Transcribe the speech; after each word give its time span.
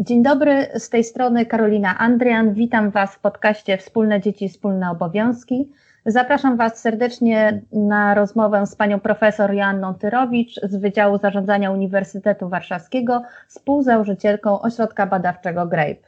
Dzień 0.00 0.22
dobry, 0.22 0.66
z 0.74 0.88
tej 0.88 1.04
strony 1.04 1.46
Karolina 1.46 1.98
Andrian. 1.98 2.54
Witam 2.54 2.90
Was 2.90 3.14
w 3.14 3.18
podcaście 3.18 3.78
Wspólne 3.78 4.20
Dzieci, 4.20 4.48
Wspólne 4.48 4.90
Obowiązki. 4.90 5.72
Zapraszam 6.06 6.56
Was 6.56 6.80
serdecznie 6.80 7.60
na 7.72 8.14
rozmowę 8.14 8.66
z 8.66 8.76
panią 8.76 9.00
profesor 9.00 9.54
Joanną 9.54 9.94
Tyrowicz 9.94 10.54
z 10.62 10.76
Wydziału 10.76 11.18
Zarządzania 11.18 11.70
Uniwersytetu 11.70 12.48
Warszawskiego, 12.48 13.22
współzałożycielką 13.48 14.60
Ośrodka 14.60 15.06
Badawczego 15.06 15.66
GRAPE. 15.66 16.07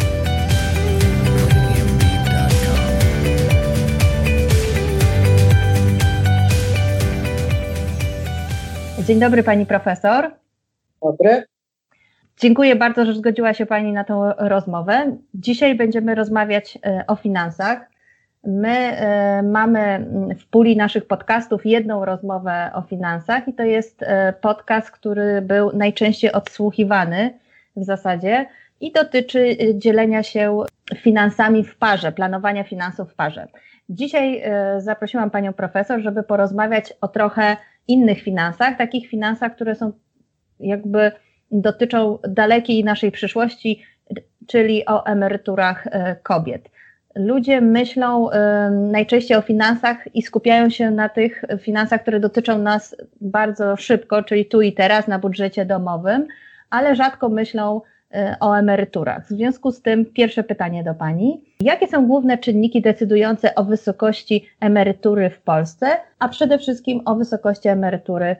Dzień 9.05 9.19
dobry 9.19 9.43
Pani 9.43 9.65
Profesor. 9.65 10.31
Dobry. 11.01 11.43
Dziękuję 12.37 12.75
bardzo, 12.75 13.05
że 13.05 13.13
zgodziła 13.13 13.53
się 13.53 13.65
Pani 13.65 13.93
na 13.93 14.03
tę 14.03 14.33
rozmowę. 14.37 15.17
Dzisiaj 15.33 15.75
będziemy 15.75 16.15
rozmawiać 16.15 16.77
e, 16.85 17.03
o 17.07 17.15
finansach. 17.15 17.89
My 18.43 18.69
e, 18.69 19.43
mamy 19.43 20.05
w 20.39 20.45
puli 20.45 20.77
naszych 20.77 21.07
podcastów 21.07 21.65
jedną 21.65 22.05
rozmowę 22.05 22.71
o 22.73 22.81
finansach 22.81 23.47
i 23.47 23.53
to 23.53 23.63
jest 23.63 24.03
e, 24.03 24.33
podcast, 24.41 24.91
który 24.91 25.41
był 25.41 25.71
najczęściej 25.77 26.31
odsłuchiwany 26.31 27.39
w 27.75 27.83
zasadzie 27.83 28.45
i 28.81 28.91
dotyczy 28.91 29.57
dzielenia 29.73 30.23
się 30.23 30.63
finansami 30.95 31.63
w 31.63 31.77
parze, 31.77 32.11
planowania 32.11 32.63
finansów 32.63 33.11
w 33.11 33.15
parze. 33.15 33.47
Dzisiaj 33.89 34.43
zaprosiłam 34.77 35.31
Panią 35.31 35.53
profesor, 35.53 36.01
żeby 36.01 36.23
porozmawiać 36.23 36.93
o 37.01 37.07
trochę 37.07 37.57
innych 37.87 38.21
finansach, 38.21 38.77
takich 38.77 39.09
finansach, 39.09 39.55
które 39.55 39.75
są 39.75 39.91
jakby 40.59 41.11
dotyczą 41.51 42.19
dalekiej 42.27 42.83
naszej 42.83 43.11
przyszłości, 43.11 43.83
czyli 44.47 44.85
o 44.85 45.05
emeryturach 45.05 45.87
e, 45.87 46.15
kobiet. 46.15 46.69
Ludzie 47.15 47.61
myślą 47.61 48.31
e, 48.31 48.69
najczęściej 48.71 49.37
o 49.37 49.41
finansach 49.41 50.15
i 50.15 50.21
skupiają 50.21 50.69
się 50.69 50.91
na 50.91 51.09
tych 51.09 51.45
finansach, 51.59 52.01
które 52.01 52.19
dotyczą 52.19 52.57
nas 52.57 52.95
bardzo 53.21 53.77
szybko, 53.77 54.23
czyli 54.23 54.45
tu 54.45 54.61
i 54.61 54.73
teraz 54.73 55.07
na 55.07 55.19
budżecie 55.19 55.65
domowym, 55.65 56.27
ale 56.69 56.95
rzadko 56.95 57.29
myślą 57.29 57.81
o 58.39 58.53
emeryturach. 58.53 59.25
W 59.25 59.29
związku 59.29 59.71
z 59.71 59.81
tym 59.81 60.05
pierwsze 60.05 60.43
pytanie 60.43 60.83
do 60.83 60.93
Pani. 60.93 61.43
Jakie 61.59 61.87
są 61.87 62.07
główne 62.07 62.37
czynniki 62.37 62.81
decydujące 62.81 63.55
o 63.55 63.63
wysokości 63.63 64.45
emerytury 64.59 65.29
w 65.29 65.41
Polsce, 65.41 65.87
a 66.19 66.29
przede 66.29 66.57
wszystkim 66.57 67.01
o 67.05 67.15
wysokości 67.15 67.67
emerytury 67.67 68.35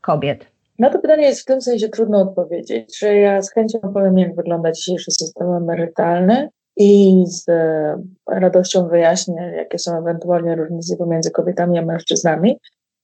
kobiet? 0.00 0.46
Na 0.78 0.90
to 0.90 0.98
pytanie 0.98 1.26
jest 1.26 1.42
w 1.42 1.44
tym 1.44 1.62
sensie 1.62 1.88
trudno 1.88 2.20
odpowiedzieć, 2.20 2.98
że 2.98 3.16
ja 3.16 3.42
z 3.42 3.52
chęcią 3.52 3.78
powiem, 3.78 4.18
jak 4.18 4.36
wygląda 4.36 4.72
dzisiejszy 4.72 5.10
system 5.10 5.52
emerytalny 5.52 6.48
i 6.76 7.24
z 7.26 7.48
e, 7.48 7.96
radością 8.30 8.88
wyjaśnię, 8.88 9.52
jakie 9.56 9.78
są 9.78 9.98
ewentualnie 9.98 10.56
różnice 10.56 10.96
pomiędzy 10.96 11.30
kobietami 11.30 11.78
a 11.78 11.82
mężczyznami, 11.82 12.58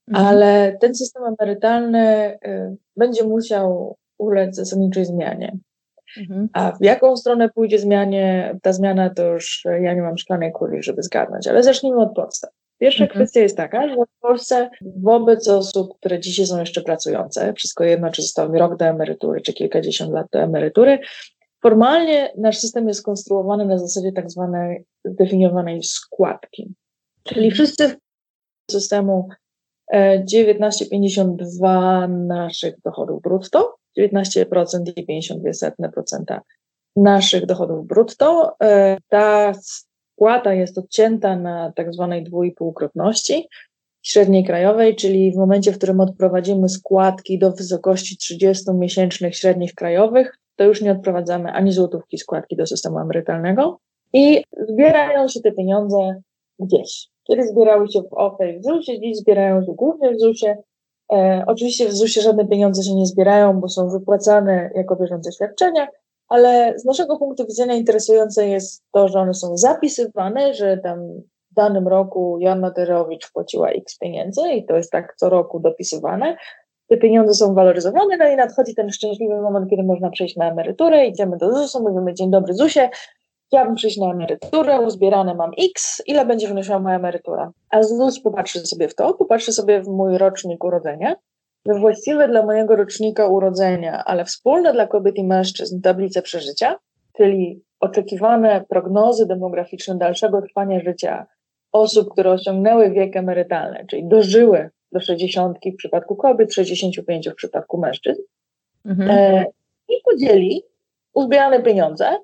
mhm. 0.08 0.26
ale 0.26 0.76
ten 0.80 0.94
system 0.94 1.22
emerytalny 1.24 2.34
y, 2.46 2.76
będzie 2.96 3.24
musiał 3.24 3.96
ulec 4.18 4.56
zasadniczej 4.56 5.04
zmianie. 5.04 5.56
Mhm. 6.16 6.48
A 6.52 6.72
w 6.72 6.84
jaką 6.84 7.16
stronę 7.16 7.48
pójdzie 7.48 7.78
zmianie, 7.78 8.58
ta 8.62 8.72
zmiana, 8.72 9.10
to 9.10 9.26
już 9.26 9.64
ja 9.80 9.94
nie 9.94 10.02
mam 10.02 10.18
szklanej 10.18 10.52
kuli, 10.52 10.82
żeby 10.82 11.02
zgadnąć, 11.02 11.46
ale 11.46 11.62
zacznijmy 11.62 12.02
od 12.02 12.14
podstaw. 12.14 12.50
Pierwsza 12.78 13.04
mhm. 13.04 13.20
kwestia 13.20 13.40
jest 13.40 13.56
taka, 13.56 13.88
że 13.88 13.94
w 13.94 14.20
Polsce 14.20 14.70
wobec 14.96 15.48
osób, 15.48 15.98
które 15.98 16.20
dzisiaj 16.20 16.46
są 16.46 16.60
jeszcze 16.60 16.82
pracujące, 16.82 17.52
wszystko 17.52 17.84
jedno, 17.84 18.10
czy 18.10 18.22
zostało 18.22 18.48
mi 18.48 18.58
rok 18.58 18.76
do 18.76 18.84
emerytury, 18.84 19.40
czy 19.40 19.52
kilkadziesiąt 19.52 20.12
lat 20.12 20.26
do 20.32 20.38
emerytury, 20.38 20.98
formalnie 21.62 22.32
nasz 22.38 22.58
system 22.58 22.88
jest 22.88 23.00
skonstruowany 23.00 23.66
na 23.66 23.78
zasadzie 23.78 24.12
tak 24.12 24.30
zwanej 24.30 24.84
zdefiniowanej 25.04 25.82
składki. 25.82 26.74
Czyli 27.22 27.46
mhm. 27.46 27.54
wszyscy 27.54 27.96
systemu 28.70 29.28
19,52 29.94 32.04
e, 32.04 32.08
naszych 32.08 32.80
dochodów 32.80 33.22
brutto 33.22 33.79
19% 34.00 34.92
i 34.96 35.06
52% 35.06 36.40
naszych 36.96 37.46
dochodów 37.46 37.86
brutto. 37.86 38.56
E, 38.62 38.96
ta 39.08 39.52
spłata 39.54 40.54
jest 40.54 40.78
odcięta 40.78 41.36
na 41.36 41.72
tak 41.76 41.94
zwanej 41.94 42.24
dwójpółkrotności 42.24 43.48
średniej 44.02 44.44
krajowej, 44.44 44.96
czyli 44.96 45.32
w 45.32 45.36
momencie, 45.36 45.72
w 45.72 45.76
którym 45.78 46.00
odprowadzimy 46.00 46.68
składki 46.68 47.38
do 47.38 47.52
wysokości 47.52 48.16
30 48.16 48.64
miesięcznych 48.74 49.36
średnich 49.36 49.74
krajowych, 49.74 50.38
to 50.56 50.64
już 50.64 50.82
nie 50.82 50.92
odprowadzamy 50.92 51.52
ani 51.52 51.72
złotówki 51.72 52.18
składki 52.18 52.56
do 52.56 52.66
systemu 52.66 52.98
emerytalnego 52.98 53.78
i 54.12 54.44
zbierają 54.68 55.28
się 55.28 55.40
te 55.40 55.52
pieniądze 55.52 56.22
gdzieś. 56.58 57.08
Kiedy 57.28 57.46
zbierały 57.46 57.88
się 57.88 58.02
w 58.02 58.14
OFE 58.14 58.52
i 58.52 58.60
w 58.60 58.64
ZUS-ie, 58.64 59.00
dziś 59.00 59.16
zbierają 59.16 59.64
się 59.64 59.72
głównie 59.74 60.14
w 60.14 60.20
ZUS-ie, 60.20 60.56
E, 61.12 61.44
oczywiście 61.46 61.88
w 61.88 61.92
ZUS-ie 61.92 62.24
żadne 62.24 62.46
pieniądze 62.46 62.82
się 62.82 62.94
nie 62.94 63.06
zbierają, 63.06 63.60
bo 63.60 63.68
są 63.68 63.88
wypłacane 63.88 64.70
jako 64.74 64.96
bieżące 64.96 65.32
świadczenia, 65.32 65.88
ale 66.28 66.78
z 66.78 66.84
naszego 66.84 67.18
punktu 67.18 67.46
widzenia 67.46 67.74
interesujące 67.74 68.48
jest 68.48 68.82
to, 68.92 69.08
że 69.08 69.18
one 69.18 69.34
są 69.34 69.56
zapisywane, 69.56 70.54
że 70.54 70.78
tam 70.78 70.98
w 71.50 71.54
danym 71.54 71.88
roku 71.88 72.38
Joanna 72.40 72.70
Terowicz 72.70 73.32
płaciła 73.32 73.70
x 73.70 73.98
pieniędzy 73.98 74.48
i 74.48 74.66
to 74.66 74.76
jest 74.76 74.90
tak 74.90 75.14
co 75.16 75.28
roku 75.28 75.60
dopisywane. 75.60 76.36
Te 76.88 76.96
pieniądze 76.96 77.34
są 77.34 77.54
waloryzowane, 77.54 78.16
no 78.16 78.28
i 78.28 78.36
nadchodzi 78.36 78.74
ten 78.74 78.90
szczęśliwy 78.90 79.40
moment, 79.40 79.70
kiedy 79.70 79.82
można 79.82 80.10
przejść 80.10 80.36
na 80.36 80.50
emeryturę, 80.50 81.06
idziemy 81.06 81.36
do 81.36 81.52
ZUS-u, 81.52 81.82
mówimy 81.82 82.14
dzień 82.14 82.30
dobry 82.30 82.54
ZUSie, 82.54 82.88
chciałabym 83.50 83.74
przyjść 83.74 83.98
na 83.98 84.10
emeryturę, 84.12 84.80
uzbierane 84.80 85.34
mam 85.34 85.50
X, 85.58 86.02
ile 86.06 86.26
będzie 86.26 86.48
wynosiła 86.48 86.78
moja 86.78 86.96
emerytura? 86.96 87.52
A 87.70 87.82
ZUS 87.82 88.20
popatrzy 88.22 88.60
sobie 88.66 88.88
w 88.88 88.94
to, 88.94 89.14
popatrzy 89.14 89.52
sobie 89.52 89.82
w 89.82 89.88
mój 89.88 90.18
rocznik 90.18 90.64
urodzenia, 90.64 91.14
we 91.66 91.78
właściwe 91.78 92.28
dla 92.28 92.46
mojego 92.46 92.76
rocznika 92.76 93.26
urodzenia, 93.26 94.04
ale 94.04 94.24
wspólne 94.24 94.72
dla 94.72 94.86
kobiet 94.86 95.16
i 95.16 95.24
mężczyzn 95.24 95.80
tablice 95.80 96.22
przeżycia, 96.22 96.78
czyli 97.16 97.62
oczekiwane 97.80 98.64
prognozy 98.68 99.26
demograficzne 99.26 99.94
dalszego 99.94 100.42
trwania 100.42 100.80
życia 100.80 101.26
osób, 101.72 102.12
które 102.12 102.30
osiągnęły 102.30 102.90
wiek 102.90 103.16
emerytalny, 103.16 103.86
czyli 103.88 104.04
dożyły 104.04 104.70
do 104.92 105.00
60 105.00 105.58
w 105.74 105.76
przypadku 105.76 106.16
kobiet, 106.16 106.54
65 106.54 107.28
w 107.28 107.34
przypadku 107.34 107.78
mężczyzn, 107.78 108.22
mhm. 108.86 109.10
e, 109.10 109.44
i 109.88 109.94
podzieli 110.04 110.62
uzbierane 111.14 111.62
pieniądze 111.62 112.18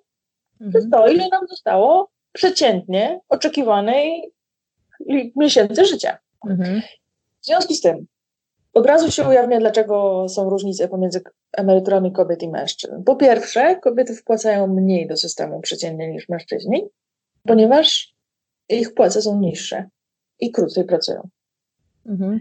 mhm. 0.60 0.70
przez 0.70 0.90
to, 0.90 1.08
ile 1.08 1.28
nam 1.28 1.46
zostało 1.48 2.10
przeciętnie 2.32 3.20
oczekiwanej 3.28 4.32
miesięcy 5.36 5.84
życia. 5.84 6.18
Mhm. 6.48 6.82
W 7.40 7.46
związku 7.46 7.74
z 7.74 7.80
tym 7.80 8.06
od 8.76 8.86
razu 8.86 9.10
się 9.10 9.28
ujawnia, 9.28 9.60
dlaczego 9.60 10.26
są 10.28 10.50
różnice 10.50 10.88
pomiędzy 10.88 11.20
emeryturami 11.52 12.12
kobiet 12.12 12.42
i 12.42 12.48
mężczyzn. 12.48 13.04
Po 13.04 13.16
pierwsze, 13.16 13.76
kobiety 13.76 14.14
wpłacają 14.14 14.66
mniej 14.66 15.08
do 15.08 15.16
systemu 15.16 15.60
przeciętnie 15.60 16.08
niż 16.08 16.28
mężczyźni, 16.28 16.88
ponieważ 17.46 18.14
ich 18.68 18.94
płace 18.94 19.22
są 19.22 19.40
niższe 19.40 19.88
i 20.40 20.52
krócej 20.52 20.84
pracują. 20.84 21.28
Mhm. 22.06 22.40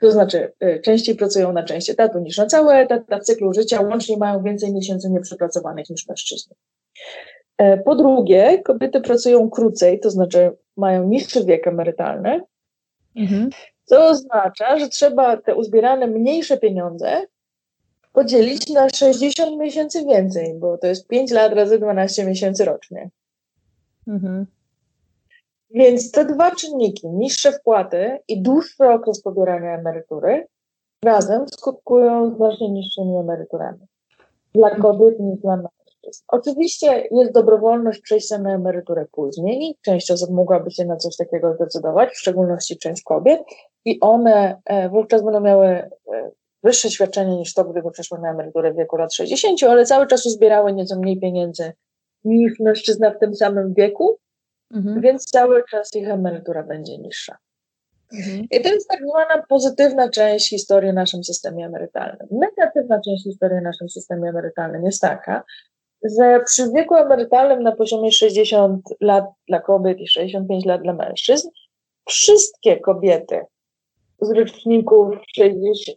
To 0.00 0.12
znaczy, 0.12 0.52
y, 0.64 0.80
częściej 0.84 1.14
pracują 1.14 1.52
na 1.52 1.62
część 1.62 1.90
etatu 1.90 2.18
niż 2.18 2.38
na 2.38 2.46
cały 2.46 2.74
etat, 2.74 3.08
na 3.08 3.20
cyklu 3.20 3.54
życia 3.54 3.80
łącznie 3.80 4.16
mają 4.16 4.42
więcej 4.42 4.72
miesięcy 4.72 5.10
nieprzepracowanych 5.10 5.90
niż 5.90 6.08
mężczyźni. 6.08 6.56
E, 7.58 7.76
po 7.76 7.94
drugie, 7.94 8.62
kobiety 8.62 9.00
pracują 9.00 9.50
krócej, 9.50 10.00
to 10.00 10.10
znaczy 10.10 10.56
mają 10.76 11.08
niższy 11.08 11.44
wiek 11.44 11.66
emerytalny, 11.66 12.40
mhm. 13.16 13.50
co 13.84 14.08
oznacza, 14.08 14.78
że 14.78 14.88
trzeba 14.88 15.36
te 15.36 15.54
uzbierane 15.54 16.06
mniejsze 16.06 16.58
pieniądze 16.58 17.22
podzielić 18.12 18.68
na 18.68 18.88
60 18.88 19.58
miesięcy 19.58 20.04
więcej, 20.04 20.54
bo 20.58 20.78
to 20.78 20.86
jest 20.86 21.08
5 21.08 21.30
lat 21.30 21.52
razy 21.52 21.78
12 21.78 22.24
miesięcy 22.24 22.64
rocznie. 22.64 23.10
Mhm. 24.08 24.46
Więc 25.70 26.10
te 26.10 26.24
dwa 26.24 26.50
czynniki, 26.50 27.08
niższe 27.08 27.52
wpłaty 27.52 28.18
i 28.28 28.42
dłuższy 28.42 28.84
okres 28.84 29.22
pobierania 29.22 29.78
emerytury, 29.78 30.46
razem 31.04 31.48
skutkują 31.48 32.34
znacznie 32.34 32.70
niższymi 32.70 33.16
emeryturami 33.16 33.86
dla 34.54 34.70
kobiet 34.70 35.20
niż 35.20 35.40
dla 35.40 35.56
mężczyzn. 35.56 35.81
Oczywiście 36.28 37.08
jest 37.10 37.32
dobrowolność 37.32 38.00
przejścia 38.00 38.38
na 38.38 38.54
emeryturę 38.54 39.06
później. 39.12 39.78
Część 39.82 40.10
osób 40.10 40.30
mogłaby 40.30 40.70
się 40.70 40.84
na 40.84 40.96
coś 40.96 41.16
takiego 41.16 41.54
zdecydować, 41.54 42.10
w 42.10 42.18
szczególności 42.18 42.78
część 42.78 43.02
kobiet, 43.02 43.40
i 43.84 44.00
one 44.00 44.62
e, 44.64 44.88
wówczas 44.88 45.22
będą 45.22 45.40
miały 45.40 45.66
e, 45.66 45.90
wyższe 46.62 46.90
świadczenie 46.90 47.36
niż 47.36 47.54
to, 47.54 47.64
gdyby 47.64 47.90
przeszły 47.90 48.18
na 48.18 48.30
emeryturę 48.30 48.72
w 48.72 48.76
wieku 48.76 48.96
lat 48.96 49.14
60, 49.14 49.62
ale 49.62 49.86
cały 49.86 50.06
czas 50.06 50.26
uzbierały 50.26 50.72
nieco 50.72 50.98
mniej 50.98 51.20
pieniędzy 51.20 51.72
niż 52.24 52.60
mężczyzna 52.60 53.10
w 53.10 53.18
tym 53.18 53.34
samym 53.34 53.74
wieku, 53.74 54.18
mhm. 54.74 55.00
więc 55.00 55.24
cały 55.24 55.64
czas 55.70 55.94
ich 55.94 56.08
emerytura 56.08 56.62
będzie 56.62 56.98
niższa. 56.98 57.36
Mhm. 58.12 58.46
I 58.50 58.60
to 58.60 58.68
jest 58.68 58.88
tak 58.88 59.00
zwana 59.08 59.42
pozytywna 59.48 60.10
część 60.10 60.48
historii 60.48 60.90
w 60.90 60.94
naszym 60.94 61.24
systemie 61.24 61.66
emerytalnym. 61.66 62.28
Negatywna 62.30 63.00
część 63.00 63.24
historii 63.24 63.60
w 63.60 63.62
naszym 63.62 63.88
systemie 63.88 64.28
emerytalnym 64.28 64.84
jest 64.84 65.00
taka, 65.00 65.44
że 66.18 66.40
przy 66.46 66.72
wieku 66.72 66.94
emerytalnym 66.94 67.62
na 67.62 67.72
poziomie 67.72 68.12
60 68.12 68.82
lat 69.00 69.24
dla 69.48 69.60
kobiet 69.60 70.00
i 70.00 70.08
65 70.08 70.64
lat 70.64 70.82
dla 70.82 70.92
mężczyzn, 70.92 71.48
wszystkie 72.08 72.80
kobiety 72.80 73.40
z 74.20 74.30
roczników 74.30 75.08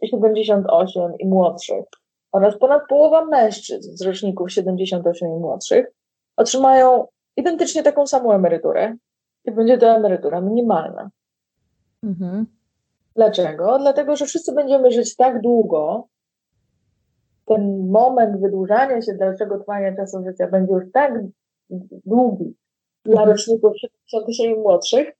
78 0.04 1.12
i 1.18 1.26
młodszych 1.26 1.84
oraz 2.32 2.58
ponad 2.58 2.82
połowa 2.88 3.24
mężczyzn 3.24 3.96
z 3.96 4.02
roczników 4.02 4.52
78 4.52 5.28
i 5.28 5.40
młodszych 5.40 5.86
otrzymają 6.36 7.06
identycznie 7.36 7.82
taką 7.82 8.06
samą 8.06 8.32
emeryturę 8.32 8.96
i 9.44 9.52
będzie 9.52 9.78
to 9.78 9.86
emerytura 9.86 10.40
minimalna. 10.40 11.10
Mhm. 12.04 12.46
Dlaczego? 13.16 13.78
Dlatego, 13.78 14.16
że 14.16 14.26
wszyscy 14.26 14.52
będziemy 14.52 14.92
żyć 14.92 15.16
tak 15.16 15.40
długo, 15.40 16.08
ten 17.46 17.90
moment 17.90 18.40
wydłużania 18.40 19.02
się 19.02 19.14
dalszego 19.14 19.58
trwania 19.58 19.96
czasu 19.96 20.24
życia 20.24 20.48
będzie 20.48 20.72
już 20.72 20.84
tak 20.92 21.12
długi 22.06 22.54
dla 23.04 23.20
mhm. 23.20 23.30
roczników 23.30 23.72
70 23.76 24.28
i 24.38 24.54
młodszych, 24.54 25.12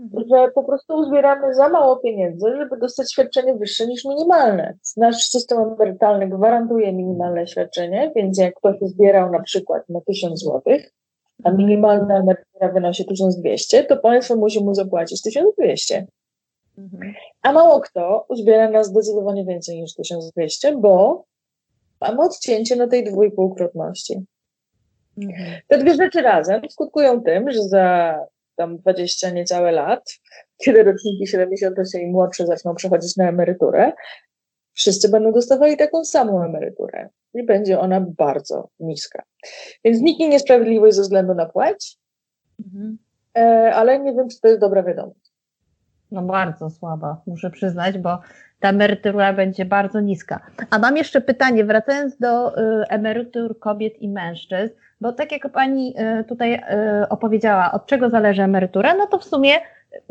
mhm. 0.00 0.28
że 0.28 0.52
po 0.54 0.64
prostu 0.64 0.94
uzbieramy 0.94 1.54
za 1.54 1.68
mało 1.68 1.96
pieniędzy, 1.96 2.46
żeby 2.56 2.78
dostać 2.78 3.12
świadczenie 3.12 3.54
wyższe 3.54 3.86
niż 3.86 4.04
minimalne. 4.04 4.74
Nasz 4.96 5.24
system 5.24 5.58
emerytalny 5.58 6.28
gwarantuje 6.28 6.92
minimalne 6.92 7.46
świadczenie, 7.46 8.12
więc 8.16 8.38
jak 8.38 8.54
ktoś 8.54 8.76
zbierał 8.80 9.30
na 9.30 9.42
przykład 9.42 9.88
na 9.88 10.00
1000 10.00 10.40
zł, 10.40 10.62
a 11.44 11.48
mhm. 11.48 11.56
minimalna 11.56 12.18
emerytura 12.18 12.68
wynosi 12.68 13.06
1200, 13.06 13.84
to 13.84 13.96
państwo 13.96 14.36
musi 14.36 14.64
mu 14.64 14.74
zapłacić 14.74 15.22
1200. 15.22 16.06
Mhm. 16.78 17.12
A 17.42 17.52
mało 17.52 17.80
kto 17.80 18.24
uzbiera 18.28 18.70
nas 18.70 18.86
zdecydowanie 18.86 19.44
więcej 19.44 19.80
niż 19.80 19.94
1200, 19.94 20.76
bo 20.76 21.24
mamy 22.02 22.22
odcięcie 22.22 22.76
na 22.76 22.86
tej 22.86 23.04
dwójpółkrotności. 23.04 24.24
Mhm. 25.18 25.60
Te 25.68 25.78
dwie 25.78 25.94
rzeczy 25.94 26.22
razem 26.22 26.60
skutkują 26.70 27.22
tym, 27.22 27.50
że 27.50 27.62
za 27.62 28.18
tam 28.56 28.78
20 28.78 29.30
niecałe 29.30 29.72
lat, 29.72 30.12
kiedy 30.56 30.82
roczniki 30.82 31.26
78 31.26 32.00
i 32.00 32.06
młodsze 32.06 32.46
zaczną 32.46 32.74
przechodzić 32.74 33.16
na 33.16 33.28
emeryturę, 33.28 33.92
wszyscy 34.72 35.08
będą 35.08 35.32
dostawali 35.32 35.76
taką 35.76 36.04
samą 36.04 36.44
emeryturę 36.44 37.08
i 37.34 37.42
będzie 37.42 37.80
ona 37.80 38.00
bardzo 38.00 38.68
niska. 38.80 39.22
Więc 39.84 40.00
nikt 40.00 40.20
nie 40.20 40.28
niesprawiedliwość 40.28 40.96
ze 40.96 41.02
względu 41.02 41.34
na 41.34 41.46
płeć, 41.46 41.96
mhm. 42.64 42.98
E, 43.38 43.74
ale 43.74 43.98
nie 43.98 44.14
wiem, 44.14 44.28
czy 44.28 44.40
to 44.40 44.48
jest 44.48 44.60
dobra 44.60 44.82
wiadomość. 44.82 45.21
No 46.12 46.22
bardzo 46.22 46.70
słaba, 46.70 47.20
muszę 47.26 47.50
przyznać, 47.50 47.98
bo 47.98 48.18
ta 48.60 48.68
emerytura 48.68 49.32
będzie 49.32 49.64
bardzo 49.64 50.00
niska. 50.00 50.40
A 50.70 50.78
mam 50.78 50.96
jeszcze 50.96 51.20
pytanie, 51.20 51.64
wracając 51.64 52.18
do 52.18 52.58
y, 52.58 52.88
emerytur 52.88 53.58
kobiet 53.58 54.02
i 54.02 54.08
mężczyzn, 54.08 54.74
bo 55.00 55.12
tak 55.12 55.32
jak 55.32 55.48
pani 55.52 55.94
y, 56.20 56.24
tutaj 56.24 56.54
y, 56.54 57.08
opowiedziała, 57.08 57.72
od 57.72 57.86
czego 57.86 58.10
zależy 58.10 58.42
emerytura, 58.42 58.94
no 58.94 59.06
to 59.06 59.18
w 59.18 59.24
sumie 59.24 59.52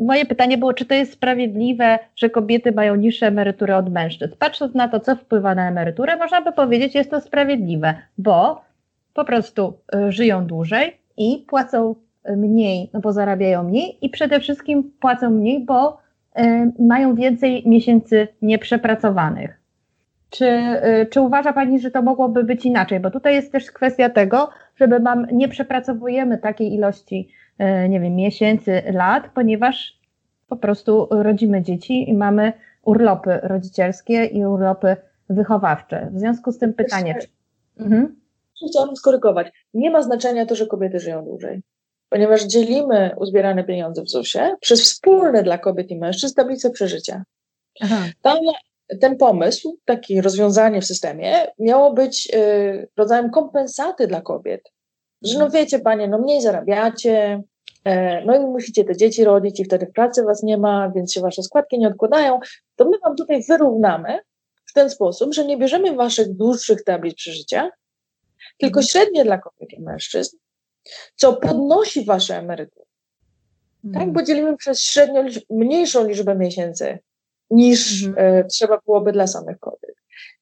moje 0.00 0.26
pytanie 0.26 0.58
było, 0.58 0.72
czy 0.72 0.86
to 0.86 0.94
jest 0.94 1.12
sprawiedliwe, 1.12 1.98
że 2.16 2.30
kobiety 2.30 2.72
mają 2.72 2.94
niższe 2.94 3.26
emerytury 3.26 3.74
od 3.74 3.92
mężczyzn. 3.92 4.34
Patrząc 4.38 4.74
na 4.74 4.88
to, 4.88 5.00
co 5.00 5.16
wpływa 5.16 5.54
na 5.54 5.68
emeryturę, 5.68 6.16
można 6.16 6.42
by 6.42 6.52
powiedzieć, 6.52 6.94
jest 6.94 7.10
to 7.10 7.20
sprawiedliwe, 7.20 7.94
bo 8.18 8.64
po 9.14 9.24
prostu 9.24 9.78
żyją 10.08 10.46
dłużej 10.46 10.96
i 11.16 11.44
płacą 11.48 11.94
mniej, 12.36 12.90
no 12.92 13.00
bo 13.00 13.12
zarabiają 13.12 13.62
mniej 13.62 13.98
i 14.06 14.10
przede 14.10 14.40
wszystkim 14.40 14.92
płacą 15.00 15.30
mniej, 15.30 15.64
bo 15.64 15.98
y, 16.38 16.72
mają 16.78 17.14
więcej 17.14 17.62
miesięcy 17.66 18.28
nieprzepracowanych. 18.42 19.60
Czy, 20.30 20.46
y, 20.46 21.06
czy 21.10 21.20
uważa 21.20 21.52
Pani, 21.52 21.80
że 21.80 21.90
to 21.90 22.02
mogłoby 22.02 22.44
być 22.44 22.66
inaczej? 22.66 23.00
Bo 23.00 23.10
tutaj 23.10 23.34
jest 23.34 23.52
też 23.52 23.70
kwestia 23.70 24.10
tego, 24.10 24.50
żeby 24.76 25.00
mam, 25.00 25.26
nie 25.32 25.48
przepracowujemy 25.48 26.38
takiej 26.38 26.74
ilości, 26.74 27.28
y, 27.60 27.88
nie 27.88 28.00
wiem, 28.00 28.14
miesięcy, 28.14 28.82
lat, 28.92 29.30
ponieważ 29.34 30.00
po 30.48 30.56
prostu 30.56 31.08
rodzimy 31.10 31.62
dzieci 31.62 32.10
i 32.10 32.14
mamy 32.14 32.52
urlopy 32.82 33.40
rodzicielskie 33.42 34.24
i 34.24 34.46
urlopy 34.46 34.96
wychowawcze. 35.28 36.10
W 36.12 36.18
związku 36.18 36.52
z 36.52 36.58
tym 36.58 36.74
pytanie. 36.74 37.14
Czy... 37.20 37.28
Mhm. 37.84 38.16
Chciałabym 38.70 38.96
skorygować. 38.96 39.52
Nie 39.74 39.90
ma 39.90 40.02
znaczenia 40.02 40.46
to, 40.46 40.54
że 40.54 40.66
kobiety 40.66 41.00
żyją 41.00 41.24
dłużej 41.24 41.62
ponieważ 42.12 42.44
dzielimy 42.44 43.10
uzbierane 43.16 43.64
pieniądze 43.64 44.02
w 44.02 44.10
ZUS-ie 44.10 44.56
przez 44.60 44.82
wspólne 44.82 45.42
dla 45.42 45.58
kobiet 45.58 45.90
i 45.90 45.98
mężczyzn 45.98 46.34
tablice 46.34 46.70
przeżycia. 46.70 47.24
Tam, 48.22 48.38
ten 49.00 49.16
pomysł, 49.16 49.78
takie 49.84 50.22
rozwiązanie 50.22 50.80
w 50.80 50.86
systemie, 50.86 51.46
miało 51.58 51.92
być 51.92 52.28
y, 52.34 52.88
rodzajem 52.96 53.30
kompensaty 53.30 54.06
dla 54.06 54.20
kobiet. 54.20 54.72
Że 55.22 55.38
no 55.38 55.50
wiecie, 55.50 55.78
panie, 55.78 56.08
no 56.08 56.18
mniej 56.18 56.42
zarabiacie, 56.42 57.42
e, 57.84 58.24
no 58.24 58.36
i 58.36 58.40
musicie 58.40 58.84
te 58.84 58.96
dzieci 58.96 59.24
rodzić 59.24 59.60
i 59.60 59.64
wtedy 59.64 59.86
w 59.86 59.92
pracy 59.92 60.22
was 60.22 60.42
nie 60.42 60.58
ma, 60.58 60.92
więc 60.94 61.12
się 61.12 61.20
wasze 61.20 61.42
składki 61.42 61.78
nie 61.78 61.88
odkładają, 61.88 62.40
to 62.76 62.84
my 62.84 62.98
wam 62.98 63.16
tutaj 63.16 63.42
wyrównamy 63.48 64.18
w 64.66 64.72
ten 64.72 64.90
sposób, 64.90 65.34
że 65.34 65.44
nie 65.44 65.56
bierzemy 65.56 65.94
waszych 65.96 66.36
dłuższych 66.36 66.84
tablic 66.84 67.14
przeżycia, 67.14 67.70
tylko 68.58 68.80
mhm. 68.80 68.86
średnie 68.86 69.24
dla 69.24 69.38
kobiet 69.38 69.72
i 69.72 69.82
mężczyzn 69.82 70.41
co 71.16 71.32
podnosi 71.32 72.04
wasze 72.04 72.36
emerytury. 72.36 72.86
Tak, 73.82 73.94
mhm. 73.94 74.12
bo 74.12 74.22
dzielimy 74.22 74.56
przez 74.56 74.82
średnio 74.82 75.24
mniejszą 75.50 76.08
liczbę 76.08 76.34
miesięcy 76.34 76.98
niż 77.50 78.04
mhm. 78.04 78.36
e, 78.36 78.44
trzeba 78.44 78.80
byłoby 78.86 79.12
dla 79.12 79.26
samych 79.26 79.58
kobiet. 79.58 79.94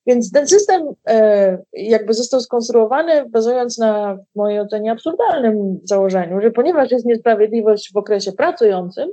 Więc 0.07 0.33
ten 0.33 0.49
system 0.49 0.83
e, 1.09 1.59
jakby 1.73 2.15
został 2.15 2.41
skonstruowany 2.41 3.29
bazując 3.29 3.79
na 3.79 4.15
w 4.15 4.37
mojej 4.37 4.61
ocenie 4.61 4.93
absurdalnym 4.93 5.81
założeniu, 5.85 6.41
że 6.41 6.51
ponieważ 6.51 6.91
jest 6.91 7.07
niesprawiedliwość 7.07 7.93
w 7.93 7.97
okresie 7.97 8.33
pracującym, 8.33 9.11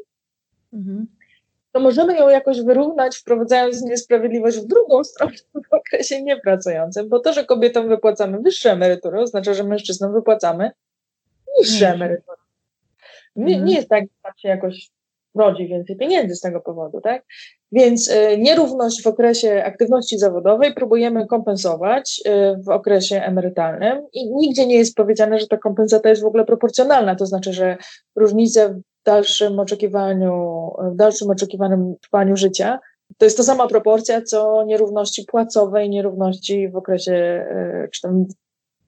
mhm. 0.73 1.07
to 1.71 1.79
możemy 1.79 2.17
ją 2.17 2.29
jakoś 2.29 2.61
wyrównać, 2.61 3.17
wprowadzając 3.17 3.81
niesprawiedliwość 3.81 4.57
w 4.57 4.67
drugą 4.67 5.03
stronę 5.03 5.33
w 5.69 5.73
okresie 5.73 6.23
niepracującym, 6.23 7.09
bo 7.09 7.19
to, 7.19 7.33
że 7.33 7.45
kobietom 7.45 7.89
wypłacamy 7.89 8.39
wyższe 8.39 8.71
emerytury, 8.71 9.19
oznacza, 9.19 9.53
że 9.53 9.63
mężczyznom 9.63 10.13
wypłacamy 10.13 10.71
niższe 11.59 11.89
emerytury. 11.89 12.37
Nie, 13.35 13.53
mhm. 13.53 13.65
nie 13.65 13.75
jest 13.75 13.89
tak, 13.89 14.03
że 14.03 14.19
tam 14.23 14.33
się 14.37 14.49
jakoś 14.49 14.89
rodzi 15.35 15.67
więcej 15.67 15.97
pieniędzy 15.97 16.35
z 16.35 16.41
tego 16.41 16.61
powodu, 16.61 17.01
tak? 17.01 17.25
Więc 17.71 18.09
y, 18.09 18.37
nierówność 18.37 19.03
w 19.03 19.07
okresie 19.07 19.63
aktywności 19.65 20.17
zawodowej 20.17 20.73
próbujemy 20.73 21.27
kompensować 21.27 22.21
y, 22.25 22.63
w 22.63 22.69
okresie 22.69 23.21
emerytalnym 23.21 24.07
i 24.13 24.33
nigdzie 24.33 24.67
nie 24.67 24.75
jest 24.75 24.95
powiedziane, 24.95 25.39
że 25.39 25.47
ta 25.47 25.57
kompensata 25.57 26.09
jest 26.09 26.21
w 26.21 26.25
ogóle 26.25 26.45
proporcjonalna, 26.45 27.15
to 27.15 27.25
znaczy, 27.25 27.53
że 27.53 27.77
różnice 28.15 28.69
w 28.69 28.81
dalszym 29.05 29.59
oczekiwaniu, 29.59 30.69
w 30.93 30.95
dalszym 30.95 31.29
oczekiwanym 31.29 31.95
trwaniu 32.01 32.37
życia 32.37 32.79
to 33.17 33.25
jest 33.25 33.37
to 33.37 33.43
sama 33.43 33.67
proporcja, 33.67 34.21
co 34.21 34.63
nierówności 34.63 35.23
płacowej, 35.23 35.89
nierówności 35.89 36.69
w 36.69 36.75
okresie, 36.75 37.45
y, 37.85 37.89
czy 37.91 38.01
tam 38.01 38.25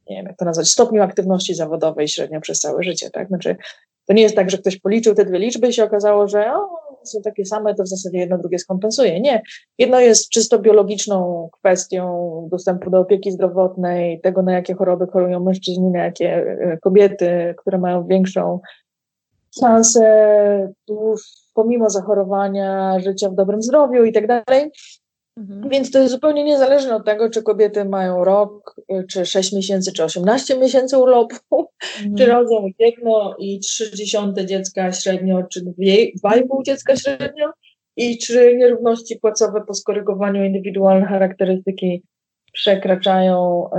nie 0.09 0.15
wiem 0.15 0.25
jak 0.25 0.37
to 0.37 0.45
nazwać, 0.45 0.69
stopniu 0.69 1.01
aktywności 1.01 1.55
zawodowej 1.55 2.07
średnio 2.07 2.41
przez 2.41 2.59
całe 2.59 2.83
życie, 2.83 3.09
tak? 3.09 3.27
Znaczy, 3.27 3.55
to 4.07 4.13
nie 4.13 4.21
jest 4.21 4.35
tak, 4.35 4.49
że 4.49 4.57
ktoś 4.57 4.79
policzył 4.79 5.15
te 5.15 5.25
dwie 5.25 5.39
liczby 5.39 5.67
i 5.67 5.73
się 5.73 5.83
okazało, 5.83 6.27
że 6.27 6.53
o, 6.53 6.69
są 7.03 7.21
takie 7.21 7.45
same, 7.45 7.75
to 7.75 7.83
w 7.83 7.87
zasadzie 7.87 8.17
jedno 8.17 8.37
drugie 8.37 8.59
skompensuje. 8.59 9.21
Nie. 9.21 9.41
Jedno 9.77 9.99
jest 9.99 10.29
czysto 10.29 10.59
biologiczną 10.59 11.49
kwestią 11.51 12.47
dostępu 12.51 12.89
do 12.89 12.99
opieki 12.99 13.31
zdrowotnej, 13.31 14.21
tego 14.21 14.41
na 14.41 14.53
jakie 14.53 14.73
choroby 14.73 15.07
chorują 15.07 15.39
mężczyźni, 15.39 15.89
na 15.89 16.03
jakie 16.03 16.35
e, 16.35 16.77
kobiety, 16.77 17.55
które 17.57 17.77
mają 17.77 18.07
większą 18.07 18.59
szansę 19.59 20.73
pomimo 21.53 21.89
zachorowania, 21.89 22.99
życia 22.99 23.29
w 23.29 23.35
dobrym 23.35 23.61
zdrowiu 23.61 24.03
i 24.03 24.13
tak 24.13 24.27
dalej. 24.27 24.71
Mhm. 25.39 25.69
Więc 25.69 25.91
to 25.91 25.99
jest 25.99 26.11
zupełnie 26.11 26.43
niezależne 26.43 26.95
od 26.95 27.05
tego, 27.05 27.29
czy 27.29 27.43
kobiety 27.43 27.85
mają 27.85 28.23
rok, 28.23 28.75
czy 29.09 29.25
6 29.25 29.53
miesięcy, 29.53 29.91
czy 29.91 30.03
18 30.03 30.57
miesięcy 30.57 30.97
urlopu, 30.97 31.69
mhm. 31.97 32.15
czy 32.15 32.25
rodzą 32.25 32.67
jedno 32.79 33.35
i 33.39 33.59
30 33.59 34.17
dziecka 34.45 34.91
średnio, 34.91 35.43
czy 35.43 35.65
2,5 35.65 36.63
dziecka 36.65 36.95
średnio, 36.95 37.51
i 37.95 38.17
czy 38.17 38.57
nierówności 38.57 39.19
płacowe 39.19 39.63
po 39.67 39.73
skorygowaniu 39.73 40.43
indywidualne 40.43 41.05
charakterystyki 41.05 42.03
przekraczają 42.53 43.69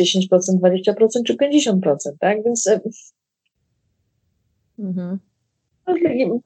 10%, 0.00 0.54
e, 0.54 0.58
20% 0.58 1.24
czy 1.26 1.36
50%, 1.36 1.96
tak? 2.20 2.44
Więc 2.44 2.66
e, 2.66 2.80
mhm. 4.78 5.18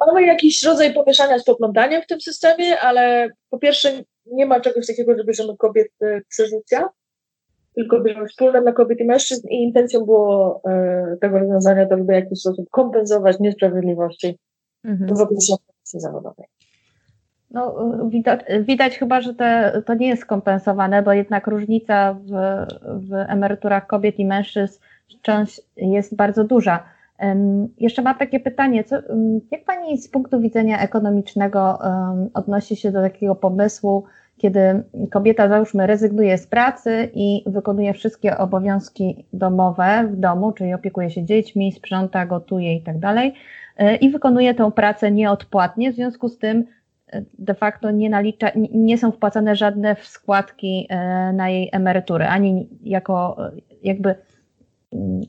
mamy 0.07 0.27
jakiś 0.27 0.63
rodzaj 0.63 0.95
pomieszania 0.95 1.39
z 1.39 1.45
poplątaniem 1.45 2.03
w 2.03 2.07
tym 2.07 2.21
systemie, 2.21 2.81
ale 2.81 3.29
po 3.51 3.59
pierwsze 3.59 4.03
nie 4.27 4.47
ma 4.47 4.61
czegoś 4.61 4.87
takiego, 4.87 5.17
że 5.17 5.25
bierzemy 5.25 5.57
kobiet 5.57 5.89
e, 6.03 6.21
przeżycia, 6.29 6.89
tylko 7.75 8.01
bierzemy 8.01 8.29
wspólne 8.29 8.63
dla 8.63 8.73
kobiet 8.73 9.01
i 9.01 9.05
mężczyzn 9.05 9.49
i 9.49 9.63
intencją 9.63 10.01
było 10.05 10.63
tego 11.21 11.39
rozwiązania 11.39 11.87
to, 11.87 11.97
żeby 11.97 12.13
w 12.13 12.15
jakiś 12.17 12.41
sposób 12.41 12.71
kompensować 12.71 13.41
niesprawiedliwości 13.41 14.39
mhm. 14.85 15.17
w 15.17 15.21
okresie 15.21 15.57
zawodowej. 15.93 16.47
No, 17.51 17.75
widać, 18.09 18.41
widać 18.61 18.99
chyba, 18.99 19.21
że 19.21 19.35
te, 19.35 19.83
to 19.87 19.95
nie 19.95 20.09
jest 20.09 20.23
skompensowane, 20.23 21.03
bo 21.03 21.13
jednak 21.13 21.47
różnica 21.47 22.15
w, 22.15 22.31
w 23.09 23.13
emeryturach 23.13 23.87
kobiet 23.87 24.19
i 24.19 24.25
mężczyzn 24.25 24.81
wciąż 25.09 25.61
jest 25.77 26.17
bardzo 26.17 26.45
duża. 26.45 26.85
Jeszcze 27.79 28.03
mam 28.03 28.15
takie 28.15 28.41
pytanie, 28.41 28.85
co, 28.85 28.97
jak 29.51 29.65
Pani 29.65 29.99
z 29.99 30.09
punktu 30.09 30.41
widzenia 30.41 30.81
ekonomicznego 30.81 31.79
odnosi 32.35 32.77
się 32.77 32.93
do 32.93 33.03
takiego 33.03 33.35
pomysłu, 33.35 34.05
kiedy 34.39 34.83
kobieta, 35.11 35.49
załóżmy, 35.49 35.87
rezygnuje 35.87 36.39
z 36.39 36.47
pracy 36.47 37.11
i 37.15 37.43
wykonuje 37.47 37.93
wszystkie 37.93 38.39
obowiązki 38.39 39.27
domowe 39.33 40.09
w 40.13 40.17
domu, 40.17 40.53
czyli 40.53 40.75
opiekuje 40.75 41.11
się 41.11 41.25
dziećmi, 41.25 41.73
sprząta, 41.73 42.27
gotuje 42.27 42.77
i 42.77 42.83
tak 42.83 42.99
dalej, 42.99 43.35
e, 43.77 43.97
i 43.97 44.11
wykonuje 44.11 44.55
tę 44.55 44.73
pracę 44.73 45.11
nieodpłatnie, 45.11 45.93
w 45.93 45.95
związku 45.95 46.29
z 46.29 46.39
tym 46.39 46.65
de 47.39 47.55
facto 47.55 47.91
nie 47.91 48.11
nalicza, 48.11 48.51
nie 48.73 48.99
są 48.99 49.13
wpłacane 49.13 49.57
żadne 49.57 49.97
składki 50.03 50.87
e, 50.91 51.33
na 51.33 51.49
jej 51.49 51.69
emeryturę, 51.73 52.29
ani 52.29 52.69
jako 52.83 53.37
jakby 53.83 54.15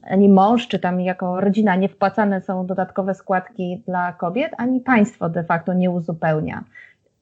ani 0.04 0.30
mąż, 0.30 0.68
czy 0.68 0.80
tam 0.80 1.02
jako 1.02 1.42
rodzina 1.42 1.76
nie 1.76 1.90
wpłacane 1.90 2.42
są 2.42 2.66
dodatkowe 2.66 3.14
składki 3.14 3.84
dla 3.88 4.14
kobiet, 4.14 4.52
ani 4.58 4.82
państwo 4.82 5.30
de 5.30 5.44
facto 5.44 5.74
nie 5.74 5.92
uzupełnia. 5.92 6.64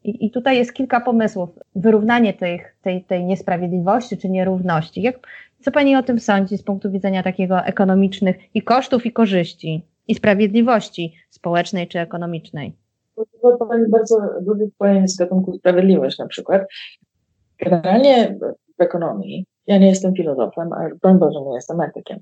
I, 0.04 0.26
i 0.26 0.32
tutaj 0.32 0.58
jest 0.58 0.74
kilka 0.74 1.02
pomysłów. 1.02 1.50
Wyrównanie 1.76 2.34
tej, 2.34 2.62
tej, 2.82 3.04
tej 3.04 3.26
niesprawiedliwości 3.26 4.18
czy 4.18 4.30
nierówności. 4.30 5.02
Jak, 5.02 5.28
co 5.62 5.72
Pani 5.72 5.96
o 5.96 6.04
tym 6.04 6.20
sądzi 6.20 6.58
z 6.58 6.64
punktu 6.64 6.92
widzenia 6.92 7.24
takiego 7.24 7.60
ekonomicznych 7.60 8.36
i 8.54 8.62
kosztów, 8.62 9.06
i 9.06 9.12
korzyści, 9.12 9.86
i 10.08 10.16
sprawiedliwości 10.16 11.16
społecznej 11.30 11.88
czy 11.88 12.00
ekonomicznej? 12.00 12.74
to 13.42 13.66
Pani 13.66 13.90
bardzo 13.90 14.16
lubi 14.46 14.66
pojęcie 14.78 15.08
z 15.08 15.18
gatunku 15.18 15.54
sprawiedliwość 15.54 16.20
na 16.20 16.28
przykład. 16.28 16.62
Generalnie 17.60 18.38
w 18.80 18.82
ekonomii, 18.82 19.46
ja 19.68 19.78
nie 19.78 19.88
jestem 19.88 20.16
filozofem, 20.16 20.74
a 20.74 20.90
broń 21.02 21.20
Boże 21.20 21.42
nie 21.42 21.56
jestem 21.56 21.82
etykiem, 21.82 22.20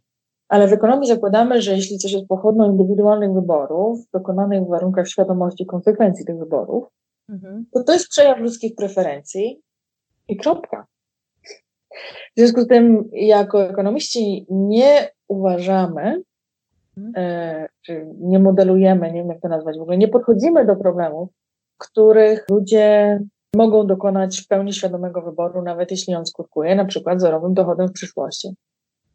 ale 0.49 0.67
w 0.67 0.73
ekonomii 0.73 1.07
zakładamy, 1.07 1.61
że 1.61 1.75
jeśli 1.75 1.97
coś 1.97 2.11
jest 2.11 2.27
pochodną 2.27 2.71
indywidualnych 2.71 3.33
wyborów, 3.33 3.99
dokonanych 4.13 4.63
w 4.63 4.69
warunkach 4.69 5.07
świadomości 5.07 5.65
konsekwencji 5.65 6.25
tych 6.25 6.37
wyborów, 6.37 6.85
mhm. 7.29 7.65
to 7.73 7.83
to 7.83 7.93
jest 7.93 8.09
przejaw 8.09 8.39
ludzkich 8.39 8.75
preferencji 8.75 9.61
i 10.27 10.37
kropka. 10.37 10.85
W 12.37 12.39
związku 12.39 12.61
z 12.61 12.67
tym, 12.67 13.09
jako 13.11 13.63
ekonomiści 13.63 14.45
nie 14.49 15.09
uważamy, 15.27 16.23
Mhm. 16.97 17.13
E, 17.15 17.67
czy 17.81 18.07
nie 18.19 18.39
modelujemy, 18.39 19.11
nie 19.11 19.19
wiem 19.19 19.29
jak 19.29 19.41
to 19.41 19.47
nazwać 19.47 19.77
w 19.77 19.81
ogóle, 19.81 19.97
nie 19.97 20.07
podchodzimy 20.07 20.65
do 20.65 20.75
problemów, 20.75 21.29
których 21.77 22.45
ludzie 22.49 23.19
mogą 23.55 23.87
dokonać 23.87 24.41
w 24.41 24.47
pełni 24.47 24.73
świadomego 24.73 25.21
wyboru, 25.21 25.61
nawet 25.61 25.91
jeśli 25.91 26.15
on 26.15 26.25
skutkuje 26.25 26.75
na 26.75 26.85
przykład 26.85 27.21
zerowym 27.21 27.53
dochodem 27.53 27.87
w 27.87 27.91
przyszłości. 27.91 28.49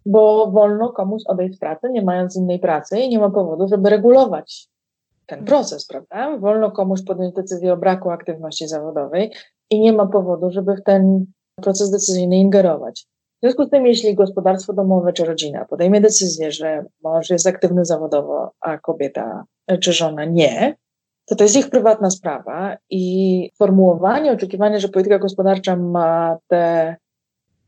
Bo 0.07 0.51
wolno 0.51 0.93
komuś 0.93 1.23
odejść 1.27 1.57
z 1.57 1.59
pracy, 1.59 1.91
nie 1.91 2.03
mając 2.03 2.37
innej 2.37 2.59
pracy 2.59 2.99
i 2.99 3.09
nie 3.09 3.19
ma 3.19 3.31
powodu, 3.31 3.69
żeby 3.69 3.91
regulować 3.91 4.69
ten 5.27 5.45
proces, 5.45 5.87
prawda? 5.87 6.39
Wolno 6.39 6.71
komuś 6.71 7.05
podjąć 7.05 7.35
decyzję 7.35 7.73
o 7.73 7.77
braku 7.77 8.11
aktywności 8.11 8.69
zawodowej 8.69 9.33
i 9.71 9.81
nie 9.81 9.93
ma 9.93 10.07
powodu, 10.07 10.51
żeby 10.51 10.77
w 10.77 10.83
ten 10.83 11.27
proces 11.63 11.91
decyzyjny 11.91 12.37
ingerować. 12.37 13.07
W 13.37 13.41
związku 13.43 13.65
z 13.65 13.71
tym, 13.71 13.87
jeśli 13.87 14.15
gospodarstwo 14.15 14.73
domowe 14.73 15.13
czy 15.13 15.25
rodzina 15.25 15.65
podejmie 15.65 16.01
decyzję, 16.01 16.53
że 16.53 16.85
mąż 17.03 17.31
jest 17.31 17.47
aktywny 17.47 17.85
zawodowo, 17.85 18.51
a 18.61 18.79
kobieta 18.79 19.45
czy 19.81 19.93
żona 19.93 20.25
nie, 20.25 20.77
to 21.27 21.37
to 21.37 21.45
jest 21.45 21.57
ich 21.57 21.71
prywatna 21.71 22.11
sprawa 22.11 22.77
i 22.91 23.51
formułowanie, 23.59 24.33
oczekiwanie, 24.33 24.81
że 24.81 24.89
polityka 24.89 25.19
gospodarcza 25.19 25.77
ma 25.77 26.39
te 26.49 26.97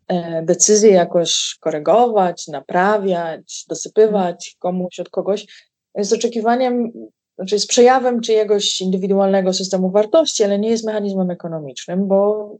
e, 0.08 0.42
decyzje 0.42 0.90
jakoś 0.90 1.56
korygować, 1.60 2.48
naprawiać, 2.48 3.64
dosypywać 3.68 4.56
komuś 4.58 5.00
od 5.00 5.08
kogoś, 5.08 5.68
jest 5.94 6.12
oczekiwaniem, 6.12 6.92
znaczy 7.36 7.54
jest 7.54 7.68
przejawem 7.68 8.20
czyjegoś 8.20 8.80
indywidualnego 8.80 9.52
systemu 9.52 9.90
wartości, 9.90 10.44
ale 10.44 10.58
nie 10.58 10.70
jest 10.70 10.86
mechanizmem 10.86 11.30
ekonomicznym, 11.30 12.08
bo, 12.08 12.50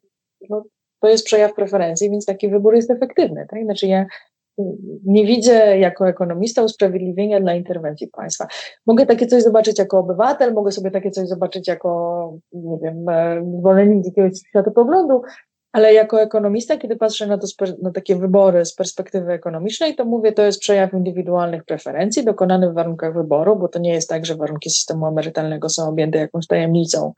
bo 0.49 0.63
to 1.01 1.09
jest 1.09 1.27
przejaw 1.27 1.55
preferencji, 1.55 2.11
więc 2.11 2.27
taki 2.27 2.49
wybór 2.49 2.75
jest 2.75 2.91
efektywny. 2.91 3.47
Tak? 3.51 3.65
Znaczy 3.65 3.87
ja 3.87 4.07
nie 5.05 5.27
widzę 5.27 5.79
jako 5.79 6.09
ekonomista 6.09 6.63
usprawiedliwienia 6.63 7.41
dla 7.41 7.55
interwencji 7.55 8.09
państwa. 8.09 8.47
Mogę 8.87 9.07
takie 9.07 9.27
coś 9.27 9.43
zobaczyć 9.43 9.79
jako 9.79 9.99
obywatel, 9.99 10.53
mogę 10.53 10.73
sobie 10.73 10.91
takie 10.91 11.11
coś 11.11 11.29
zobaczyć 11.29 11.69
jako, 11.69 12.39
nie 12.53 12.79
wiem, 12.83 13.09
e, 13.09 13.43
zwolennik 13.59 14.07
jakiegoś 14.07 14.33
światopoglądu, 14.49 15.23
ale 15.73 15.95
jako 15.95 16.21
ekonomista, 16.21 16.77
kiedy 16.77 16.97
patrzę 16.97 17.27
na, 17.27 17.39
to, 17.39 17.47
na 17.83 17.91
takie 17.91 18.17
wybory 18.17 18.65
z 18.65 18.75
perspektywy 18.75 19.33
ekonomicznej, 19.33 19.95
to 19.95 20.05
mówię, 20.05 20.33
to 20.33 20.43
jest 20.43 20.61
przejaw 20.61 20.93
indywidualnych 20.93 21.65
preferencji 21.65 22.25
dokonany 22.25 22.71
w 22.71 22.75
warunkach 22.75 23.15
wyboru, 23.15 23.57
bo 23.57 23.69
to 23.69 23.79
nie 23.79 23.93
jest 23.93 24.09
tak, 24.09 24.27
że 24.27 24.37
warunki 24.37 24.71
systemu 24.71 25.07
emerytalnego 25.07 25.69
są 25.69 25.89
objęte 25.89 26.19
jakąś 26.19 26.47
tajemnicą 26.47 27.13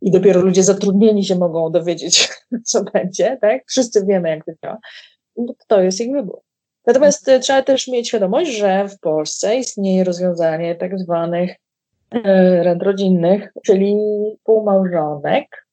i 0.00 0.10
dopiero 0.10 0.40
ludzie 0.40 0.62
zatrudnieni 0.62 1.24
się 1.24 1.34
mogą 1.34 1.70
dowiedzieć, 1.70 2.28
co 2.70 2.84
będzie, 2.84 3.38
tak? 3.40 3.62
Wszyscy 3.66 4.06
wiemy, 4.06 4.28
jak 4.28 4.44
to 4.44 4.52
działa. 4.62 4.78
No 5.36 5.54
to 5.66 5.80
jest 5.80 6.00
ich 6.00 6.12
wybór. 6.12 6.40
Natomiast 6.88 7.28
e, 7.28 7.40
trzeba 7.40 7.62
też 7.62 7.88
mieć 7.88 8.08
świadomość, 8.08 8.50
że 8.58 8.88
w 8.88 9.00
Polsce 9.00 9.56
istnieje 9.56 10.04
rozwiązanie 10.04 10.74
tak 10.74 10.98
zwanych 10.98 11.56
e, 12.12 12.62
rent 12.62 12.82
rodzinnych, 12.82 13.52
czyli 13.64 13.96
półmałżonek. 14.44 15.66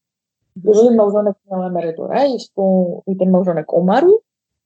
Jeżeli 0.64 0.96
małżonek 0.96 1.36
miał 1.52 1.64
emeryturę 1.64 2.28
i, 2.28 2.40
współ, 2.40 3.04
i 3.08 3.18
ten 3.18 3.32
małżonek 3.32 3.74
umarł, 3.74 4.22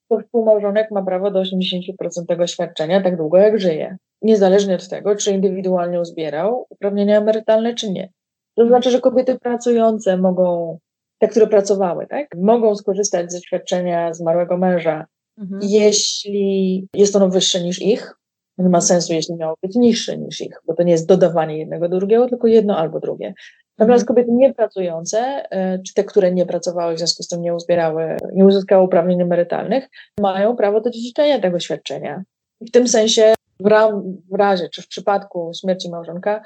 to 0.08 0.20
współmałżonek 0.20 0.92
ma 0.92 1.04
prawo 1.04 1.32
do 1.32 1.42
80% 1.42 2.26
tego 2.28 2.48
świadczenia 2.48 3.02
tak 3.02 3.18
długo, 3.18 3.38
jak 3.38 3.60
żyje. 3.60 3.98
Niezależnie 4.22 4.76
od 4.76 4.90
tego, 4.90 5.16
czy 5.16 5.32
indywidualnie 5.32 6.02
uzbierał 6.02 6.66
uprawnienia 6.70 7.18
emerytalne, 7.18 7.74
czy 7.74 7.92
nie. 7.92 8.10
To 8.56 8.68
znaczy, 8.68 8.92
że 8.92 9.02
kobiety 9.02 9.40
pracujące 9.40 10.18
mogą, 10.18 10.78
te, 11.20 11.28
które 11.28 11.48
pracowały, 11.48 12.08
tak, 12.08 12.28
mogą 12.38 12.76
skorzystać 12.76 13.32
ze 13.32 13.40
świadczenia 13.42 14.14
zmarłego 14.14 14.58
męża, 14.58 15.06
mhm. 15.40 15.62
jeśli 15.64 16.88
jest 16.94 17.16
ono 17.16 17.30
wyższe 17.30 17.64
niż 17.64 17.82
ich. 17.82 18.16
Nie 18.58 18.70
ma 18.70 18.82
sensu, 18.82 19.14
jeśli 19.14 19.36
miało 19.36 19.56
być 19.64 19.76
niższe 19.76 20.18
niż 20.18 20.42
ich, 20.42 20.62
bo 20.68 20.74
to 20.74 20.84
nie 20.84 20.92
jest 20.92 21.08
dodawanie 21.08 21.58
jednego 21.58 21.90
do 21.90 21.98
drugiego, 21.98 22.30
tylko 22.30 22.48
jedno 22.48 22.78
albo 22.78 23.00
drugie. 23.00 23.34
Natomiast 23.78 24.04
mhm. 24.04 24.08
kobiety 24.08 24.32
niepracujące, 24.32 25.20
e, 25.52 25.80
czy 25.80 25.94
te, 25.94 26.04
które 26.04 26.32
nie 26.32 26.46
pracowały, 26.46 26.96
w 26.96 26.98
związku 26.98 27.24
z 27.24 27.28
tym 27.28 27.42
nie 27.42 27.56
uzbierały, 27.56 28.18
nie 28.34 28.46
uzyskały 28.46 28.84
uprawnień 28.84 29.22
emerytalnych, 29.22 29.90
mają 30.20 30.56
prawo 30.56 30.82
do 30.82 30.90
dziedziczenia 30.90 31.40
tego 31.40 31.60
świadczenia. 31.60 32.24
W 32.62 32.72
tym 32.72 32.88
sensie, 32.88 33.34
w, 33.60 33.66
ra 33.66 33.92
w 34.32 34.38
razie, 34.38 34.70
czy 34.70 34.82
w 34.82 34.88
przypadku 34.88 35.52
śmierci 35.62 35.90
małżonka, 35.90 36.42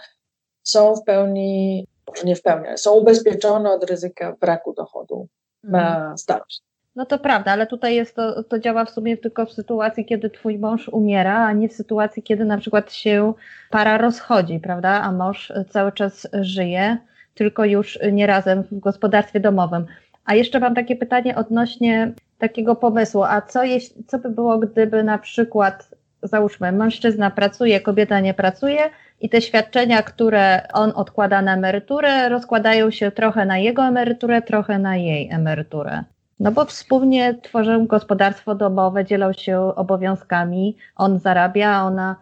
są 0.63 0.95
w 0.95 1.03
pełni 1.03 1.85
może 2.07 2.23
nie 2.23 2.35
w 2.35 2.41
pełni, 2.41 2.67
ale 2.67 2.77
są 2.77 2.93
ubezpieczone 2.93 3.71
od 3.71 3.83
ryzyka 3.83 4.35
braku 4.41 4.73
dochodu 4.73 5.27
na 5.63 5.97
mhm. 5.97 6.17
starość. 6.17 6.62
No 6.95 7.05
to 7.05 7.19
prawda, 7.19 7.51
ale 7.51 7.67
tutaj 7.67 7.95
jest 7.95 8.15
to, 8.15 8.43
to 8.43 8.59
działa 8.59 8.85
w 8.85 8.89
sumie 8.89 9.17
tylko 9.17 9.45
w 9.45 9.53
sytuacji, 9.53 10.05
kiedy 10.05 10.29
twój 10.29 10.59
mąż 10.59 10.89
umiera, 10.89 11.45
a 11.45 11.53
nie 11.53 11.69
w 11.69 11.73
sytuacji, 11.73 12.23
kiedy 12.23 12.45
na 12.45 12.57
przykład 12.57 12.93
się 12.93 13.33
para 13.69 13.97
rozchodzi, 13.97 14.59
prawda, 14.59 15.01
a 15.01 15.12
mąż 15.12 15.53
cały 15.69 15.91
czas 15.91 16.27
żyje, 16.41 16.97
tylko 17.33 17.65
już 17.65 18.00
nie 18.12 18.27
razem 18.27 18.63
w 18.63 18.79
gospodarstwie 18.79 19.39
domowym. 19.39 19.85
A 20.25 20.35
jeszcze 20.35 20.59
mam 20.59 20.75
takie 20.75 20.95
pytanie 20.95 21.35
odnośnie 21.35 22.13
takiego 22.38 22.75
pomysłu, 22.75 23.23
a 23.23 23.41
co, 23.41 23.63
jeśli, 23.63 24.03
co 24.03 24.19
by 24.19 24.29
było, 24.29 24.57
gdyby 24.57 25.03
na 25.03 25.17
przykład 25.17 25.89
załóżmy, 26.23 26.71
mężczyzna 26.71 27.31
pracuje, 27.31 27.81
kobieta 27.81 28.19
nie 28.19 28.33
pracuje 28.33 28.79
i 29.21 29.29
te 29.29 29.41
świadczenia, 29.41 30.03
które 30.03 30.67
on 30.73 30.91
odkłada 30.95 31.41
na 31.41 31.53
emeryturę, 31.53 32.29
rozkładają 32.29 32.91
się 32.91 33.12
trochę 33.12 33.45
na 33.45 33.57
jego 33.57 33.83
emeryturę, 33.83 34.41
trochę 34.41 34.79
na 34.79 34.97
jej 34.97 35.29
emeryturę. 35.31 36.03
No 36.40 36.52
bo 36.52 36.66
wspólnie 36.66 37.40
tworzą 37.44 37.88
gospodarstwo 37.88 38.56
domowe, 38.56 39.06
dzielą 39.06 39.34
się 39.34 39.60
obowiązkami. 39.60 40.78
On 40.96 41.20
zarabia, 41.20 41.84
ona 41.84 42.16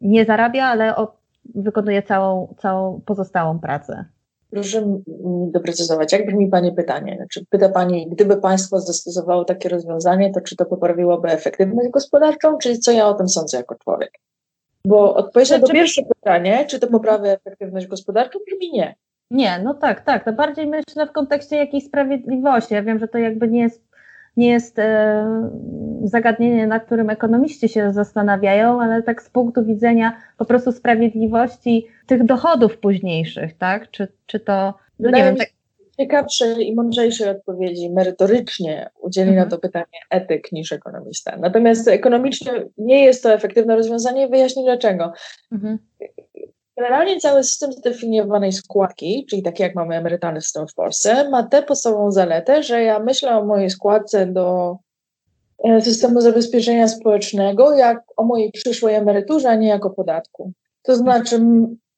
nie 0.00 0.24
zarabia, 0.24 0.64
ale 0.64 0.94
wykonuje 1.54 2.02
całą, 2.02 2.54
całą 2.58 3.00
pozostałą 3.00 3.58
pracę. 3.58 4.04
Proszę 4.50 4.86
mi 4.86 5.02
doprecyzować, 5.52 6.12
jak 6.12 6.26
brzmi 6.26 6.48
Pani 6.48 6.72
pytanie? 6.72 7.16
Znaczy, 7.16 7.44
pyta 7.50 7.68
Pani, 7.68 8.08
gdyby 8.10 8.36
państwo 8.36 8.80
zastosowało 8.80 9.44
takie 9.44 9.68
rozwiązanie, 9.68 10.32
to 10.32 10.40
czy 10.40 10.56
to 10.56 10.66
poprawiłoby 10.66 11.28
efektywność 11.28 11.90
gospodarczą, 11.90 12.58
czy 12.58 12.78
co 12.78 12.92
ja 12.92 13.08
o 13.08 13.14
tym 13.14 13.28
sądzę 13.28 13.56
jako 13.56 13.74
człowiek? 13.74 14.10
Bo 14.84 15.14
odpowiedź 15.14 15.50
na 15.50 15.58
to 15.58 15.66
pierwsze 15.66 16.02
pytanie, 16.02 16.66
czy 16.68 16.78
to 16.78 16.86
poprawi 16.86 17.28
efektywność 17.28 17.86
gospodarczą, 17.86 18.38
brzmi 18.46 18.72
nie. 18.72 18.94
Nie, 19.30 19.58
no 19.64 19.74
tak, 19.74 20.00
tak. 20.00 20.24
To 20.24 20.32
bardziej 20.32 20.66
myślę 20.66 21.06
w 21.06 21.12
kontekście 21.12 21.56
jakiejś 21.56 21.84
sprawiedliwości. 21.84 22.74
Ja 22.74 22.82
wiem, 22.82 22.98
że 22.98 23.08
to 23.08 23.18
jakby 23.18 23.48
nie 23.48 23.60
jest, 23.60 23.82
nie 24.36 24.48
jest 24.48 24.78
e, 24.78 25.50
zagadnienie, 26.04 26.66
na 26.66 26.80
którym 26.80 27.10
ekonomiści 27.10 27.68
się 27.68 27.92
zastanawiają, 27.92 28.82
ale 28.82 29.02
tak 29.02 29.22
z 29.22 29.30
punktu 29.30 29.64
widzenia 29.64 30.16
po 30.38 30.44
prostu 30.44 30.72
sprawiedliwości 30.72 31.86
tych 32.06 32.24
dochodów 32.24 32.78
późniejszych, 32.78 33.58
tak? 33.58 33.90
Czy, 33.90 34.08
czy 34.26 34.40
to, 34.40 34.74
no 34.98 35.10
nie 35.10 35.24
wiem, 35.24 35.36
tak... 35.36 35.48
Ciekawszej 36.00 36.68
i 36.68 36.74
mądrzejszej 36.74 37.28
odpowiedzi 37.28 37.90
merytorycznie 37.90 38.90
udzieli 39.00 39.30
mhm. 39.30 39.48
na 39.48 39.50
to 39.50 39.60
pytanie 39.60 40.00
etyk 40.10 40.52
niż 40.52 40.72
ekonomista. 40.72 41.36
Natomiast 41.36 41.88
ekonomicznie 41.88 42.52
nie 42.78 43.04
jest 43.04 43.22
to 43.22 43.32
efektywne 43.32 43.76
rozwiązanie 43.76 44.28
wyjaśnię 44.28 44.64
dlaczego. 44.64 45.12
Mhm. 45.52 45.78
Generalnie 46.80 47.20
cały 47.20 47.44
system 47.44 47.72
zdefiniowanej 47.72 48.52
składki, 48.52 49.26
czyli 49.30 49.42
taki 49.42 49.62
jak 49.62 49.74
mamy 49.74 49.96
emerytalny 49.96 50.40
system 50.40 50.68
w 50.68 50.74
Polsce, 50.74 51.30
ma 51.30 51.42
tę 51.42 51.62
podstawową 51.62 52.12
zaletę, 52.12 52.62
że 52.62 52.82
ja 52.82 52.98
myślę 52.98 53.38
o 53.38 53.44
mojej 53.44 53.70
składce 53.70 54.26
do 54.26 54.76
e, 55.64 55.80
systemu 55.80 56.20
zabezpieczenia 56.20 56.88
społecznego 56.88 57.74
jak 57.74 58.02
o 58.16 58.24
mojej 58.24 58.52
przyszłej 58.52 58.94
emeryturze, 58.94 59.48
a 59.48 59.54
nie 59.54 59.68
jako 59.68 59.90
podatku. 59.90 60.52
To 60.82 60.96
znaczy 60.96 61.40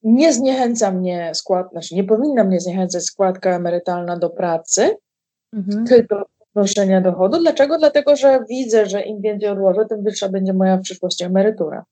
nie 0.03 0.33
zniechęca 0.33 0.91
mnie 0.91 1.31
skład, 1.33 1.71
znaczy 1.71 1.95
nie 1.95 2.03
powinna 2.03 2.43
mnie 2.43 2.59
zniechęcać 2.59 3.03
składka 3.03 3.55
emerytalna 3.55 4.17
do 4.17 4.29
pracy, 4.29 4.97
mhm. 5.53 5.85
tylko 5.85 6.15
do 6.15 6.25
podnoszenia 6.53 7.01
dochodu. 7.01 7.39
Dlaczego? 7.39 7.77
Dlatego, 7.77 8.15
że 8.15 8.39
widzę, 8.49 8.85
że 8.85 9.01
im 9.01 9.21
więcej 9.21 9.49
odłożę, 9.49 9.85
tym 9.89 10.03
wyższa 10.03 10.29
będzie 10.29 10.53
moja 10.53 10.77
w 10.77 10.81
przyszłości 10.81 11.23
emerytura. 11.23 11.85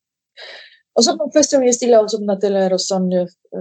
Osobną 0.96 1.30
kwestią 1.30 1.62
jest, 1.62 1.84
ile 1.84 2.00
osób 2.00 2.22
na 2.22 2.36
tyle 2.36 2.70
rozsądnie 2.70 3.22
y, 3.22 3.58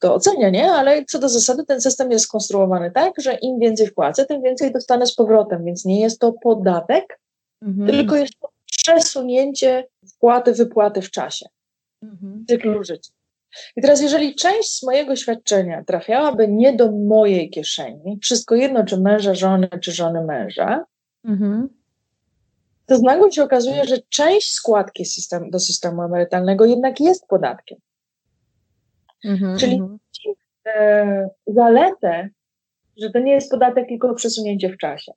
to 0.00 0.14
ocenia, 0.14 0.50
nie? 0.50 0.72
Ale 0.72 1.04
co 1.04 1.18
do 1.18 1.28
zasady, 1.28 1.64
ten 1.64 1.80
system 1.80 2.10
jest 2.10 2.24
skonstruowany 2.24 2.90
tak, 2.90 3.12
że 3.18 3.34
im 3.34 3.58
więcej 3.58 3.86
wpłacę, 3.86 4.26
tym 4.26 4.42
więcej 4.42 4.72
dostanę 4.72 5.06
z 5.06 5.14
powrotem, 5.14 5.64
więc 5.64 5.84
nie 5.84 6.00
jest 6.00 6.20
to 6.20 6.32
podatek, 6.32 7.20
mhm. 7.62 7.90
tylko 7.90 8.16
jest 8.16 8.32
to 8.40 8.48
przesunięcie 8.66 9.86
wpłaty, 10.08 10.52
wypłaty 10.52 11.02
w 11.02 11.10
czasie, 11.10 11.46
mhm. 12.02 12.44
cyklu 12.48 12.84
życia. 12.84 13.12
I 13.76 13.82
teraz, 13.82 14.00
jeżeli 14.00 14.34
część 14.34 14.78
z 14.78 14.82
mojego 14.82 15.16
świadczenia 15.16 15.84
trafiałaby 15.84 16.48
nie 16.48 16.72
do 16.72 16.92
mojej 16.92 17.50
kieszeni, 17.50 18.18
wszystko 18.22 18.54
jedno, 18.54 18.84
czy 18.84 19.00
męża 19.00 19.34
żony, 19.34 19.68
czy 19.80 19.92
żony 19.92 20.24
męża, 20.24 20.84
mhm 21.24 21.79
to 22.90 23.02
nagle 23.02 23.32
się 23.32 23.42
okazuje, 23.42 23.84
że 23.84 23.98
część 24.08 24.52
składki 24.52 25.04
system, 25.04 25.50
do 25.50 25.60
systemu 25.60 26.02
emerytalnego 26.02 26.64
jednak 26.64 27.00
jest 27.00 27.26
podatkiem. 27.26 27.78
Mm-hmm, 29.24 29.58
Czyli 29.58 29.80
mm-hmm. 29.80 29.98
E, 30.66 31.28
zaletę, 31.46 32.28
że 32.96 33.10
to 33.10 33.18
nie 33.18 33.32
jest 33.32 33.50
podatek, 33.50 33.88
tylko 33.88 34.14
przesunięcie 34.14 34.68
w 34.68 34.76
czasie. 34.76 35.12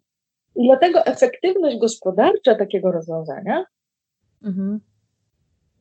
I 0.56 0.68
dlatego 0.68 1.06
efektywność 1.06 1.78
gospodarcza 1.78 2.56
takiego 2.56 2.92
rozwiązania 2.92 3.66
mm-hmm. 4.44 4.78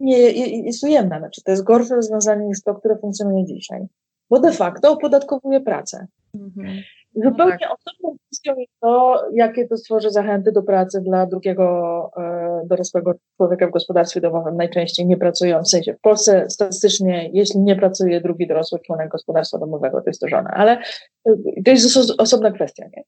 nie, 0.01 0.19
jest 0.67 0.85
ujemna. 0.85 1.19
Znaczy, 1.19 1.43
to 1.45 1.51
jest 1.51 1.65
gorsze 1.65 1.95
rozwiązanie 1.95 2.47
niż 2.47 2.63
to, 2.63 2.75
które 2.75 2.99
funkcjonuje 2.99 3.45
dzisiaj. 3.47 3.87
Bo 4.31 4.41
de 4.41 4.53
facto 4.53 4.93
opodatkowuje 4.93 5.61
pracę. 5.61 6.07
Mhm. 6.35 6.83
Zupełnie 7.15 7.59
tak. 7.59 7.79
osobną 7.79 8.17
kwestią 8.27 8.55
jest 8.61 8.73
to, 8.81 9.25
jakie 9.35 9.69
to 9.69 9.77
stworzy 9.77 10.11
zachęty 10.11 10.53
do 10.53 10.63
pracy 10.63 11.01
dla 11.01 11.27
drugiego 11.27 12.11
e, 12.17 12.63
dorosłego 12.67 13.15
człowieka 13.37 13.67
w 13.67 13.71
gospodarstwie 13.71 14.21
domowym, 14.21 14.57
najczęściej 14.57 15.07
nie 15.07 15.17
pracują. 15.17 15.63
W 15.63 15.69
sensie 15.69 15.95
w 15.95 16.01
Polsce 16.01 16.51
statystycznie, 16.51 17.31
jeśli 17.33 17.61
nie 17.61 17.77
pracuje 17.77 18.21
drugi 18.21 18.47
dorosły 18.47 18.79
członek 18.79 19.09
gospodarstwa 19.09 19.59
domowego, 19.59 20.01
to 20.01 20.11
jest 20.11 20.21
to 20.21 20.29
żona, 20.29 20.51
ale 20.55 20.79
e, 21.27 21.63
to 21.65 21.71
jest 21.71 21.97
oso 21.97 22.15
osobna 22.19 22.51
kwestia. 22.51 22.85
Nie? 22.97 23.03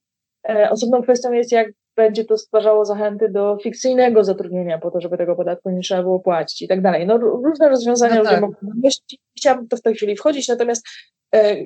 E, 0.49 0.71
osobną 0.71 1.03
kwestią 1.03 1.33
jest, 1.33 1.53
jak 1.53 1.69
będzie 1.97 2.25
to 2.25 2.39
stwarzało 2.39 2.85
zachęty 2.85 3.29
do 3.29 3.59
fikcyjnego 3.63 4.25
zatrudnienia, 4.25 4.79
po 4.79 4.91
to, 4.91 5.01
żeby 5.01 5.19
tego 5.19 5.37
podatku 5.37 5.71
nie 5.71 5.81
trzeba 5.81 6.03
było 6.03 6.21
płacić 6.21 6.63
i 6.63 6.69
tak 6.69 6.83
dalej. 6.83 7.07
No, 7.07 7.19
różne 7.19 7.69
rozwiązania 7.69 8.15
no 8.15 8.25
tak. 8.25 8.41
mogą 8.41 8.55
Chciałabym 9.39 9.69
to 9.69 9.77
w 9.77 9.83
tej 9.83 9.95
chwili 9.95 10.17
wchodzić, 10.17 10.49
natomiast 10.49 10.87
e, 11.35 11.57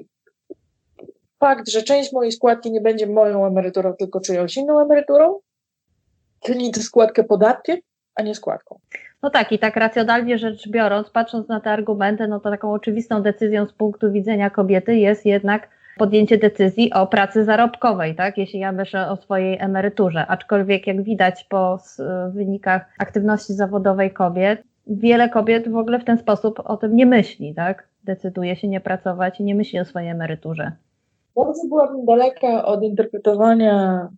fakt, 1.40 1.70
że 1.70 1.82
część 1.82 2.12
mojej 2.12 2.32
składki 2.32 2.72
nie 2.72 2.80
będzie 2.80 3.06
moją 3.06 3.46
emeryturą, 3.46 3.92
tylko 3.92 4.20
czyjąś 4.20 4.56
inną 4.56 4.80
emeryturą, 4.80 5.38
czyni 6.40 6.72
tę 6.72 6.80
składkę 6.80 7.24
podatkiem, 7.24 7.78
a 8.14 8.22
nie 8.22 8.34
składką. 8.34 8.78
No 9.22 9.30
tak, 9.30 9.52
i 9.52 9.58
tak 9.58 9.76
racjonalnie 9.76 10.38
rzecz 10.38 10.68
biorąc, 10.68 11.10
patrząc 11.10 11.48
na 11.48 11.60
te 11.60 11.70
argumenty, 11.70 12.28
no 12.28 12.40
to 12.40 12.50
taką 12.50 12.72
oczywistą 12.72 13.22
decyzją 13.22 13.66
z 13.66 13.72
punktu 13.72 14.12
widzenia 14.12 14.50
kobiety 14.50 14.96
jest 14.96 15.26
jednak 15.26 15.68
podjęcie 15.98 16.38
decyzji 16.38 16.92
o 16.92 17.06
pracy 17.06 17.44
zarobkowej, 17.44 18.14
tak? 18.14 18.38
Jeśli 18.38 18.60
ja 18.60 18.72
myślę 18.72 19.10
o 19.10 19.16
swojej 19.16 19.58
emeryturze. 19.60 20.26
Aczkolwiek, 20.26 20.86
jak 20.86 21.02
widać 21.02 21.44
po 21.44 21.78
wynikach 22.30 22.86
aktywności 22.98 23.52
zawodowej 23.52 24.10
kobiet, 24.10 24.62
wiele 24.86 25.28
kobiet 25.28 25.68
w 25.68 25.76
ogóle 25.76 25.98
w 25.98 26.04
ten 26.04 26.18
sposób 26.18 26.60
o 26.64 26.76
tym 26.76 26.96
nie 26.96 27.06
myśli, 27.06 27.54
tak? 27.54 27.88
Decyduje 28.04 28.56
się 28.56 28.68
nie 28.68 28.80
pracować 28.80 29.40
i 29.40 29.44
nie 29.44 29.54
myśli 29.54 29.80
o 29.80 29.84
swojej 29.84 30.08
emeryturze. 30.08 30.72
Bardzo 31.38 31.68
byłabym 31.68 32.04
daleka 32.04 32.64
od 32.64 32.82
interpretowania 32.82 34.08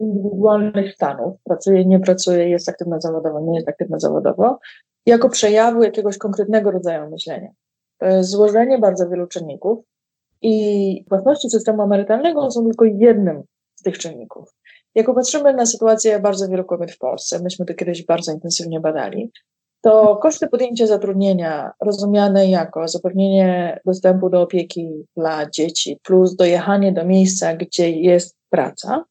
indywidualnych 0.00 0.94
stanów. 0.94 1.36
Pracuje, 1.44 1.84
nie 1.84 2.00
pracuje, 2.00 2.48
jest 2.48 2.68
aktywna 2.68 3.00
zawodowo, 3.00 3.40
nie 3.40 3.54
jest 3.54 3.68
aktywna 3.68 3.98
zawodowo, 3.98 4.58
jako 5.06 5.28
przejawu 5.28 5.82
jakiegoś 5.82 6.18
konkretnego 6.18 6.70
rodzaju 6.70 7.10
myślenia. 7.10 7.50
To 7.98 8.06
jest 8.06 8.30
złożenie 8.30 8.78
bardzo 8.78 9.08
wielu 9.08 9.26
czynników 9.26 9.78
i 10.42 11.04
płatności 11.08 11.50
systemu 11.50 11.82
emerytalnego 11.82 12.50
są 12.50 12.64
tylko 12.64 12.84
jednym 12.84 13.42
z 13.74 13.82
tych 13.82 13.98
czynników. 13.98 14.54
Jak 14.94 15.06
popatrzymy 15.06 15.54
na 15.54 15.66
sytuację 15.66 16.18
bardzo 16.18 16.48
wielu 16.48 16.64
kobiet 16.64 16.92
w 16.92 16.98
Polsce, 16.98 17.42
myśmy 17.42 17.66
to 17.66 17.74
kiedyś 17.74 18.06
bardzo 18.06 18.32
intensywnie 18.32 18.80
badali, 18.80 19.32
to 19.80 20.16
koszty 20.16 20.48
podjęcia 20.48 20.86
zatrudnienia 20.86 21.72
rozumiane 21.80 22.46
jako 22.50 22.88
zapewnienie 22.88 23.80
dostępu 23.84 24.30
do 24.30 24.42
opieki 24.42 24.88
dla 25.16 25.50
dzieci 25.50 25.98
plus 26.02 26.36
dojechanie 26.36 26.92
do 26.92 27.04
miejsca, 27.04 27.56
gdzie 27.56 27.90
jest 27.90 28.36
praca, 28.50 29.04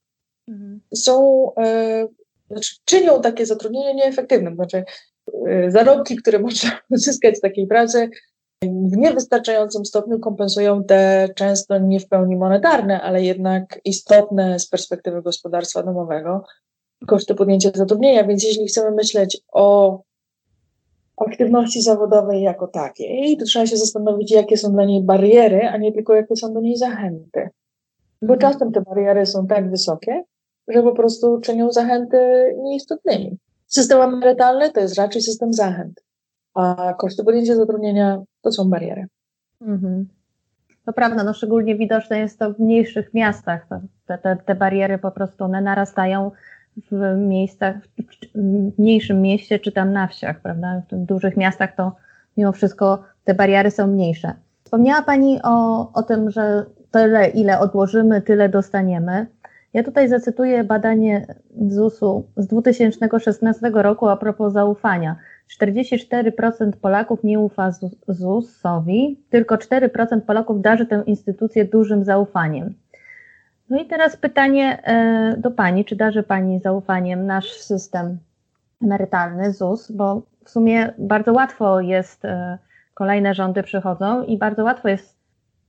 mhm. 0.48 0.82
są, 0.96 1.46
e, 1.58 2.08
znaczy 2.52 2.76
czynią 2.86 3.22
takie 3.22 3.46
zatrudnienie 3.46 3.94
nieefektywnym. 3.94 4.56
Znaczy, 4.56 4.84
e, 5.48 5.72
zarobki, 5.72 6.16
które 6.16 6.40
można 6.50 6.80
uzyskać 6.90 7.38
z 7.38 7.42
takiej 7.42 7.68
pracy, 7.68 8.10
w 8.64 8.98
niewystarczającym 8.98 9.86
stopniu 9.86 10.20
kompensują 10.20 10.84
te 10.84 11.30
często 11.36 11.78
nie 11.78 12.00
w 12.00 12.08
pełni 12.08 12.38
monetarne, 12.38 13.02
ale 13.02 13.24
jednak 13.24 13.80
istotne 13.86 14.60
z 14.60 14.70
perspektywy 14.70 15.22
gospodarstwa 15.22 15.84
domowego 15.84 16.44
koszty 17.08 17.36
podjęcia 17.36 17.72
zatrudnienia. 17.76 18.24
Więc 18.24 18.44
jeśli 18.44 18.68
chcemy 18.68 18.92
myśleć 18.92 19.42
o 19.52 20.00
aktywności 21.28 21.82
zawodowej 21.82 22.42
jako 22.42 22.68
takiej, 22.68 23.38
to 23.38 23.46
trzeba 23.46 23.66
się 23.66 23.78
zastanowić, 23.78 24.32
jakie 24.32 24.58
są 24.58 24.72
dla 24.72 24.86
niej 24.86 25.04
bariery, 25.04 25.62
a 25.68 25.78
nie 25.78 25.94
tylko 25.94 26.16
jakie 26.16 26.36
są 26.36 26.54
do 26.54 26.62
niej 26.62 26.78
zachęty. 26.78 27.50
Bo 28.22 28.34
mhm. 28.34 28.40
czasem 28.40 28.72
te 28.72 28.82
bariery 28.82 29.26
są 29.26 29.48
tak 29.48 29.70
wysokie, 29.70 30.24
że 30.68 30.84
po 30.84 30.92
prostu 30.92 31.40
czynią 31.40 31.72
zachęty 31.72 32.18
nieistotnymi. 32.58 33.38
System 33.68 34.02
emerytalny 34.02 34.72
to 34.72 34.80
jest 34.80 34.98
raczej 34.98 35.22
system 35.22 35.54
zachęt, 35.54 36.04
a 36.54 36.94
koszty 37.00 37.24
podjęcia 37.24 37.56
zatrudnienia 37.56 38.22
to 38.42 38.52
są 38.52 38.70
bariery. 38.70 39.06
Mhm. 39.62 40.08
To 40.86 40.94
prawda, 40.94 41.24
no 41.24 41.34
szczególnie 41.34 41.76
widoczne 41.76 42.20
jest 42.20 42.40
to 42.40 42.54
w 42.54 42.60
mniejszych 42.60 43.14
miastach. 43.14 43.68
Te, 44.06 44.18
te, 44.18 44.38
te 44.46 44.56
bariery 44.56 44.98
po 44.98 45.12
prostu 45.12 45.44
one 45.44 45.62
narastają 45.62 46.32
w 46.92 47.18
miejscach, 47.18 47.76
w 48.36 48.80
mniejszym 48.80 49.22
mieście 49.22 49.60
czy 49.60 49.72
tam 49.72 49.94
na 49.94 50.08
wsiach, 50.08 50.42
prawda? 50.42 50.82
W 50.92 51.06
dużych 51.06 51.38
miastach 51.38 51.76
to 51.76 51.96
mimo 52.38 52.52
wszystko 52.52 53.04
te 53.24 53.34
bariery 53.34 53.72
są 53.72 53.88
mniejsze. 53.88 54.34
Wspomniała 54.64 55.02
Pani 55.02 55.40
o, 55.44 55.88
o 55.94 56.04
tym, 56.04 56.32
że 56.32 56.66
tyle, 56.92 57.28
ile 57.28 57.60
odłożymy, 57.60 58.22
tyle 58.22 58.50
dostaniemy. 58.50 59.28
Ja 59.74 59.84
tutaj 59.84 60.10
zacytuję 60.10 60.64
badanie 60.64 61.26
ZUS-u 61.68 62.28
z 62.38 62.48
2016 62.48 63.72
roku 63.74 64.08
a 64.08 64.18
propos 64.18 64.54
zaufania. 64.54 65.16
44% 65.62 66.72
Polaków 66.82 67.24
nie 67.24 67.40
ufa 67.40 67.72
ZUS-owi, 68.08 69.20
tylko 69.30 69.56
4% 69.56 70.22
Polaków 70.22 70.62
darzy 70.62 70.86
tę 70.86 71.04
instytucję 71.06 71.66
dużym 71.66 72.04
zaufaniem. 72.04 72.74
No 73.70 73.82
i 73.82 73.86
teraz 73.86 74.18
pytanie 74.18 74.84
e, 74.84 75.36
do 75.38 75.52
Pani, 75.52 75.86
czy 75.86 75.96
darzy 75.96 76.24
Pani 76.24 76.60
zaufaniem 76.60 77.26
nasz 77.26 77.52
system 77.52 78.18
emerytalny 78.84 79.54
ZUS, 79.54 79.92
bo 79.92 80.22
w 80.46 80.50
sumie 80.50 80.94
bardzo 80.98 81.34
łatwo 81.34 81.82
jest, 81.82 82.26
e, 82.26 82.58
kolejne 82.94 83.34
rządy 83.34 83.64
przychodzą 83.64 84.24
i 84.24 84.38
bardzo 84.38 84.64
łatwo 84.64 84.90
jest 84.90 85.16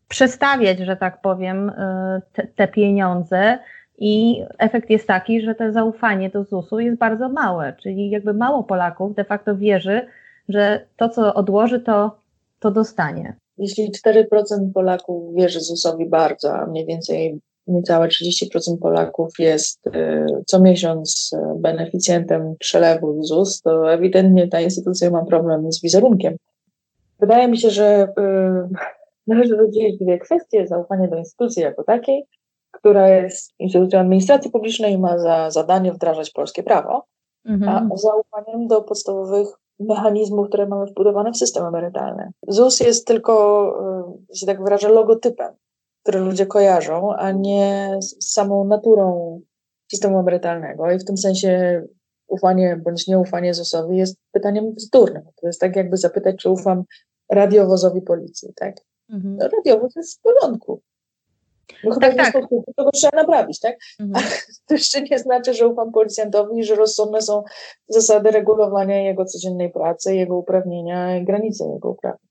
przestawiać, 0.09 0.79
że 0.79 0.97
tak 0.97 1.21
powiem, 1.21 1.71
e, 1.71 2.23
te, 2.33 2.47
te 2.47 2.69
pieniądze. 2.69 3.59
I 3.99 4.45
efekt 4.59 4.91
jest 4.91 5.07
taki, 5.07 5.41
że 5.41 5.55
to 5.55 5.73
zaufanie 5.73 6.31
do 6.31 6.45
ZUS-u 6.45 6.81
jest 6.81 6.99
bardzo 6.99 7.29
małe, 7.29 7.73
czyli 7.83 8.11
jakby 8.11 8.35
mało 8.35 8.65
Polaków 8.65 9.15
de 9.15 9.25
facto 9.25 9.57
wierzy, 9.57 10.07
że 10.49 10.87
to, 10.97 11.09
co 11.09 11.35
odłoży, 11.35 11.81
to, 11.81 12.19
to 12.61 12.71
dostanie. 12.71 13.37
Jeśli 13.59 13.93
4% 14.07 14.73
Polaków 14.75 15.35
wierzy 15.35 15.61
ZUS-owi 15.61 16.07
bardzo, 16.07 16.55
a 16.55 16.67
mniej 16.67 16.87
więcej 16.87 17.41
niecałe 17.67 18.09
30% 18.09 18.79
Polaków 18.81 19.33
jest 19.39 19.87
y, 19.87 20.27
co 20.47 20.61
miesiąc 20.61 21.31
y, 21.35 21.61
beneficjentem 21.61 22.55
przelewu 22.59 23.23
ZUS, 23.23 23.61
to 23.61 23.93
ewidentnie 23.93 24.49
ta 24.49 24.61
instytucja 24.61 25.11
ma 25.11 25.25
problem 25.25 25.73
z 25.73 25.83
wizerunkiem. 25.83 26.37
Wydaje 27.21 27.49
mi 27.49 27.59
się, 27.59 27.71
że 27.71 28.09
y, 28.19 28.77
należy 29.27 29.57
rozdzielić 29.57 29.99
dwie 29.99 30.19
kwestie: 30.19 30.67
zaufanie 30.67 31.09
do 31.09 31.17
instytucji 31.17 31.63
jako 31.63 31.85
takiej 31.85 32.27
która 32.73 33.09
jest 33.09 33.55
instytucją 33.59 34.01
administracji 34.01 34.51
publicznej 34.51 34.93
i 34.93 34.99
ma 34.99 35.19
za 35.19 35.51
zadanie 35.51 35.93
wdrażać 35.93 36.31
polskie 36.31 36.63
prawo, 36.63 37.05
mhm. 37.47 37.91
a 37.93 37.97
zaufaniem 37.97 38.67
do 38.67 38.83
podstawowych 38.83 39.49
mechanizmów, 39.81 40.49
które 40.49 40.67
mamy 40.67 40.87
wbudowane 40.87 41.33
w 41.33 41.37
system 41.37 41.67
emerytalny. 41.67 42.31
ZUS 42.49 42.81
jest 42.81 43.07
tylko, 43.07 43.75
że 44.35 44.47
tak 44.47 44.65
wyrażę, 44.65 44.89
logotypem, 44.89 45.55
który 46.03 46.19
ludzie 46.19 46.47
kojarzą, 46.47 47.15
a 47.15 47.33
nie 47.33 47.99
z 48.01 48.33
samą 48.33 48.65
naturą 48.65 49.41
systemu 49.91 50.19
emerytalnego 50.19 50.91
i 50.91 50.99
w 50.99 51.05
tym 51.05 51.17
sensie 51.17 51.83
ufanie 52.27 52.81
bądź 52.85 53.07
nieufanie 53.07 53.55
ZUS-owi 53.55 53.97
jest 53.97 54.17
pytaniem 54.33 54.75
bzdurnym. 54.75 55.23
To 55.41 55.47
jest 55.47 55.61
tak 55.61 55.77
jakby 55.77 55.97
zapytać, 55.97 56.37
czy 56.37 56.51
ufam 56.51 56.85
radiowozowi 57.31 58.03
policji, 58.03 58.53
tak? 58.57 58.77
Mhm. 59.09 59.37
No, 59.37 59.49
radiowoz 59.49 59.97
jest 59.97 60.19
w 60.19 60.23
porządku. 60.23 60.83
No 61.85 61.95
chyba 61.95 62.15
tak, 62.15 62.33
tak. 62.33 62.45
to 62.77 62.91
trzeba 62.91 63.17
naprawić, 63.17 63.61
tak? 63.61 63.77
Mhm. 64.01 64.27
to 64.67 64.75
jeszcze 64.75 65.03
nie 65.03 65.19
znaczy, 65.19 65.55
że 65.55 65.69
ufam 65.69 65.93
policjantowi 65.93 66.59
i 66.61 66.65
że 66.65 66.75
rozsądne 66.75 67.23
są 67.23 67.43
zasady 67.89 68.31
regulowania 68.31 69.03
jego 69.03 69.25
codziennej 69.25 69.73
pracy, 69.73 70.15
jego 70.15 70.37
uprawnienia 70.37 71.17
i 71.17 71.25
granice 71.25 71.65
jego 71.65 71.91
uprawnień. 71.91 72.30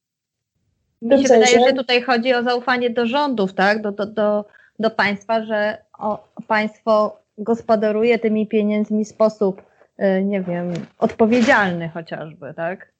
Mi 1.02 1.22
się 1.22 1.28
sensie... 1.28 1.46
wydaje, 1.46 1.70
że 1.70 1.74
tutaj 1.74 2.02
chodzi 2.02 2.34
o 2.34 2.44
zaufanie 2.44 2.90
do 2.90 3.06
rządów, 3.06 3.54
tak? 3.54 3.82
Do, 3.82 3.92
do, 3.92 4.06
do, 4.06 4.46
do 4.80 4.90
państwa, 4.92 5.46
że 5.46 5.78
o, 6.00 6.24
państwo 6.48 7.20
gospodaruje 7.38 8.20
tymi 8.20 8.48
pieniędzmi 8.48 9.06
w 9.06 9.08
sposób, 9.08 9.62
y, 10.00 10.24
nie 10.24 10.42
wiem, 10.42 10.74
odpowiedzialny 11.00 11.90
chociażby, 11.90 12.54
tak? 12.56 12.92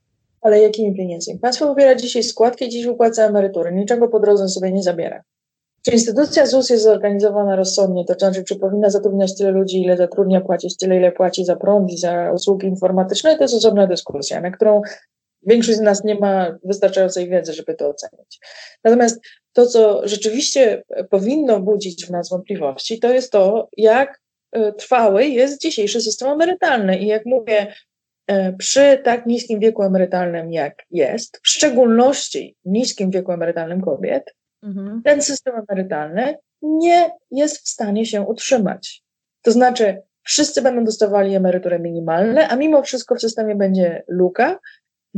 Ale 0.42 0.60
jakimi 0.60 0.96
pieniędzmi? 0.96 1.40
Państwo 1.40 1.68
pobiera 1.68 1.96
dzisiaj 1.96 2.24
składki, 2.24 2.70
dziś 2.70 2.86
wypłaca 2.86 3.24
emerytury, 3.24 3.72
niczego 3.72 4.08
po 4.08 4.20
drodze 4.20 4.48
sobie 4.48 4.72
nie 4.72 4.84
zabiera. 4.84 5.24
Czy 5.86 5.92
instytucja 5.92 6.46
ZUS 6.46 6.70
jest 6.70 6.84
zorganizowana 6.84 7.56
rozsądnie, 7.56 8.06
to 8.06 8.14
znaczy, 8.14 8.44
czy 8.44 8.56
powinna 8.56 8.90
zatrudniać 8.90 9.38
tyle 9.38 9.52
ludzi, 9.52 9.82
ile 9.82 9.98
zatrudnia, 9.98 10.42
płacić 10.42 10.78
tyle, 10.78 10.98
ile 10.98 11.12
płaci 11.12 11.46
za 11.46 11.56
prąd 11.56 11.92
i 11.92 11.98
za 11.98 12.32
usługi 12.34 12.68
informatyczne, 12.68 13.38
to 13.38 13.44
jest 13.44 13.54
osobna 13.54 13.88
dyskusja, 13.88 14.42
na 14.42 14.52
którą 14.52 14.82
większość 15.42 15.78
z 15.78 15.82
nas 15.82 16.04
nie 16.04 16.16
ma 16.16 16.58
wystarczającej 16.64 17.30
wiedzy, 17.30 17.54
żeby 17.54 17.76
to 17.76 17.90
ocenić. 17.90 18.40
Natomiast 18.84 19.20
to, 19.54 19.66
co 19.66 20.08
rzeczywiście 20.08 20.84
powinno 21.10 21.60
budzić 21.60 22.06
w 22.06 22.12
nas 22.12 22.30
wątpliwości, 22.30 23.00
to 23.00 23.14
jest 23.14 23.32
to, 23.32 23.70
jak 23.78 24.22
e, 24.52 24.74
trwały 24.74 25.26
jest 25.26 25.62
dzisiejszy 25.62 26.02
system 26.02 26.30
emerytalny. 26.30 27.00
I 27.00 27.08
jak 27.08 27.26
mówię, 27.26 27.74
e, 28.28 28.54
przy 28.54 29.02
tak 29.04 29.26
niskim 29.26 29.60
wieku 29.60 29.84
emerytalnym, 29.84 30.52
jak 30.52 30.84
jest, 30.92 31.40
w 31.44 31.50
szczególności 31.50 32.56
niskim 32.66 33.12
wieku 33.12 33.32
emerytalnym 33.32 33.82
kobiet, 33.82 34.36
mhm. 34.64 35.02
ten 35.06 35.22
system 35.22 35.54
emerytalny 35.70 36.38
nie 36.62 37.12
jest 37.32 37.66
w 37.66 37.70
stanie 37.70 38.06
się 38.06 38.22
utrzymać. 38.22 39.04
To 39.42 39.52
znaczy, 39.52 40.02
wszyscy 40.24 40.62
będą 40.62 40.84
dostawali 40.84 41.36
emeryturę 41.36 41.80
minimalne, 41.80 42.48
a 42.48 42.56
mimo 42.56 42.84
wszystko 42.84 43.16
w 43.16 43.22
systemie 43.22 43.56
będzie 43.56 44.04
luka, 44.08 44.60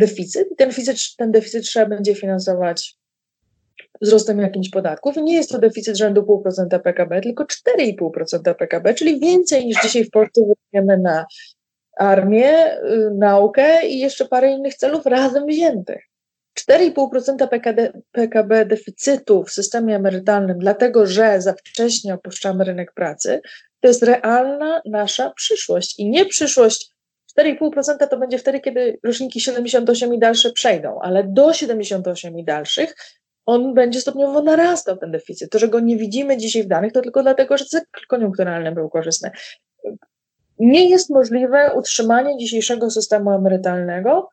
deficyt 0.01 0.51
i 0.51 0.55
ten 0.55 0.69
deficyt, 0.69 0.97
ten 1.17 1.31
deficyt 1.31 1.65
trzeba 1.65 1.85
będzie 1.85 2.15
finansować 2.15 2.97
wzrostem 4.01 4.39
jakimś 4.39 4.69
podatków. 4.69 5.17
I 5.17 5.23
nie 5.23 5.33
jest 5.33 5.49
to 5.49 5.59
deficyt 5.59 5.97
rzędu 5.97 6.21
0,5% 6.21 6.79
PKB, 6.79 7.21
tylko 7.21 7.43
4,5% 7.43 8.55
PKB, 8.55 8.93
czyli 8.93 9.19
więcej 9.19 9.65
niż 9.65 9.81
dzisiaj 9.81 10.05
w 10.05 10.09
Polsce 10.09 10.41
wydajemy 10.41 11.03
na 11.03 11.25
armię, 11.97 12.77
y, 12.77 13.11
naukę 13.17 13.87
i 13.87 13.99
jeszcze 13.99 14.25
parę 14.25 14.51
innych 14.51 14.75
celów 14.75 15.05
razem 15.05 15.45
wziętych. 15.45 16.03
4,5% 16.59 17.47
PKD, 17.47 18.01
PKB 18.11 18.65
deficytu 18.65 19.43
w 19.43 19.51
systemie 19.51 19.95
emerytalnym, 19.95 20.59
dlatego 20.59 21.05
że 21.05 21.41
za 21.41 21.53
wcześnie 21.53 22.13
opuszczamy 22.13 22.63
rynek 22.63 22.93
pracy, 22.93 23.41
to 23.79 23.87
jest 23.87 24.03
realna 24.03 24.81
nasza 24.85 25.29
przyszłość 25.29 25.99
i 25.99 26.09
nie 26.09 26.25
przyszłość 26.25 26.91
4,5% 27.39 28.07
to 28.07 28.17
będzie 28.17 28.37
wtedy, 28.37 28.59
kiedy 28.59 28.99
roczniki 29.03 29.41
78 29.41 30.13
i 30.13 30.19
dalsze 30.19 30.51
przejdą, 30.51 30.99
ale 31.01 31.23
do 31.23 31.53
78 31.53 32.39
i 32.39 32.43
dalszych 32.43 32.95
on 33.45 33.73
będzie 33.73 34.01
stopniowo 34.01 34.41
narastał, 34.41 34.97
ten 34.97 35.11
deficyt. 35.11 35.51
To, 35.51 35.59
że 35.59 35.67
go 35.67 35.79
nie 35.79 35.97
widzimy 35.97 36.37
dzisiaj 36.37 36.63
w 36.63 36.67
danych, 36.67 36.93
to 36.93 37.01
tylko 37.01 37.23
dlatego, 37.23 37.57
że 37.57 37.65
cykl 37.65 38.07
koniunkturalny 38.07 38.71
był 38.71 38.89
korzystny. 38.89 39.31
Nie 40.59 40.89
jest 40.89 41.09
możliwe 41.09 41.71
utrzymanie 41.75 42.37
dzisiejszego 42.37 42.91
systemu 42.91 43.31
emerytalnego, 43.31 44.29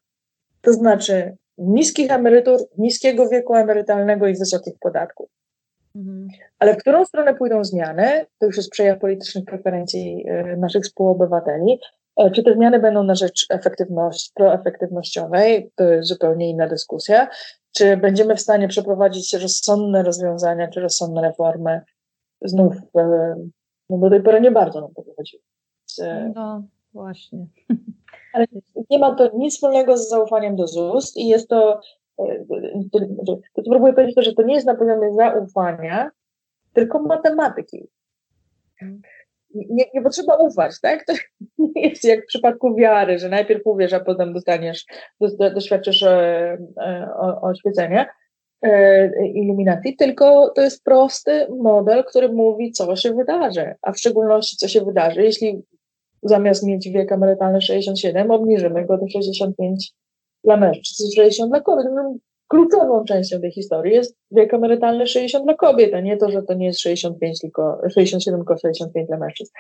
to 0.60 0.72
znaczy 0.72 1.36
niskich 1.58 2.10
emerytur, 2.10 2.58
niskiego 2.78 3.28
wieku 3.28 3.54
emerytalnego 3.54 4.26
i 4.26 4.38
wysokich 4.38 4.74
podatków. 4.80 5.30
Mhm. 5.96 6.28
Ale 6.58 6.74
w 6.74 6.78
którą 6.78 7.04
stronę 7.04 7.34
pójdą 7.34 7.64
zmiany, 7.64 8.26
to 8.38 8.46
już 8.46 8.56
jest 8.56 8.70
przejaw 8.70 8.98
politycznych 8.98 9.44
preferencji 9.44 10.24
e, 10.28 10.56
naszych 10.56 10.82
współobywateli. 10.84 11.80
E, 12.18 12.30
czy 12.30 12.42
te 12.42 12.54
zmiany 12.54 12.78
będą 12.78 13.02
na 13.02 13.14
rzecz 13.14 13.46
efektywności, 13.50 14.30
proefektywnościowej, 14.34 15.70
to 15.76 15.84
jest 15.84 16.08
zupełnie 16.08 16.50
inna 16.50 16.68
dyskusja. 16.68 17.28
Czy 17.76 17.96
będziemy 17.96 18.36
w 18.36 18.40
stanie 18.40 18.68
przeprowadzić 18.68 19.34
rozsądne 19.34 20.02
rozwiązania, 20.02 20.68
czy 20.68 20.80
rozsądne 20.80 21.22
reformy? 21.22 21.80
Znów, 22.42 22.74
e, 22.96 23.34
no 23.90 23.98
do 23.98 24.10
tej 24.10 24.22
pory 24.22 24.40
nie 24.40 24.50
bardzo 24.50 24.80
nam 24.80 24.94
to 24.94 25.02
wychodziło. 25.02 25.42
No 26.34 26.62
właśnie. 26.92 27.46
ale 28.32 28.46
nie 28.90 28.98
ma 28.98 29.14
to 29.14 29.30
nic 29.36 29.54
wspólnego 29.54 29.96
z 29.96 30.08
zaufaniem 30.08 30.56
do 30.56 30.66
ZUS 30.66 31.16
i 31.16 31.28
jest 31.28 31.48
to, 31.48 31.80
e, 32.18 32.44
to, 32.92 33.38
to 33.54 33.62
próbuję 33.70 33.92
powiedzieć 33.92 34.14
to, 34.14 34.22
że 34.22 34.32
to 34.32 34.42
nie 34.42 34.54
jest 34.54 34.66
na 34.66 34.74
poziomie 34.74 35.14
zaufania, 35.14 36.10
tylko 36.72 37.02
matematyki. 37.02 37.88
Nie, 39.70 39.84
nie 39.94 40.02
potrzeba 40.02 40.36
ufać, 40.36 40.80
tak? 40.82 41.04
To 41.04 41.12
nie 41.58 41.82
jest 41.88 42.04
jak 42.04 42.22
w 42.22 42.26
przypadku 42.26 42.74
wiary, 42.74 43.18
że 43.18 43.28
najpierw 43.28 43.66
uwierz, 43.66 43.92
a 43.92 44.00
potem 44.00 44.32
dostaniesz, 44.32 44.84
doświadczysz 45.54 46.02
e, 46.02 46.58
e, 46.80 47.08
oświecenia, 47.42 48.06
iluminacji, 49.34 49.96
tylko 49.96 50.50
to 50.50 50.62
jest 50.62 50.84
prosty 50.84 51.46
model, 51.50 52.04
który 52.04 52.28
mówi, 52.28 52.72
co 52.72 52.96
się 52.96 53.14
wydarzy, 53.14 53.74
a 53.82 53.92
w 53.92 53.98
szczególności, 53.98 54.56
co 54.56 54.68
się 54.68 54.84
wydarzy, 54.84 55.22
jeśli 55.22 55.62
zamiast 56.22 56.66
mieć 56.66 56.90
wiek 56.90 57.12
emerytalny 57.12 57.60
67, 57.60 58.30
obniżymy 58.30 58.86
go 58.86 58.98
do 58.98 59.08
65 59.08 59.92
dla 60.44 60.56
mężczyzn, 60.56 61.10
60 61.16 61.50
dla 61.50 61.60
kobiet. 61.60 61.86
No, 61.94 62.14
kluczową 62.48 63.04
częścią 63.04 63.40
tej 63.40 63.52
historii 63.52 63.94
jest 63.94 64.16
wiek 64.30 64.54
emerytalny 64.54 65.06
60 65.06 65.44
dla 65.44 65.54
kobiet, 65.54 65.94
a 65.94 66.00
nie 66.00 66.16
to, 66.16 66.30
że 66.30 66.42
to 66.42 66.54
nie 66.54 66.66
jest 66.66 66.80
65, 66.80 67.40
tylko 67.40 67.80
67, 67.94 68.40
tylko 68.40 68.58
65 68.58 69.08
dla 69.08 69.16
mężczyzn. 69.16 69.52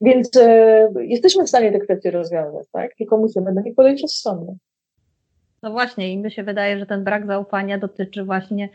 Więc 0.00 0.36
e, 0.36 0.88
jesteśmy 1.00 1.44
w 1.44 1.48
stanie 1.48 1.72
te 1.72 1.78
kwestie 1.78 2.10
rozwiązać, 2.10 2.66
tak? 2.72 2.94
Tylko 2.98 3.16
musimy 3.16 3.54
do 3.54 3.60
nich 3.60 3.74
podejść 3.74 4.02
rozsądnie. 4.02 4.54
No 5.62 5.70
właśnie, 5.70 6.12
i 6.12 6.18
mi 6.18 6.30
się 6.30 6.42
wydaje, 6.42 6.78
że 6.78 6.86
ten 6.86 7.04
brak 7.04 7.26
zaufania 7.26 7.78
dotyczy 7.78 8.24
właśnie 8.24 8.68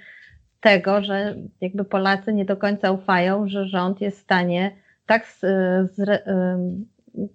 tego, 0.62 1.02
że 1.02 1.36
jakby 1.62 1.86
Polacy 1.86 2.34
nie 2.34 2.46
do 2.46 2.58
końca 2.58 2.91
ufają, 2.91 3.48
że 3.48 3.65
rząd 3.65 4.02
jest 4.02 4.17
w 4.17 4.24
stanie 4.24 4.72
tak 5.06 5.28
z, 5.28 5.39
z, 5.96 6.24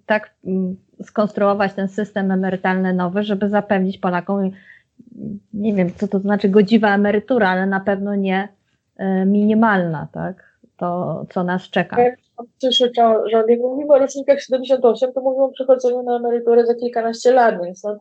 tak 0.05 0.33
mm, 0.45 0.75
skonstruować 1.03 1.73
ten 1.73 1.87
system 1.87 2.31
emerytalny 2.31 2.93
nowy, 2.93 3.23
żeby 3.23 3.49
zapewnić 3.49 3.97
Polakom, 3.97 4.51
nie 5.53 5.73
wiem, 5.73 5.89
co 5.97 6.07
to 6.07 6.19
znaczy 6.19 6.49
godziwa 6.49 6.95
emerytura, 6.95 7.49
ale 7.49 7.65
na 7.65 7.79
pewno 7.79 8.15
nie 8.15 8.47
e, 8.97 9.25
minimalna, 9.25 10.07
tak? 10.11 10.53
to, 10.77 11.25
co 11.33 11.43
nas 11.43 11.69
czeka. 11.69 12.01
Jak 12.01 12.15
że 13.31 13.43
jak 13.47 13.59
mówimy 13.59 13.93
o 13.93 13.99
rocznikach 13.99 14.41
78, 14.41 15.13
to 15.13 15.21
mówimy 15.21 15.43
o 15.43 15.49
przechodzeniu 15.49 16.03
na 16.03 16.17
emeryturę 16.17 16.65
za 16.65 16.75
kilkanaście 16.75 17.31
lat, 17.31 17.55
więc 17.63 17.83
no, 17.83 17.99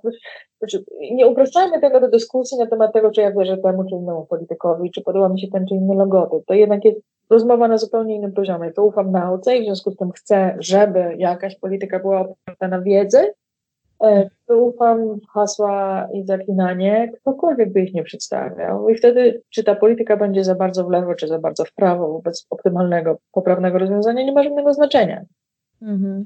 znaczy, 0.58 0.84
nie 1.12 1.26
upraszczajmy 1.26 1.80
tego 1.80 2.00
do 2.00 2.08
dyskusji 2.08 2.58
na 2.58 2.66
temat 2.66 2.92
tego, 2.92 3.10
czy 3.10 3.20
ja 3.20 3.32
wierzę 3.32 3.56
temu 3.56 3.84
czy 3.84 3.94
innemu 3.94 4.26
politykowi, 4.26 4.90
czy 4.90 5.02
podoba 5.02 5.28
mi 5.28 5.40
się 5.40 5.48
ten 5.48 5.66
czy 5.66 5.74
inny 5.74 5.94
logotyp. 5.94 6.46
To 6.46 6.54
jednak 6.54 6.84
jest 6.84 7.00
rozmowa 7.30 7.68
na 7.68 7.78
zupełnie 7.78 8.14
innym 8.14 8.32
poziomie. 8.32 8.72
To 8.72 8.84
ufam 8.84 9.12
nauce 9.12 9.56
i 9.56 9.62
w 9.62 9.64
związku 9.64 9.90
z 9.90 9.96
tym 9.96 10.12
chcę, 10.12 10.56
żeby 10.58 11.14
jakaś 11.18 11.56
polityka 11.56 11.98
była 11.98 12.20
oparta 12.20 12.68
na 12.68 12.80
wiedzy, 12.80 13.18
E, 14.02 14.28
ufam 14.54 15.20
w 15.20 15.26
hasła 15.34 16.08
i 16.14 16.24
zaklinanie, 16.24 17.12
ktokolwiek 17.20 17.72
by 17.72 17.80
ich 17.80 17.94
nie 17.94 18.02
przedstawiał. 18.02 18.88
I 18.88 18.94
wtedy, 18.94 19.42
czy 19.50 19.64
ta 19.64 19.74
polityka 19.74 20.16
będzie 20.16 20.44
za 20.44 20.54
bardzo 20.54 20.84
w 20.84 20.90
lewo, 20.90 21.14
czy 21.14 21.28
za 21.28 21.38
bardzo 21.38 21.64
w 21.64 21.72
prawo, 21.72 22.12
wobec 22.12 22.46
optymalnego, 22.50 23.18
poprawnego 23.32 23.78
rozwiązania, 23.78 24.24
nie 24.24 24.32
ma 24.32 24.42
żadnego 24.42 24.74
znaczenia. 24.74 25.22
Mhm. 25.82 26.24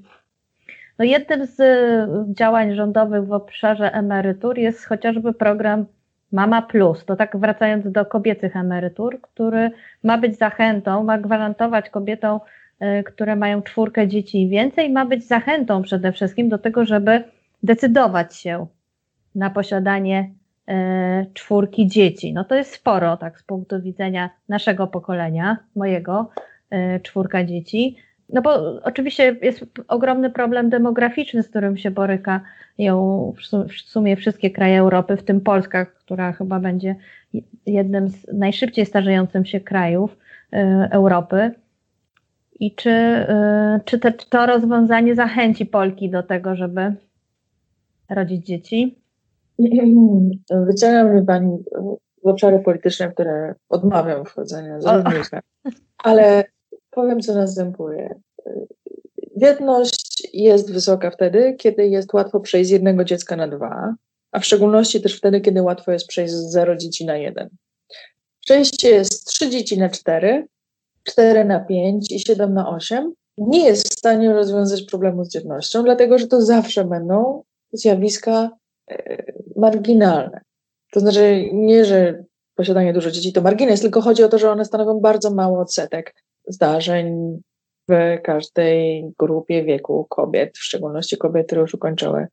No 0.98 1.04
jednym 1.04 1.46
z 1.46 1.60
y, 1.60 2.34
działań 2.34 2.74
rządowych 2.74 3.26
w 3.26 3.32
obszarze 3.32 3.92
emerytur 3.92 4.58
jest 4.58 4.84
chociażby 4.84 5.32
program 5.32 5.86
Mama 6.32 6.62
Plus. 6.62 7.04
To 7.04 7.16
tak 7.16 7.36
wracając 7.36 7.92
do 7.92 8.06
kobiecych 8.06 8.56
emerytur, 8.56 9.20
który 9.20 9.70
ma 10.02 10.18
być 10.18 10.38
zachętą, 10.38 11.04
ma 11.04 11.18
gwarantować 11.18 11.90
kobietom, 11.90 12.40
y, 12.82 13.02
które 13.02 13.36
mają 13.36 13.62
czwórkę 13.62 14.08
dzieci 14.08 14.42
i 14.42 14.48
więcej, 14.48 14.90
ma 14.90 15.04
być 15.04 15.26
zachętą 15.26 15.82
przede 15.82 16.12
wszystkim 16.12 16.48
do 16.48 16.58
tego, 16.58 16.84
żeby 16.84 17.24
decydować 17.66 18.36
się 18.36 18.66
na 19.34 19.50
posiadanie 19.50 20.30
e, 20.68 21.26
czwórki 21.34 21.86
dzieci. 21.86 22.32
No 22.32 22.44
to 22.44 22.54
jest 22.54 22.72
sporo, 22.74 23.16
tak 23.16 23.40
z 23.40 23.42
punktu 23.42 23.82
widzenia 23.82 24.30
naszego 24.48 24.86
pokolenia, 24.86 25.56
mojego, 25.76 26.30
e, 26.70 27.00
czwórka 27.00 27.44
dzieci. 27.44 27.96
No 28.28 28.42
bo 28.42 28.82
oczywiście 28.82 29.36
jest 29.42 29.64
ogromny 29.88 30.30
problem 30.30 30.70
demograficzny, 30.70 31.42
z 31.42 31.48
którym 31.48 31.76
się 31.76 31.90
borykają 31.90 33.32
w 33.68 33.80
sumie 33.80 34.16
wszystkie 34.16 34.50
kraje 34.50 34.78
Europy, 34.78 35.16
w 35.16 35.24
tym 35.24 35.40
Polska, 35.40 35.86
która 35.86 36.32
chyba 36.32 36.60
będzie 36.60 36.96
jednym 37.66 38.08
z 38.08 38.26
najszybciej 38.32 38.86
starzejących 38.86 39.48
się 39.48 39.60
krajów 39.60 40.18
e, 40.52 40.88
Europy. 40.90 41.50
I 42.60 42.74
czy, 42.74 43.26
czy 43.84 43.98
te, 43.98 44.12
to 44.12 44.46
rozwiązanie 44.46 45.14
zachęci 45.14 45.66
Polki 45.66 46.10
do 46.10 46.22
tego, 46.22 46.56
żeby 46.56 46.94
rodzić 48.10 48.46
dzieci? 48.46 48.98
Wyciąga 50.66 51.04
mnie 51.04 51.22
Pani 51.22 51.58
w 52.24 52.28
obszary 52.28 52.58
polityczne, 52.58 53.12
które 53.12 53.54
odmawiam 53.68 54.24
wchodzenia 54.24 54.78
ale 55.98 56.44
powiem, 56.90 57.20
co 57.20 57.34
następuje. 57.34 58.14
Dzietność 59.36 60.28
jest 60.32 60.72
wysoka 60.72 61.10
wtedy, 61.10 61.54
kiedy 61.58 61.88
jest 61.88 62.14
łatwo 62.14 62.40
przejść 62.40 62.68
z 62.68 62.72
jednego 62.72 63.04
dziecka 63.04 63.36
na 63.36 63.48
dwa, 63.48 63.94
a 64.32 64.40
w 64.40 64.44
szczególności 64.44 65.00
też 65.00 65.18
wtedy, 65.18 65.40
kiedy 65.40 65.62
łatwo 65.62 65.92
jest 65.92 66.06
przejść 66.06 66.34
z 66.34 66.50
zero 66.50 66.76
dzieci 66.76 67.06
na 67.06 67.16
jeden. 67.16 67.48
Przejście 68.40 68.90
jest 68.90 69.26
trzy 69.26 69.50
dzieci 69.50 69.78
na 69.78 69.88
cztery, 69.88 70.46
cztery 71.04 71.44
na 71.44 71.60
pięć 71.60 72.12
i 72.12 72.20
siedem 72.20 72.54
na 72.54 72.68
osiem 72.68 73.12
nie 73.38 73.64
jest 73.64 73.88
w 73.88 73.98
stanie 73.98 74.32
rozwiązać 74.32 74.82
problemu 74.82 75.24
z 75.24 75.28
dzietnością, 75.28 75.82
dlatego 75.82 76.18
że 76.18 76.26
to 76.26 76.42
zawsze 76.42 76.84
będą 76.84 77.42
zjawiska 77.78 78.50
e, 78.90 79.32
marginalne. 79.56 80.40
To 80.92 81.00
znaczy 81.00 81.48
nie, 81.52 81.84
że 81.84 82.24
posiadanie 82.54 82.92
dużo 82.92 83.10
dzieci 83.10 83.32
to 83.32 83.42
margines, 83.42 83.80
tylko 83.80 84.00
chodzi 84.00 84.24
o 84.24 84.28
to, 84.28 84.38
że 84.38 84.50
one 84.50 84.64
stanowią 84.64 85.00
bardzo 85.00 85.30
mały 85.30 85.58
odsetek 85.58 86.14
zdarzeń 86.48 87.38
w 87.88 88.18
każdej 88.22 89.04
grupie 89.18 89.64
wieku 89.64 90.06
kobiet, 90.10 90.58
w 90.58 90.62
szczególności 90.62 91.16
kobiet, 91.16 91.46
które 91.46 91.60
już 91.60 91.74
ukończyły 91.74 92.26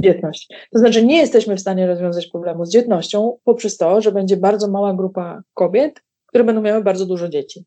dzietność. 0.00 0.48
To 0.72 0.78
znaczy 0.78 1.04
nie 1.06 1.16
jesteśmy 1.16 1.56
w 1.56 1.60
stanie 1.60 1.86
rozwiązać 1.86 2.26
problemu 2.26 2.64
z 2.64 2.70
dzietnością 2.70 3.38
poprzez 3.44 3.76
to, 3.76 4.00
że 4.00 4.12
będzie 4.12 4.36
bardzo 4.36 4.68
mała 4.68 4.94
grupa 4.94 5.42
kobiet, 5.54 6.00
które 6.26 6.44
będą 6.44 6.62
miały 6.62 6.82
bardzo 6.82 7.06
dużo 7.06 7.28
dzieci. 7.28 7.64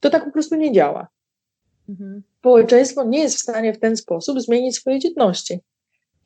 To 0.00 0.10
tak 0.10 0.24
po 0.24 0.30
prostu 0.30 0.56
nie 0.56 0.72
działa. 0.72 1.08
Mhm. 1.88 2.22
Społeczeństwo 2.38 3.04
nie 3.04 3.18
jest 3.18 3.36
w 3.36 3.40
stanie 3.40 3.72
w 3.72 3.80
ten 3.80 3.96
sposób 3.96 4.40
zmienić 4.40 4.76
swojej 4.76 5.00
dzietności. 5.00 5.60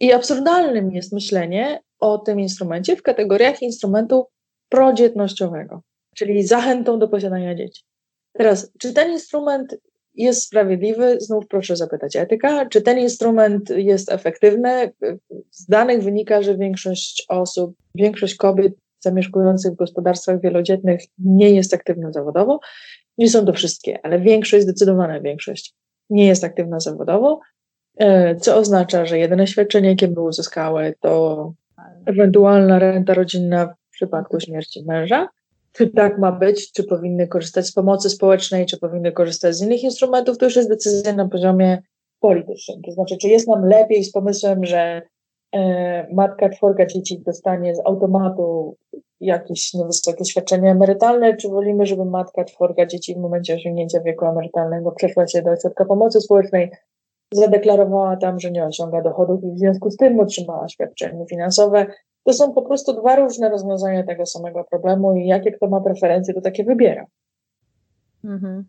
I 0.04 0.12
absurdalnym 0.12 0.92
jest 0.92 1.12
myślenie 1.12 1.80
o 2.00 2.18
tym 2.18 2.40
instrumencie 2.40 2.96
w 2.96 3.02
kategoriach 3.02 3.62
instrumentu 3.62 4.26
prodzietnościowego, 4.68 5.82
czyli 6.16 6.42
zachętą 6.42 6.98
do 6.98 7.08
posiadania 7.08 7.54
dzieci. 7.54 7.82
Teraz, 8.32 8.72
czy 8.78 8.92
ten 8.92 9.12
instrument 9.12 9.76
jest 10.14 10.42
sprawiedliwy? 10.42 11.20
Znów 11.20 11.48
proszę 11.48 11.76
zapytać 11.76 12.16
etyka. 12.16 12.66
Czy 12.66 12.82
ten 12.82 12.98
instrument 12.98 13.70
jest 13.70 14.12
efektywny? 14.12 14.92
Z 15.50 15.66
danych 15.66 16.02
wynika, 16.02 16.42
że 16.42 16.58
większość 16.58 17.24
osób, 17.28 17.74
większość 17.94 18.34
kobiet 18.34 18.72
zamieszkujących 19.00 19.72
w 19.72 19.76
gospodarstwach 19.76 20.40
wielodzietnych 20.40 21.00
nie 21.18 21.50
jest 21.50 21.74
aktywna 21.74 22.12
zawodowo. 22.12 22.60
Nie 23.18 23.30
są 23.30 23.46
to 23.46 23.52
wszystkie, 23.52 23.98
ale 24.02 24.20
większość, 24.20 24.62
zdecydowana 24.62 25.20
większość 25.20 25.74
nie 26.10 26.26
jest 26.26 26.44
aktywna 26.44 26.80
zawodowo. 26.80 27.40
E, 27.98 28.36
co 28.36 28.56
oznacza, 28.56 29.06
że 29.06 29.18
jedyne 29.18 29.46
świadczenie, 29.46 29.88
jakie 29.88 30.08
by 30.08 30.20
uzyskały, 30.20 30.94
to 31.00 31.52
ewentualna 32.06 32.78
renta 32.78 33.14
rodzinna 33.14 33.66
w 33.66 33.90
przypadku 33.90 34.40
śmierci 34.40 34.84
męża. 34.84 35.28
Czy 35.72 35.88
tak 35.88 36.18
ma 36.18 36.32
być, 36.32 36.72
czy 36.72 36.84
powinny 36.84 37.28
korzystać 37.28 37.66
z 37.66 37.72
pomocy 37.72 38.10
społecznej, 38.10 38.66
czy 38.66 38.78
powinny 38.78 39.12
korzystać 39.12 39.54
z 39.54 39.62
innych 39.62 39.82
instrumentów, 39.82 40.38
to 40.38 40.44
już 40.44 40.56
jest 40.56 40.68
decyzja 40.68 41.12
na 41.12 41.28
poziomie 41.28 41.82
politycznym. 42.20 42.82
To 42.82 42.92
znaczy, 42.92 43.16
czy 43.16 43.28
jest 43.28 43.48
nam 43.48 43.64
lepiej 43.66 44.04
z 44.04 44.12
pomysłem, 44.12 44.64
że 44.64 45.02
e, 45.54 46.14
matka 46.14 46.48
czworga 46.48 46.86
dzieci 46.86 47.22
dostanie 47.26 47.74
z 47.74 47.80
automatu 47.84 48.76
jakieś 49.20 49.74
niewysokie 49.74 50.24
świadczenie 50.24 50.70
emerytalne, 50.70 51.36
czy 51.36 51.48
wolimy, 51.48 51.86
żeby 51.86 52.04
matka 52.04 52.44
czworga 52.44 52.86
dzieci 52.86 53.14
w 53.14 53.18
momencie 53.18 53.54
osiągnięcia 53.54 54.00
wieku 54.00 54.26
emerytalnego 54.26 54.92
przeszła 54.92 55.26
się 55.26 55.42
do 55.42 55.50
ośrodka 55.50 55.84
pomocy 55.84 56.20
społecznej, 56.20 56.70
zadeklarowała 57.36 58.16
tam, 58.16 58.40
że 58.40 58.50
nie 58.50 58.64
osiąga 58.64 59.02
dochodów 59.02 59.44
i 59.44 59.52
w 59.52 59.58
związku 59.58 59.90
z 59.90 59.96
tym 59.96 60.20
otrzymała 60.20 60.68
świadczenie 60.68 61.26
finansowe. 61.26 61.86
To 62.24 62.32
są 62.32 62.52
po 62.52 62.62
prostu 62.62 63.00
dwa 63.00 63.16
różne 63.16 63.48
rozwiązania 63.48 64.04
tego 64.04 64.26
samego 64.26 64.64
problemu 64.64 65.16
i 65.16 65.26
jakie 65.26 65.52
kto 65.52 65.68
ma 65.68 65.80
preferencje, 65.80 66.34
to 66.34 66.40
takie 66.40 66.64
wybiera. 66.64 67.06
Mhm. 68.24 68.64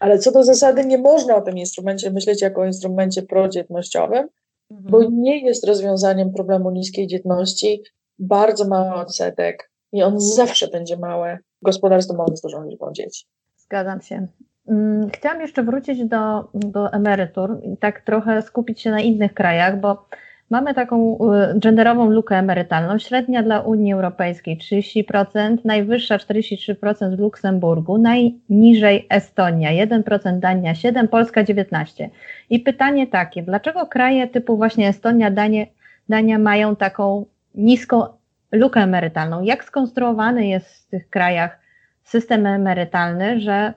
Ale 0.00 0.18
co 0.18 0.32
do 0.32 0.44
zasady, 0.44 0.84
nie 0.84 0.98
można 0.98 1.36
o 1.36 1.40
tym 1.40 1.58
instrumencie 1.58 2.10
myśleć 2.10 2.42
jako 2.42 2.60
o 2.60 2.66
instrumencie 2.66 3.22
prodzietnościowym, 3.22 4.28
mhm. 4.70 4.90
bo 4.90 5.10
nie 5.10 5.46
jest 5.46 5.66
rozwiązaniem 5.66 6.32
problemu 6.32 6.70
niskiej 6.70 7.06
dzietności. 7.06 7.82
Bardzo 8.18 8.68
mały 8.68 8.94
odsetek 8.94 9.70
i 9.92 10.02
on 10.02 10.20
zawsze 10.20 10.68
będzie 10.68 10.96
małe. 10.96 11.38
Gospodarstwo 11.62 12.14
małe 12.14 12.36
z 12.36 12.40
dużą 12.40 12.64
liczbą 12.64 12.92
dzieci. 12.92 13.26
Zgadzam 13.56 14.00
się. 14.00 14.26
Mm, 14.68 15.10
chciałam 15.10 15.40
jeszcze 15.40 15.62
wrócić 15.62 16.04
do, 16.04 16.48
do 16.54 16.92
emerytur 16.92 17.60
i 17.62 17.76
tak 17.76 18.00
trochę 18.00 18.42
skupić 18.42 18.80
się 18.80 18.90
na 18.90 19.00
innych 19.00 19.34
krajach, 19.34 19.80
bo 19.80 20.06
mamy 20.50 20.74
taką 20.74 21.18
y, 21.54 21.58
genderową 21.60 22.10
lukę 22.10 22.36
emerytalną. 22.36 22.98
Średnia 22.98 23.42
dla 23.42 23.60
Unii 23.60 23.92
Europejskiej 23.92 24.58
30%, 24.58 25.56
najwyższa 25.64 26.16
43% 26.16 27.16
w 27.16 27.18
Luksemburgu, 27.18 27.98
najniżej 27.98 29.06
Estonia 29.10 29.86
1%, 29.86 30.38
Dania 30.38 30.72
7%, 30.72 31.08
Polska 31.08 31.44
19%. 31.44 32.08
I 32.50 32.60
pytanie 32.60 33.06
takie, 33.06 33.42
dlaczego 33.42 33.86
kraje 33.86 34.28
typu 34.28 34.56
właśnie 34.56 34.88
Estonia, 34.88 35.30
Dania, 35.30 35.66
Dania 36.08 36.38
mają 36.38 36.76
taką 36.76 37.26
niską 37.54 38.04
lukę 38.52 38.80
emerytalną? 38.80 39.42
Jak 39.42 39.64
skonstruowany 39.64 40.46
jest 40.46 40.86
w 40.86 40.90
tych 40.90 41.10
krajach 41.10 41.58
system 42.02 42.46
emerytalny, 42.46 43.40
że 43.40 43.74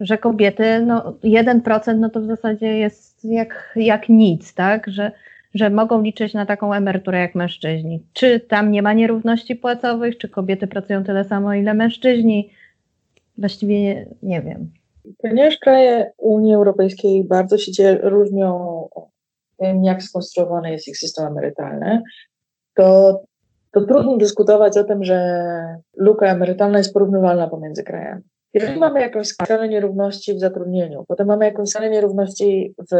że 0.00 0.18
kobiety, 0.18 0.80
no 0.86 1.12
1% 1.24 1.98
no 1.98 2.10
to 2.10 2.20
w 2.20 2.26
zasadzie 2.26 2.78
jest 2.78 3.24
jak, 3.24 3.72
jak 3.76 4.08
nic, 4.08 4.54
tak, 4.54 4.90
że, 4.90 5.12
że 5.54 5.70
mogą 5.70 6.02
liczyć 6.02 6.34
na 6.34 6.46
taką 6.46 6.72
emeryturę 6.72 7.18
jak 7.18 7.34
mężczyźni. 7.34 8.02
Czy 8.12 8.40
tam 8.40 8.70
nie 8.70 8.82
ma 8.82 8.92
nierówności 8.92 9.56
płacowych, 9.56 10.18
czy 10.18 10.28
kobiety 10.28 10.66
pracują 10.66 11.04
tyle 11.04 11.24
samo, 11.24 11.54
ile 11.54 11.74
mężczyźni? 11.74 12.50
Właściwie 13.38 13.78
nie, 13.78 14.06
nie 14.22 14.42
wiem. 14.42 14.70
Ponieważ 15.18 15.58
kraje 15.58 16.12
Unii 16.18 16.54
Europejskiej 16.54 17.24
bardzo 17.24 17.58
się 17.58 17.98
różnią 18.02 18.88
tym, 19.58 19.84
jak 19.84 20.02
skonstruowany 20.02 20.72
jest 20.72 20.88
ich 20.88 20.98
system 20.98 21.26
emerytalny, 21.26 22.02
to, 22.74 23.20
to 23.72 23.80
trudno 23.80 24.16
dyskutować 24.16 24.76
o 24.76 24.84
tym, 24.84 25.04
że 25.04 25.44
luka 25.96 26.26
emerytalna 26.26 26.78
jest 26.78 26.92
porównywalna 26.92 27.48
pomiędzy 27.48 27.82
krajami. 27.82 28.22
Jeżeli 28.54 28.78
mamy 28.78 29.00
jakąś 29.00 29.26
skalę 29.26 29.68
nierówności 29.68 30.34
w 30.34 30.40
zatrudnieniu, 30.40 31.04
potem 31.08 31.26
mamy 31.26 31.44
jakąś 31.44 31.68
skalę 31.68 31.90
nierówności 31.90 32.74
w 32.92 32.96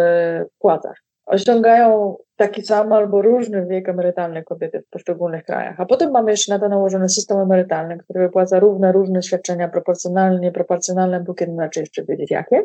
płacach, 0.58 1.02
osiągają 1.26 2.16
taki 2.36 2.62
sam 2.62 2.92
albo 2.92 3.22
różny 3.22 3.66
wiek 3.66 3.88
emerytalny 3.88 4.42
kobiety 4.42 4.80
w 4.80 4.90
poszczególnych 4.90 5.44
krajach. 5.44 5.80
A 5.80 5.86
potem 5.86 6.10
mamy 6.10 6.30
jeszcze 6.30 6.52
na 6.52 6.58
to 6.58 6.68
nałożony 6.68 7.08
system 7.08 7.38
emerytalny, 7.38 7.98
który 7.98 8.20
wypłaca 8.20 8.60
równe, 8.60 8.92
różne 8.92 9.22
świadczenia 9.22 9.68
proporcjonalne, 9.68 10.40
nieproporcjonalne, 10.40 11.20
Bóg 11.20 11.40
jeden 11.40 11.60
raczej 11.60 11.80
jeszcze 11.80 12.04
wiedzieć 12.04 12.30
jakie. 12.30 12.62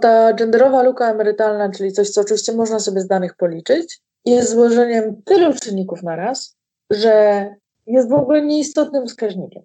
Ta 0.00 0.32
genderowa 0.32 0.82
luka 0.82 1.10
emerytalna, 1.10 1.70
czyli 1.70 1.92
coś, 1.92 2.10
co 2.10 2.20
oczywiście 2.20 2.52
można 2.52 2.78
sobie 2.78 3.00
z 3.00 3.06
danych 3.06 3.36
policzyć, 3.36 4.00
jest 4.24 4.50
złożeniem 4.50 5.22
tylu 5.24 5.54
czynników 5.54 6.02
na 6.02 6.16
raz, 6.16 6.56
że 6.90 7.46
jest 7.86 8.08
w 8.08 8.12
ogóle 8.12 8.42
nieistotnym 8.42 9.06
wskaźnikiem. 9.06 9.62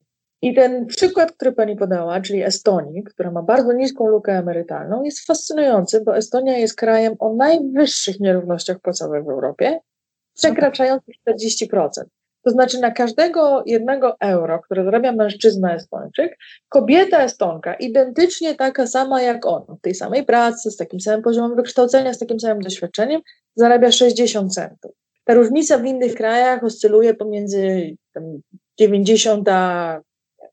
I 0.47 0.53
ten 0.53 0.85
przykład, 0.85 1.31
który 1.31 1.51
pani 1.51 1.75
podała, 1.75 2.21
czyli 2.21 2.43
Estonii, 2.43 3.03
która 3.03 3.31
ma 3.31 3.43
bardzo 3.43 3.73
niską 3.73 4.07
lukę 4.07 4.31
emerytalną, 4.31 5.03
jest 5.03 5.25
fascynujący, 5.25 6.01
bo 6.01 6.17
Estonia 6.17 6.57
jest 6.57 6.75
krajem 6.75 7.15
o 7.19 7.33
najwyższych 7.33 8.19
nierównościach 8.19 8.79
płacowych 8.79 9.25
w 9.25 9.29
Europie, 9.29 9.79
przekraczających 10.33 11.15
40%. 11.29 11.87
To 12.43 12.51
znaczy 12.51 12.79
na 12.79 12.91
każdego 12.91 13.63
jednego 13.65 14.15
euro, 14.19 14.59
które 14.59 14.83
zarabia 14.83 15.11
mężczyzna 15.11 15.75
Estończyk, 15.75 16.37
kobieta 16.69 17.19
Estonka, 17.19 17.73
identycznie 17.73 18.55
taka 18.55 18.87
sama 18.87 19.21
jak 19.21 19.45
on, 19.45 19.63
w 19.77 19.81
tej 19.81 19.95
samej 19.95 20.25
pracy, 20.25 20.71
z 20.71 20.77
takim 20.77 20.99
samym 20.99 21.21
poziomem 21.21 21.55
wykształcenia, 21.55 22.13
z 22.13 22.19
takim 22.19 22.39
samym 22.39 22.61
doświadczeniem, 22.63 23.21
zarabia 23.55 23.91
60 23.91 24.53
centów. 24.53 24.91
Ta 25.25 25.33
różnica 25.33 25.77
w 25.77 25.85
innych 25.85 26.15
krajach 26.15 26.63
oscyluje 26.63 27.13
pomiędzy 27.13 27.95
90 28.79 29.49
a 29.49 30.01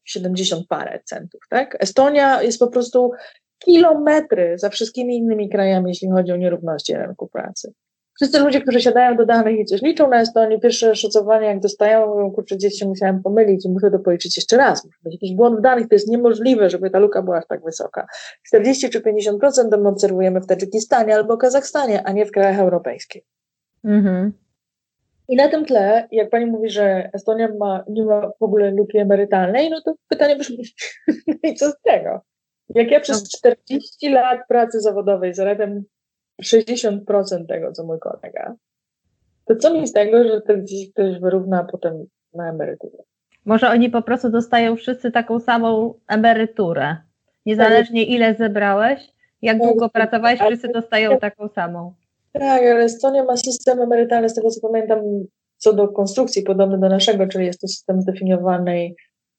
70 0.04 0.66
parę 0.68 1.00
centów. 1.04 1.40
Tak? 1.50 1.76
Estonia 1.80 2.42
jest 2.42 2.58
po 2.58 2.66
prostu 2.66 3.10
kilometry 3.58 4.58
za 4.58 4.70
wszystkimi 4.70 5.16
innymi 5.16 5.48
krajami, 5.48 5.88
jeśli 5.88 6.10
chodzi 6.10 6.32
o 6.32 6.36
nierówności 6.36 6.94
rynku 6.94 7.28
pracy. 7.28 7.72
Wszyscy 8.16 8.38
ludzie, 8.38 8.60
którzy 8.60 8.80
siadają 8.80 9.16
do 9.16 9.26
danych 9.26 9.58
i 9.58 9.64
coś 9.64 9.82
liczą 9.82 10.10
na 10.10 10.20
Estonii, 10.20 10.60
pierwsze 10.60 10.94
szacowanie, 10.94 11.46
jak 11.46 11.60
dostają, 11.60 12.06
mówią, 12.06 12.30
kurczę, 12.30 12.56
gdzieś 12.56 12.74
się 12.74 12.86
musiałem 12.86 13.22
pomylić 13.22 13.66
i 13.66 13.70
muszę 13.70 13.90
to 13.90 13.98
policzyć 13.98 14.36
jeszcze 14.36 14.56
raz. 14.56 14.84
Muszę 14.84 14.98
być 15.02 15.12
jakiś 15.12 15.34
błąd 15.34 15.58
w 15.58 15.62
danych, 15.62 15.88
to 15.88 15.94
jest 15.94 16.08
niemożliwe, 16.08 16.70
żeby 16.70 16.90
ta 16.90 16.98
luka 16.98 17.22
była 17.22 17.38
aż 17.38 17.46
tak 17.46 17.64
wysoka. 17.64 18.06
40 18.46 18.90
czy 18.90 19.00
50% 19.00 19.70
to 19.70 19.78
my 19.78 19.88
obserwujemy 19.88 20.40
w 20.40 20.46
Tadżykistanie 20.46 21.14
albo 21.14 21.36
Kazachstanie, 21.36 22.02
a 22.02 22.12
nie 22.12 22.26
w 22.26 22.30
krajach 22.30 22.58
europejskich. 22.58 23.22
Mhm. 23.84 24.32
I 25.28 25.37
na 25.37 25.48
tym 25.48 25.64
tle, 25.64 26.08
jak 26.10 26.30
pani 26.30 26.46
mówi, 26.46 26.70
że 26.70 27.10
Estonia 27.12 27.48
ma, 27.58 27.84
nie 27.88 28.04
ma 28.04 28.30
w 28.40 28.42
ogóle 28.42 28.70
luki 28.70 28.98
emerytalnej, 28.98 29.70
no 29.70 29.80
to 29.84 29.94
pytanie 30.08 30.37
brzmi, 30.37 30.64
no 31.26 31.34
i 31.42 31.54
co 31.54 31.70
z 31.70 31.80
tego? 31.82 32.20
Jak 32.74 32.90
ja 32.90 33.00
przez 33.00 33.28
40 33.28 34.10
no. 34.10 34.14
lat 34.14 34.40
pracy 34.48 34.80
zawodowej 34.80 35.34
zarabiam 35.34 35.82
60% 36.42 37.46
tego, 37.48 37.72
co 37.72 37.84
mój 37.84 37.98
kolega, 37.98 38.54
to 39.44 39.56
co 39.56 39.74
mi 39.74 39.87
z 39.87 39.92
tego, 39.92 40.24
że 40.24 40.40
to 40.40 40.56
gdzieś 40.56 40.92
ktoś 40.92 41.20
wyrówna 41.20 41.64
potem 41.64 42.06
na 42.34 42.50
emeryturę? 42.50 42.98
Może 43.44 43.68
oni 43.68 43.90
po 43.90 44.02
prostu 44.02 44.30
dostają 44.30 44.76
wszyscy 44.76 45.10
taką 45.10 45.40
samą 45.40 45.94
emeryturę. 46.08 46.96
Niezależnie 47.46 48.04
ile 48.04 48.34
zebrałeś, 48.34 49.12
jak 49.42 49.58
długo 49.58 49.88
pracowałeś, 49.88 50.40
wszyscy 50.40 50.68
dostają 50.68 51.18
taką 51.18 51.48
samą. 51.48 51.94
Tak, 52.40 52.62
ale 52.62 52.85
Estonia 52.85 53.25
ma 53.25 53.37
system 53.37 53.81
emerytalny, 53.81 54.29
z 54.29 54.35
tego 54.35 54.51
co 54.51 54.68
pamiętam, 54.68 55.01
co 55.57 55.73
do 55.73 55.88
konstrukcji 55.88 56.42
podobny 56.42 56.79
do 56.79 56.88
naszego, 56.88 57.27
czyli 57.27 57.47
jest 57.47 57.61
to 57.61 57.68
system 57.68 58.03
zdefiniowanej 58.03 58.97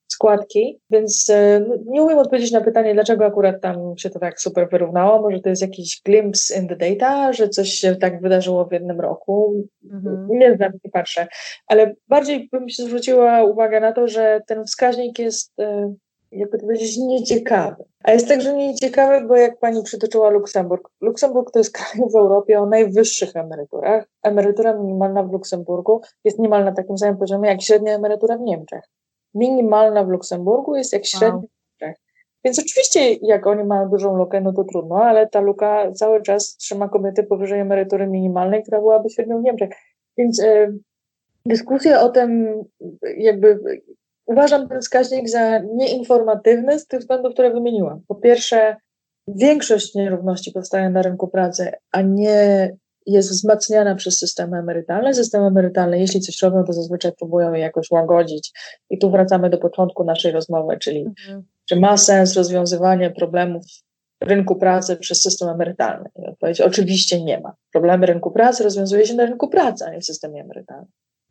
składki, 0.08 0.80
więc 0.90 1.30
e, 1.30 1.64
no, 1.68 1.74
nie 1.86 2.02
umiem 2.02 2.18
odpowiedzieć 2.18 2.52
na 2.52 2.60
pytanie, 2.60 2.94
dlaczego 2.94 3.26
akurat 3.26 3.60
tam 3.60 3.76
się 3.98 4.10
to 4.10 4.18
tak 4.18 4.40
super 4.40 4.68
wyrównało. 4.70 5.22
Może 5.22 5.40
to 5.40 5.48
jest 5.48 5.62
jakiś 5.62 6.00
glimpse 6.04 6.60
in 6.60 6.68
the 6.68 6.76
data, 6.76 7.32
że 7.32 7.48
coś 7.48 7.68
się 7.68 7.96
tak 7.96 8.22
wydarzyło 8.22 8.64
w 8.64 8.72
jednym 8.72 9.00
roku. 9.00 9.64
Mhm. 9.92 10.28
Nie 10.30 10.56
znam, 10.56 10.72
nie 10.84 10.90
patrzę. 10.90 11.26
Ale 11.66 11.94
bardziej 12.08 12.48
bym 12.52 12.68
się 12.68 12.82
zwróciła 12.82 13.44
uwagę 13.44 13.80
na 13.80 13.92
to, 13.92 14.08
że 14.08 14.40
ten 14.46 14.64
wskaźnik 14.64 15.18
jest 15.18 15.60
e, 15.60 15.94
jakby 16.32 16.58
to 16.58 16.64
powiedzieć, 16.66 16.96
nieciekawy. 16.98 17.84
A 18.06 18.12
jest 18.12 18.28
także 18.28 18.54
nieciekawy, 18.54 19.26
bo 19.26 19.36
jak 19.36 19.58
pani 19.58 19.82
przytoczyła 19.82 20.30
Luksemburg. 20.30 20.90
Luksemburg 21.00 21.50
to 21.50 21.58
jest 21.58 21.72
kraj 21.72 22.10
w 22.12 22.16
Europie 22.16 22.60
o 22.60 22.66
najwyższych 22.66 23.36
emeryturach. 23.36 24.04
Emerytura 24.22 24.74
minimalna 24.74 25.22
w 25.22 25.32
Luksemburgu 25.32 26.00
jest 26.24 26.38
niemal 26.38 26.64
na 26.64 26.72
takim 26.72 26.98
samym 26.98 27.16
poziomie 27.16 27.50
jak 27.50 27.62
średnia 27.62 27.94
emerytura 27.94 28.38
w 28.38 28.40
Niemczech. 28.40 28.84
Minimalna 29.34 30.04
w 30.04 30.08
Luksemburgu 30.08 30.76
jest 30.76 30.92
jak 30.92 31.06
średnia 31.06 31.28
wow. 31.28 31.40
w 31.40 31.42
Niemczech. 31.82 32.02
Więc 32.44 32.58
oczywiście, 32.58 33.12
jak 33.12 33.46
oni 33.46 33.64
mają 33.64 33.88
dużą 33.88 34.16
lukę, 34.16 34.40
no 34.40 34.52
to 34.52 34.64
trudno, 34.64 35.04
ale 35.04 35.26
ta 35.26 35.40
luka 35.40 35.92
cały 35.92 36.22
czas 36.22 36.56
trzyma 36.56 36.88
kobiety 36.88 37.24
powyżej 37.24 37.60
emerytury 37.60 38.06
minimalnej, 38.06 38.62
która 38.62 38.78
byłaby 38.78 39.10
średnią 39.10 39.40
w 39.40 39.44
Niemczech. 39.44 39.70
Więc 40.18 40.40
y, 40.40 40.78
dyskusja 41.46 42.00
o 42.00 42.08
tym, 42.08 42.62
jakby 43.18 43.60
Uważam 44.26 44.68
ten 44.68 44.80
wskaźnik 44.80 45.28
za 45.28 45.58
nieinformatywny 45.58 46.78
z 46.78 46.86
tych 46.86 47.00
względów, 47.00 47.32
które 47.32 47.50
wymieniłam. 47.50 48.02
Po 48.08 48.14
pierwsze, 48.14 48.76
większość 49.28 49.94
nierówności 49.94 50.52
powstaje 50.52 50.90
na 50.90 51.02
rynku 51.02 51.28
pracy, 51.28 51.72
a 51.92 52.02
nie 52.02 52.76
jest 53.06 53.30
wzmacniana 53.30 53.94
przez 53.94 54.18
systemy 54.18 54.58
emerytalne. 54.58 55.14
Systemy 55.14 55.46
emerytalne, 55.46 55.98
jeśli 55.98 56.20
coś 56.20 56.42
robią, 56.42 56.64
to 56.64 56.72
zazwyczaj 56.72 57.12
próbują 57.12 57.52
je 57.52 57.60
jakoś 57.60 57.90
łagodzić. 57.90 58.52
I 58.90 58.98
tu 58.98 59.10
wracamy 59.10 59.50
do 59.50 59.58
początku 59.58 60.04
naszej 60.04 60.32
rozmowy, 60.32 60.78
czyli 60.78 61.00
mhm. 61.00 61.42
czy 61.64 61.76
ma 61.80 61.96
sens 61.96 62.36
rozwiązywanie 62.36 63.10
problemów 63.10 63.62
rynku 64.20 64.56
pracy 64.56 64.96
przez 64.96 65.22
system 65.22 65.48
emerytalny? 65.48 66.10
I 66.18 66.26
odpowiedź 66.26 66.60
oczywiście 66.60 67.24
nie 67.24 67.40
ma. 67.40 67.54
Problemy 67.72 68.06
rynku 68.06 68.30
pracy 68.30 68.64
rozwiązuje 68.64 69.06
się 69.06 69.14
na 69.14 69.26
rynku 69.26 69.48
pracy, 69.48 69.84
a 69.84 69.90
nie 69.90 70.00
w 70.00 70.04
systemie 70.04 70.40
emerytalnym. 70.40 70.90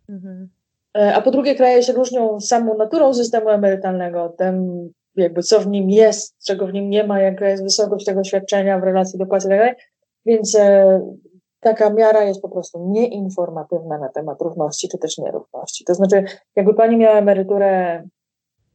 Mhm. 0.10 0.49
E, 0.95 1.15
a 1.15 1.21
po 1.21 1.31
drugie, 1.31 1.55
kraje 1.55 1.84
się 1.84 1.93
różnią 1.93 2.39
samą 2.39 2.77
naturą 2.77 3.13
systemu 3.13 3.49
emerytalnego, 3.49 4.29
tym 4.38 4.89
jakby 5.15 5.43
co 5.43 5.60
w 5.60 5.67
nim 5.67 5.89
jest, 5.89 6.36
czego 6.45 6.67
w 6.67 6.73
nim 6.73 6.89
nie 6.89 7.03
ma, 7.03 7.19
jaka 7.21 7.49
jest 7.49 7.63
wysokość 7.63 8.05
tego 8.05 8.23
świadczenia 8.23 8.79
w 8.79 8.84
relacji 8.84 9.19
do 9.19 9.25
płacy 9.25 9.47
itd. 9.47 9.75
Więc 10.25 10.55
e, 10.55 11.01
taka 11.60 11.89
miara 11.89 12.23
jest 12.23 12.41
po 12.41 12.49
prostu 12.49 12.88
nieinformatywna 12.89 13.97
na 13.97 14.10
temat 14.10 14.41
równości 14.41 14.89
czy 14.89 14.97
też 14.97 15.17
nierówności. 15.17 15.86
To 15.86 15.93
znaczy, 15.93 16.23
jakby 16.55 16.73
pani 16.73 16.97
miała 16.97 17.17
emeryturę 17.17 18.03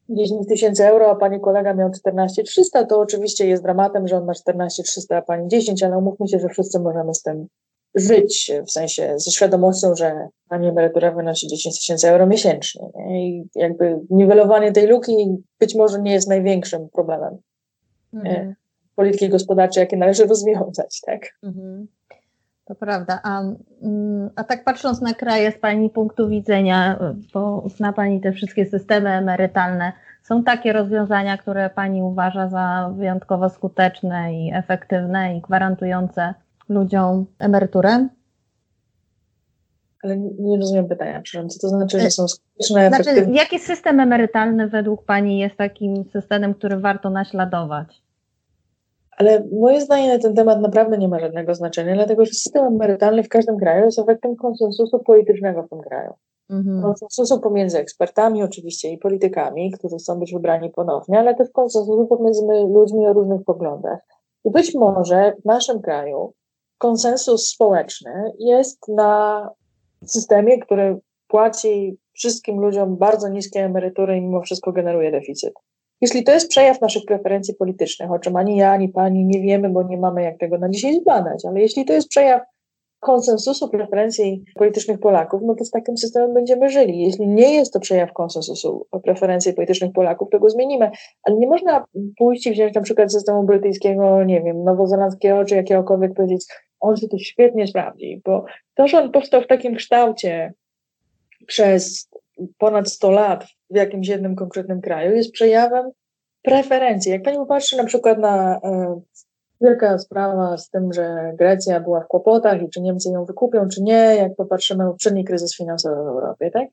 10 0.09 0.47
tysięcy 0.47 0.87
euro, 0.87 1.11
a 1.11 1.15
pani 1.15 1.39
kolega 1.39 1.73
miał 1.73 1.91
14 1.91 2.43
300, 2.43 2.85
to 2.85 2.99
oczywiście 2.99 3.47
jest 3.47 3.63
dramatem, 3.63 4.07
że 4.07 4.17
on 4.17 4.25
ma 4.25 4.33
14 4.33 4.83
300, 4.83 5.17
a 5.17 5.21
pani 5.21 5.47
10, 5.47 5.83
ale 5.83 5.97
umówmy 5.97 6.27
się, 6.27 6.39
że 6.39 6.49
wszyscy 6.49 6.79
możemy 6.79 7.13
z 7.13 7.21
tym 7.21 7.47
żyć, 7.95 8.51
w 8.67 8.71
sensie 8.71 9.13
ze 9.19 9.31
świadomością, 9.31 9.95
że 9.95 10.27
pani 10.49 10.67
emerytura 10.67 11.11
wynosi 11.11 11.47
10 11.47 11.79
tysięcy 11.79 12.09
euro 12.09 12.27
miesięcznie. 12.27 12.81
Nie? 12.95 13.27
I 13.29 13.49
jakby 13.55 13.99
niwelowanie 14.09 14.71
tej 14.71 14.87
luki 14.87 15.37
być 15.59 15.75
może 15.75 16.01
nie 16.01 16.13
jest 16.13 16.29
największym 16.29 16.89
problemem 16.89 17.37
mhm. 18.13 18.55
polityki 18.95 19.29
gospodarczej, 19.29 19.81
jakie 19.81 19.97
należy 19.97 20.25
rozwiązać, 20.25 21.01
tak? 21.05 21.21
Mhm. 21.43 21.87
To 22.65 22.75
prawda. 22.75 23.19
A, 23.23 23.41
mm, 23.81 24.29
a 24.35 24.43
tak 24.43 24.63
patrząc 24.63 25.01
na 25.01 25.13
kraje 25.13 25.51
z 25.51 25.57
Pani 25.57 25.89
punktu 25.89 26.29
widzenia, 26.29 26.99
bo 27.33 27.63
zna 27.75 27.93
Pani 27.93 28.21
te 28.21 28.31
wszystkie 28.31 28.65
systemy 28.65 29.09
emerytalne, 29.09 29.93
są 30.23 30.43
takie 30.43 30.73
rozwiązania, 30.73 31.37
które 31.37 31.69
Pani 31.69 32.03
uważa 32.03 32.49
za 32.49 32.93
wyjątkowo 32.97 33.49
skuteczne 33.49 34.33
i 34.33 34.51
efektywne 34.53 35.37
i 35.37 35.41
gwarantujące 35.41 36.33
ludziom 36.71 37.25
emeryturę? 37.39 38.07
Ale 40.03 40.17
nie 40.17 40.57
rozumiem 40.57 40.87
pytania, 40.87 41.21
przepraszam, 41.21 41.49
co 41.49 41.59
to 41.59 41.67
znaczy, 41.67 41.99
że 41.99 42.11
są 42.11 42.27
skuteczne, 42.27 42.87
znaczy, 42.87 43.09
efektywne? 43.09 43.37
Jaki 43.37 43.59
system 43.59 43.99
emerytalny 43.99 44.67
według 44.67 45.05
Pani 45.05 45.39
jest 45.39 45.55
takim 45.55 46.03
systemem, 46.03 46.53
który 46.53 46.79
warto 46.79 47.09
naśladować? 47.09 48.03
Ale 49.17 49.43
moje 49.59 49.81
zdanie 49.81 50.13
na 50.13 50.19
ten 50.19 50.35
temat 50.35 50.61
naprawdę 50.61 50.97
nie 50.97 51.07
ma 51.07 51.19
żadnego 51.19 51.55
znaczenia, 51.55 51.95
dlatego 51.95 52.25
że 52.25 52.31
system 52.31 52.65
emerytalny 52.65 53.23
w 53.23 53.29
każdym 53.29 53.57
kraju 53.57 53.85
jest 53.85 53.99
efektem 53.99 54.35
konsensusu 54.35 54.99
politycznego 54.99 55.63
w 55.63 55.69
tym 55.69 55.81
kraju. 55.81 56.13
Mhm. 56.49 56.81
Konsensusu 56.81 57.39
pomiędzy 57.39 57.77
ekspertami 57.79 58.43
oczywiście 58.43 58.91
i 58.91 58.97
politykami, 58.97 59.71
którzy 59.71 59.95
chcą 59.95 60.19
być 60.19 60.33
wybrani 60.33 60.69
ponownie, 60.69 61.19
ale 61.19 61.35
też 61.35 61.49
konsensusu 61.49 62.07
pomiędzy 62.07 62.41
ludźmi 62.73 63.07
o 63.07 63.13
różnych 63.13 63.43
poglądach. 63.43 63.99
I 64.45 64.51
być 64.51 64.75
może 64.75 65.33
w 65.41 65.45
naszym 65.45 65.81
kraju 65.81 66.33
konsensus 66.81 67.47
społeczny 67.47 68.11
jest 68.39 68.87
na 68.87 69.49
systemie, 70.05 70.59
który 70.59 70.99
płaci 71.27 71.97
wszystkim 72.13 72.59
ludziom 72.59 72.97
bardzo 72.97 73.29
niskie 73.29 73.65
emerytury 73.65 74.17
i 74.17 74.21
mimo 74.21 74.41
wszystko 74.41 74.71
generuje 74.71 75.11
deficyt. 75.11 75.53
Jeśli 76.01 76.23
to 76.23 76.31
jest 76.31 76.49
przejaw 76.49 76.81
naszych 76.81 77.05
preferencji 77.05 77.55
politycznych, 77.55 78.11
o 78.11 78.19
czym 78.19 78.35
ani 78.35 78.57
ja, 78.57 78.71
ani 78.71 78.89
pani 78.89 79.25
nie 79.25 79.41
wiemy, 79.41 79.69
bo 79.69 79.83
nie 79.83 79.97
mamy 79.97 80.23
jak 80.23 80.37
tego 80.37 80.57
na 80.57 80.69
dzisiaj 80.69 80.99
zbadać, 81.01 81.45
ale 81.45 81.61
jeśli 81.61 81.85
to 81.85 81.93
jest 81.93 82.07
przejaw 82.07 82.41
konsensusu 83.01 83.69
preferencji 83.69 84.43
politycznych 84.55 84.99
Polaków, 84.99 85.41
no 85.45 85.55
to 85.55 85.65
z 85.65 85.71
takim 85.71 85.97
systemem 85.97 86.33
będziemy 86.33 86.69
żyli. 86.69 86.99
Jeśli 86.99 87.27
nie 87.27 87.53
jest 87.53 87.73
to 87.73 87.79
przejaw 87.79 88.13
konsensusu 88.13 88.87
preferencji 89.03 89.53
politycznych 89.53 89.91
Polaków, 89.91 90.27
to 90.31 90.39
go 90.39 90.49
zmienimy. 90.49 90.91
Ale 91.23 91.37
nie 91.37 91.47
można 91.47 91.85
pójść 92.17 92.47
i 92.47 92.51
wziąć 92.51 92.75
na 92.75 92.81
przykład 92.81 93.11
systemu 93.11 93.43
brytyjskiego, 93.43 94.23
nie 94.23 94.41
wiem, 94.41 94.63
nowozelandzkiego 94.63 95.45
czy 95.45 95.55
jakiegokolwiek 95.55 96.13
powiedzieć, 96.13 96.45
on 96.81 96.97
się 96.97 97.07
to 97.07 97.17
świetnie 97.17 97.67
sprawdzi, 97.67 98.21
bo 98.25 98.45
to, 98.75 98.87
że 98.87 98.99
on 98.99 99.11
powstał 99.11 99.41
w 99.41 99.47
takim 99.47 99.75
kształcie 99.75 100.53
przez 101.47 102.09
ponad 102.57 102.89
100 102.89 103.11
lat 103.11 103.45
w 103.69 103.75
jakimś 103.75 104.07
jednym 104.07 104.35
konkretnym 104.35 104.81
kraju, 104.81 105.15
jest 105.15 105.31
przejawem 105.31 105.91
preferencji. 106.41 107.11
Jak 107.11 107.23
pani 107.23 107.37
popatrzy 107.37 107.77
na 107.77 107.83
przykład 107.83 108.19
na 108.19 108.59
e, 108.63 109.01
wielka 109.61 109.97
sprawa 109.97 110.57
z 110.57 110.69
tym, 110.69 110.93
że 110.93 111.31
Grecja 111.35 111.79
była 111.79 112.01
w 112.01 112.07
kłopotach 112.07 112.61
i 112.61 112.69
czy 112.69 112.81
Niemcy 112.81 113.09
ją 113.09 113.25
wykupią, 113.25 113.67
czy 113.67 113.81
nie, 113.81 113.93
jak 113.93 114.35
popatrzymy 114.35 114.83
na 114.83 114.91
poprzedni 114.91 115.25
kryzys 115.25 115.57
finansowy 115.57 115.95
w 115.95 116.07
Europie, 116.07 116.51
tak? 116.51 116.67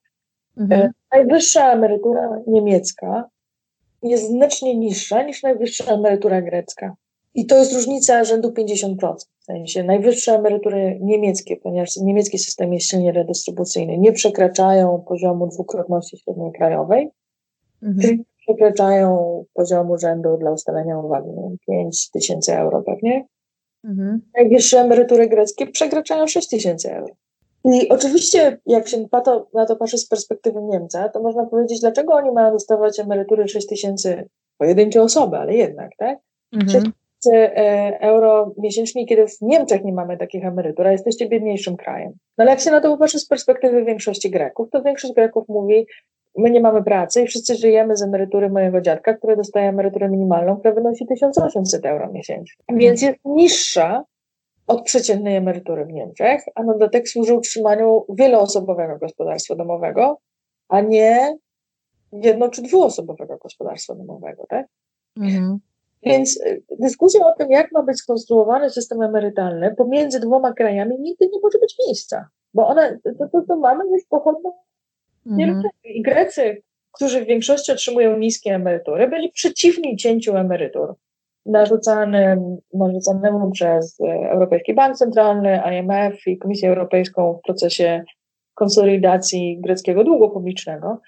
Mhm. 0.56 0.80
E, 0.80 0.90
najwyższa 1.12 1.72
emerytura 1.72 2.40
niemiecka 2.46 3.24
jest 4.02 4.28
znacznie 4.28 4.76
niższa 4.76 5.22
niż 5.22 5.42
najwyższa 5.42 5.84
emerytura 5.84 6.42
grecka. 6.42 6.94
I 7.34 7.46
to 7.46 7.56
jest 7.56 7.72
różnica 7.72 8.24
rzędu 8.24 8.50
50%. 8.50 9.14
Sensie 9.48 9.84
najwyższe 9.84 10.32
emerytury 10.32 10.98
niemieckie, 11.00 11.56
ponieważ 11.56 11.96
niemiecki 11.96 12.38
system 12.38 12.72
jest 12.72 12.86
silnie 12.86 13.12
redystrybucyjny, 13.12 13.98
nie 13.98 14.12
przekraczają 14.12 15.04
poziomu 15.08 15.46
dwukrotności 15.46 16.18
średniej 16.18 16.52
krajowej, 16.52 17.10
mhm. 17.82 18.24
przekraczają 18.36 19.44
poziomu 19.54 19.98
rzędu 19.98 20.36
dla 20.36 20.50
ustalenia 20.50 20.98
uwagi 20.98 21.28
5 21.66 22.10
tysięcy 22.10 22.56
euro 22.56 22.82
pewnie. 22.82 23.26
Mhm. 23.84 24.20
Najwyższe 24.36 24.80
emerytury 24.80 25.28
greckie 25.28 25.66
przekraczają 25.66 26.26
6 26.26 26.48
tysięcy 26.48 26.94
euro. 26.94 27.14
I 27.64 27.88
oczywiście, 27.88 28.58
jak 28.66 28.88
się 28.88 29.08
na 29.12 29.20
to, 29.20 29.48
na 29.54 29.66
to 29.66 29.76
patrzy 29.76 29.98
z 29.98 30.08
perspektywy 30.08 30.62
Niemca, 30.62 31.08
to 31.08 31.22
można 31.22 31.46
powiedzieć, 31.46 31.80
dlaczego 31.80 32.14
oni 32.14 32.30
mają 32.30 32.52
dostawać 32.52 33.00
emerytury 33.00 33.48
6 33.48 33.66
tysięcy 33.66 34.28
pojedyncze 34.58 35.02
osoby, 35.02 35.36
ale 35.36 35.54
jednak, 35.54 35.90
tak? 35.98 36.18
Mhm. 36.52 36.68
6 36.70 36.74
tysięcy 36.74 36.88
e, 36.88 37.07
euro 38.00 38.52
miesięcznie, 38.58 39.06
kiedy 39.06 39.26
w 39.26 39.40
Niemczech 39.40 39.84
nie 39.84 39.92
mamy 39.92 40.16
takich 40.16 40.44
emerytur, 40.44 40.86
a 40.86 40.92
jesteście 40.92 41.28
biedniejszym 41.28 41.76
krajem. 41.76 42.12
No 42.38 42.42
ale 42.42 42.50
jak 42.50 42.60
się 42.60 42.70
na 42.70 42.80
to 42.80 42.90
popatrzy 42.90 43.18
z 43.18 43.26
perspektywy 43.26 43.84
większości 43.84 44.30
Greków, 44.30 44.70
to 44.70 44.82
większość 44.82 45.14
Greków 45.14 45.48
mówi, 45.48 45.86
my 46.36 46.50
nie 46.50 46.60
mamy 46.60 46.82
pracy 46.84 47.22
i 47.22 47.26
wszyscy 47.26 47.54
żyjemy 47.54 47.96
z 47.96 48.02
emerytury 48.02 48.50
mojego 48.50 48.80
dziadka, 48.80 49.14
który 49.14 49.36
dostaje 49.36 49.68
emeryturę 49.68 50.08
minimalną, 50.08 50.56
która 50.56 50.74
wynosi 50.74 51.06
1800 51.06 51.86
euro 51.86 52.12
miesięcznie. 52.12 52.64
Więc 52.72 53.02
jest 53.02 53.18
niższa 53.24 54.04
od 54.66 54.82
przeciętnej 54.82 55.36
emerytury 55.36 55.84
w 55.84 55.92
Niemczech, 55.92 56.42
a 56.54 56.62
na 56.62 56.72
dodatek 56.72 57.08
służy 57.08 57.34
utrzymaniu 57.34 58.04
wieloosobowego 58.08 58.98
gospodarstwa 58.98 59.54
domowego, 59.54 60.18
a 60.68 60.80
nie 60.80 61.36
jedno- 62.12 62.48
czy 62.48 62.62
dwuosobowego 62.62 63.36
gospodarstwa 63.36 63.94
domowego, 63.94 64.46
tak? 64.48 64.66
Mhm. 65.20 65.58
Więc 66.02 66.40
y, 66.40 66.62
dyskusja 66.78 67.26
o 67.26 67.32
tym, 67.32 67.50
jak 67.50 67.72
ma 67.72 67.82
być 67.82 67.98
skonstruowany 67.98 68.70
system 68.70 69.02
emerytalny 69.02 69.74
pomiędzy 69.74 70.20
dwoma 70.20 70.52
krajami 70.52 70.96
nigdy 71.00 71.28
nie 71.32 71.40
może 71.42 71.58
być 71.58 71.76
miejsca, 71.86 72.28
bo 72.54 72.68
one, 72.68 72.98
to, 73.04 73.28
to, 73.32 73.42
to 73.48 73.56
mamy 73.56 73.84
już 73.92 74.04
pochodną 74.08 74.52
mhm. 75.26 75.62
I 75.84 76.02
Grecy, 76.02 76.62
którzy 76.92 77.24
w 77.24 77.26
większości 77.26 77.72
otrzymują 77.72 78.18
niskie 78.18 78.54
emerytury, 78.54 79.08
byli 79.08 79.32
przeciwni 79.32 79.96
cięciu 79.96 80.36
emerytur 80.36 80.94
narzucanym, 81.46 82.58
narzucanemu 82.74 83.50
przez 83.50 84.00
Europejski 84.30 84.74
Bank 84.74 84.96
Centralny, 84.96 85.60
IMF 85.72 86.26
i 86.26 86.38
Komisję 86.38 86.68
Europejską 86.68 87.38
w 87.38 87.46
procesie 87.46 88.04
konsolidacji 88.54 89.60
greckiego 89.60 90.04
długu 90.04 90.30
publicznego, 90.30 91.00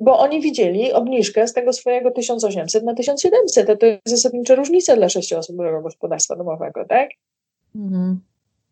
bo 0.00 0.18
oni 0.18 0.40
widzieli 0.40 0.92
obniżkę 0.92 1.48
z 1.48 1.52
tego 1.52 1.72
swojego 1.72 2.10
1800 2.10 2.84
na 2.84 2.94
1700, 2.94 3.70
a 3.70 3.76
to 3.76 3.86
jest 3.86 4.08
zasadnicza 4.08 4.54
różnica 4.54 4.96
dla 4.96 5.08
sześcioosobowego 5.08 5.82
gospodarstwa 5.82 6.36
domowego, 6.36 6.84
tak? 6.88 7.08
Mhm. 7.74 8.20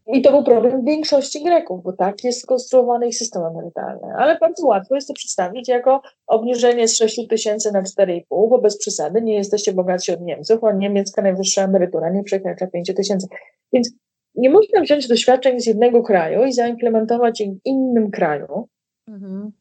I 0.07 0.23
to 0.23 0.31
był 0.31 0.45
problem 0.45 0.85
większości 0.85 1.45
Greków, 1.45 1.83
bo 1.83 1.93
tak 1.93 2.25
jest 2.25 2.41
skonstruowany 2.41 3.09
ich 3.09 3.17
system 3.17 3.43
emerytalny. 3.43 4.15
Ale 4.19 4.39
bardzo 4.39 4.67
łatwo 4.67 4.95
jest 4.95 5.09
to 5.09 5.15
przedstawić 5.15 5.69
jako 5.69 6.03
obniżenie 6.27 6.89
z 6.89 6.97
6 6.97 7.29
tysięcy 7.29 7.73
na 7.73 7.83
4,5, 7.83 8.23
bo 8.31 8.59
bez 8.59 8.79
przesady 8.79 9.23
nie 9.23 9.35
jesteście 9.35 9.73
bogatsi 9.73 10.13
od 10.13 10.21
Niemców, 10.21 10.65
a 10.65 10.73
niemiecka 10.73 11.23
najwyższa 11.23 11.65
emerytura 11.65 12.11
nie 12.11 12.23
przekracza 12.23 12.67
5 12.67 12.95
tysięcy. 12.97 13.27
Więc 13.73 13.91
nie 14.35 14.51
można 14.51 14.81
wziąć 14.81 15.09
doświadczeń 15.09 15.61
z 15.61 15.67
jednego 15.67 16.03
kraju 16.03 16.45
i 16.45 16.53
zaimplementować 16.53 17.41
ich 17.41 17.53
w 17.53 17.61
innym 17.65 18.11
kraju, 18.11 18.69
mhm. 19.09 19.53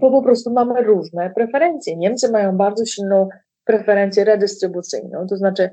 Bo 0.00 0.10
po 0.10 0.22
prostu 0.22 0.52
mamy 0.52 0.82
różne 0.82 1.30
preferencje. 1.34 1.96
Niemcy 1.96 2.30
mają 2.30 2.56
bardzo 2.56 2.86
silną 2.86 3.28
preferencję 3.64 4.24
redystrybucyjną, 4.24 5.26
to 5.26 5.36
znaczy 5.36 5.70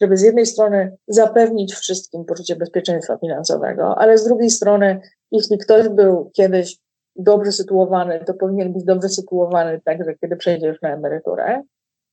żeby 0.00 0.16
z 0.16 0.22
jednej 0.22 0.46
strony 0.46 0.96
zapewnić 1.08 1.74
wszystkim 1.74 2.24
poczucie 2.24 2.56
bezpieczeństwa 2.56 3.16
finansowego, 3.16 3.98
ale 3.98 4.18
z 4.18 4.24
drugiej 4.24 4.50
strony, 4.50 5.00
jeśli 5.30 5.58
ktoś 5.58 5.88
był 5.88 6.30
kiedyś 6.34 6.78
dobrze 7.16 7.52
sytuowany, 7.52 8.24
to 8.24 8.34
powinien 8.34 8.72
być 8.72 8.84
dobrze 8.84 9.08
sytuowany 9.08 9.80
także, 9.84 10.14
kiedy 10.20 10.36
przejdzie 10.36 10.66
już 10.66 10.82
na 10.82 10.92
emeryturę. 10.92 11.62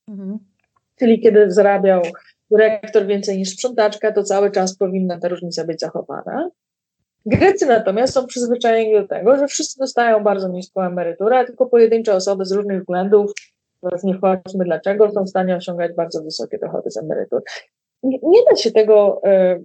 Mhm. 0.08 0.38
Czyli 0.98 1.20
kiedy 1.20 1.50
zarabiał 1.50 2.02
dyrektor 2.50 3.06
więcej 3.06 3.38
niż 3.38 3.50
sprzątaczka, 3.50 4.12
to 4.12 4.22
cały 4.22 4.50
czas 4.50 4.76
powinna 4.76 5.18
ta 5.18 5.28
różnica 5.28 5.64
być 5.64 5.80
zachowana. 5.80 6.50
Grecy 7.26 7.66
natomiast 7.66 8.14
są 8.14 8.26
przyzwyczajeni 8.26 8.92
do 9.00 9.08
tego, 9.08 9.36
że 9.36 9.46
wszyscy 9.46 9.78
dostają 9.78 10.22
bardzo 10.22 10.48
niską 10.48 10.82
emeryturę, 10.82 11.38
a 11.38 11.44
tylko 11.44 11.66
pojedyncze 11.66 12.14
osoby 12.14 12.44
z 12.44 12.52
różnych 12.52 12.80
względów, 12.80 13.32
teraz 13.82 14.04
nie 14.04 14.14
wchodźmy 14.14 14.64
dlaczego, 14.64 15.10
są 15.10 15.24
w 15.24 15.28
stanie 15.28 15.56
osiągać 15.56 15.92
bardzo 15.92 16.22
wysokie 16.22 16.58
dochody 16.58 16.90
z 16.90 16.96
emerytur 16.96 17.42
nie, 18.02 18.18
nie 18.22 18.38
da 18.50 18.56
się 18.56 18.70
tego 18.70 19.20
e, 19.24 19.60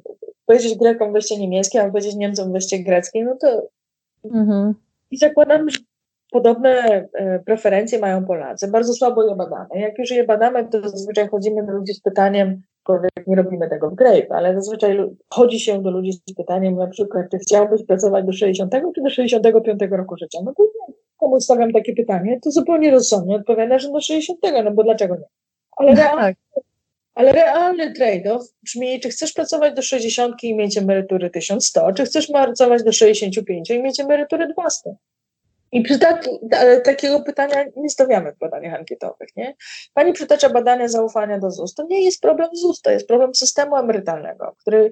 powiedzieć 0.46 0.78
Grekom 0.78 1.14
weźcie 1.14 1.38
niemieckie, 1.38 1.82
albo 1.82 1.92
powiedzieć 1.92 2.16
Niemcom 2.16 2.54
weźcie 2.54 2.80
greckie, 2.80 3.24
no 3.24 3.36
to 3.42 3.68
mhm. 4.24 4.74
i 5.12 5.18
zakładam, 5.18 5.70
że 5.70 5.78
podobne 6.32 6.70
e, 7.14 7.40
preferencje 7.40 8.00
mają 8.00 8.26
Polacy. 8.26 8.68
Bardzo 8.68 8.94
słabo 8.94 9.30
je 9.30 9.36
badamy. 9.36 9.70
Jak 9.74 10.00
już 10.00 10.12
je 10.12 10.24
badamy, 10.24 10.68
to 10.70 10.90
zazwyczaj 10.90 11.28
chodzimy 11.28 11.66
do 11.66 11.72
ludzi 11.72 11.94
z 11.94 12.02
pytaniem, 12.02 12.62
nie 13.28 13.36
robimy 13.36 13.70
tego 13.70 13.90
w 13.90 13.96
Grape, 13.96 14.36
ale 14.36 14.56
zazwyczaj 14.56 14.98
chodzi 15.30 15.60
się 15.60 15.82
do 15.82 15.92
ludzi 15.92 16.14
z 16.14 16.34
pytaniem 16.34 16.76
na 16.76 16.88
przykład, 16.88 17.26
czy 17.32 17.38
chciałbyś 17.38 17.86
pracować 17.86 18.26
do 18.26 18.32
60 18.32 18.74
czy 18.96 19.02
do 19.02 19.10
65 19.10 19.80
roku 19.92 20.18
życia? 20.18 20.40
No 20.46 20.54
to 20.58 20.64
nie, 20.64 20.94
komu 21.18 21.40
stawiam 21.40 21.72
takie 21.72 21.96
pytanie, 21.96 22.40
to 22.44 22.52
zupełnie 22.52 22.92
rozsądnie 22.92 23.36
odpowiada, 23.36 23.80
że 23.80 23.92
do 23.92 24.02
60, 24.02 24.40
no 24.64 24.72
bo 24.72 24.84
dlaczego 24.84 25.16
nie? 25.16 25.26
Ale 25.78 25.94
no, 25.94 25.98
tak. 25.98 26.36
Ale 27.16 27.32
realny 27.32 27.94
trade-off 27.94 28.42
brzmi, 28.64 29.00
czy 29.00 29.10
chcesz 29.10 29.34
pracować 29.34 29.74
do 29.74 29.82
60 29.82 30.44
i 30.44 30.56
mieć 30.56 30.78
emerytury 30.78 31.30
1100, 31.30 31.94
czy 31.94 32.06
chcesz 32.06 32.28
pracować 32.28 32.84
do 32.84 32.92
65 32.92 33.70
i 33.70 33.82
mieć 33.82 34.00
emerytury 34.00 34.48
200. 34.48 34.96
I 35.72 35.82
przy 35.82 36.00
tak, 36.00 36.26
takiego 36.84 37.22
pytania 37.22 37.66
nie 37.76 37.90
stawiamy 37.90 38.32
w 38.32 38.38
badaniach 38.38 38.74
ankietowych. 38.74 39.30
Nie? 39.36 39.56
Pani 39.94 40.14
przytacza 40.14 40.50
badania 40.50 40.88
zaufania 40.88 41.40
do 41.40 41.52
ZUS. 41.52 41.74
To 41.74 41.84
nie 41.84 42.04
jest 42.04 42.22
problem 42.22 42.50
ZUS, 42.54 42.82
to 42.82 42.92
jest 42.92 43.08
problem 43.08 43.36
systemu 43.36 43.78
emerytalnego, 43.78 44.56
który 44.60 44.92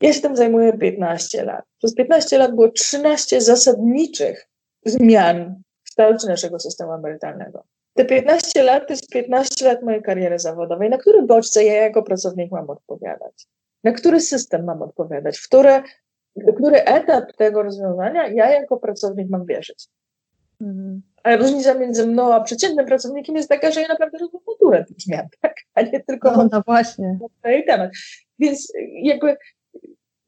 ja 0.00 0.12
się 0.12 0.20
tym 0.20 0.36
zajmuję 0.36 0.72
15 0.72 1.44
lat. 1.44 1.64
Przez 1.78 1.94
15 1.94 2.38
lat 2.38 2.54
było 2.54 2.68
13 2.68 3.40
zasadniczych 3.40 4.48
zmian 4.84 5.62
w 5.82 5.84
kształcie 5.84 6.28
naszego 6.28 6.58
systemu 6.58 6.92
emerytalnego. 6.92 7.64
Te 7.94 8.04
15 8.04 8.62
lat 8.62 8.86
to 8.86 8.92
jest 8.92 9.08
15 9.08 9.64
lat 9.64 9.82
mojej 9.82 10.02
kariery 10.02 10.38
zawodowej. 10.38 10.90
Na 10.90 10.98
który 10.98 11.22
bodźce 11.22 11.64
ja 11.64 11.74
jako 11.74 12.02
pracownik 12.02 12.52
mam 12.52 12.70
odpowiadać? 12.70 13.46
Na 13.84 13.92
który 13.92 14.20
system 14.20 14.64
mam 14.64 14.82
odpowiadać? 14.82 15.38
W 15.38 15.48
które, 15.48 15.82
który 16.56 16.84
etap 16.84 17.32
tego 17.36 17.62
rozwiązania 17.62 18.28
ja 18.28 18.50
jako 18.50 18.76
pracownik 18.76 19.30
mam 19.30 19.46
wierzyć? 19.46 19.88
Mhm. 20.60 21.02
Ale 21.22 21.36
różnica 21.36 21.74
między 21.74 22.06
mną 22.06 22.34
a 22.34 22.40
przeciętnym 22.40 22.86
pracownikiem 22.86 23.36
jest 23.36 23.48
taka, 23.48 23.70
że 23.70 23.80
ja 23.80 23.88
naprawdę 23.88 24.18
rozumiem 24.18 24.44
naturę 24.48 24.84
tych 24.84 24.96
zmian, 25.00 25.26
tak? 25.42 25.54
a 25.74 25.82
nie 25.82 26.00
tylko 26.00 26.36
no, 26.36 26.48
no 26.52 26.62
właśnie. 26.66 27.18
temat. 27.66 27.90
Więc 28.38 28.72
jakby 29.02 29.36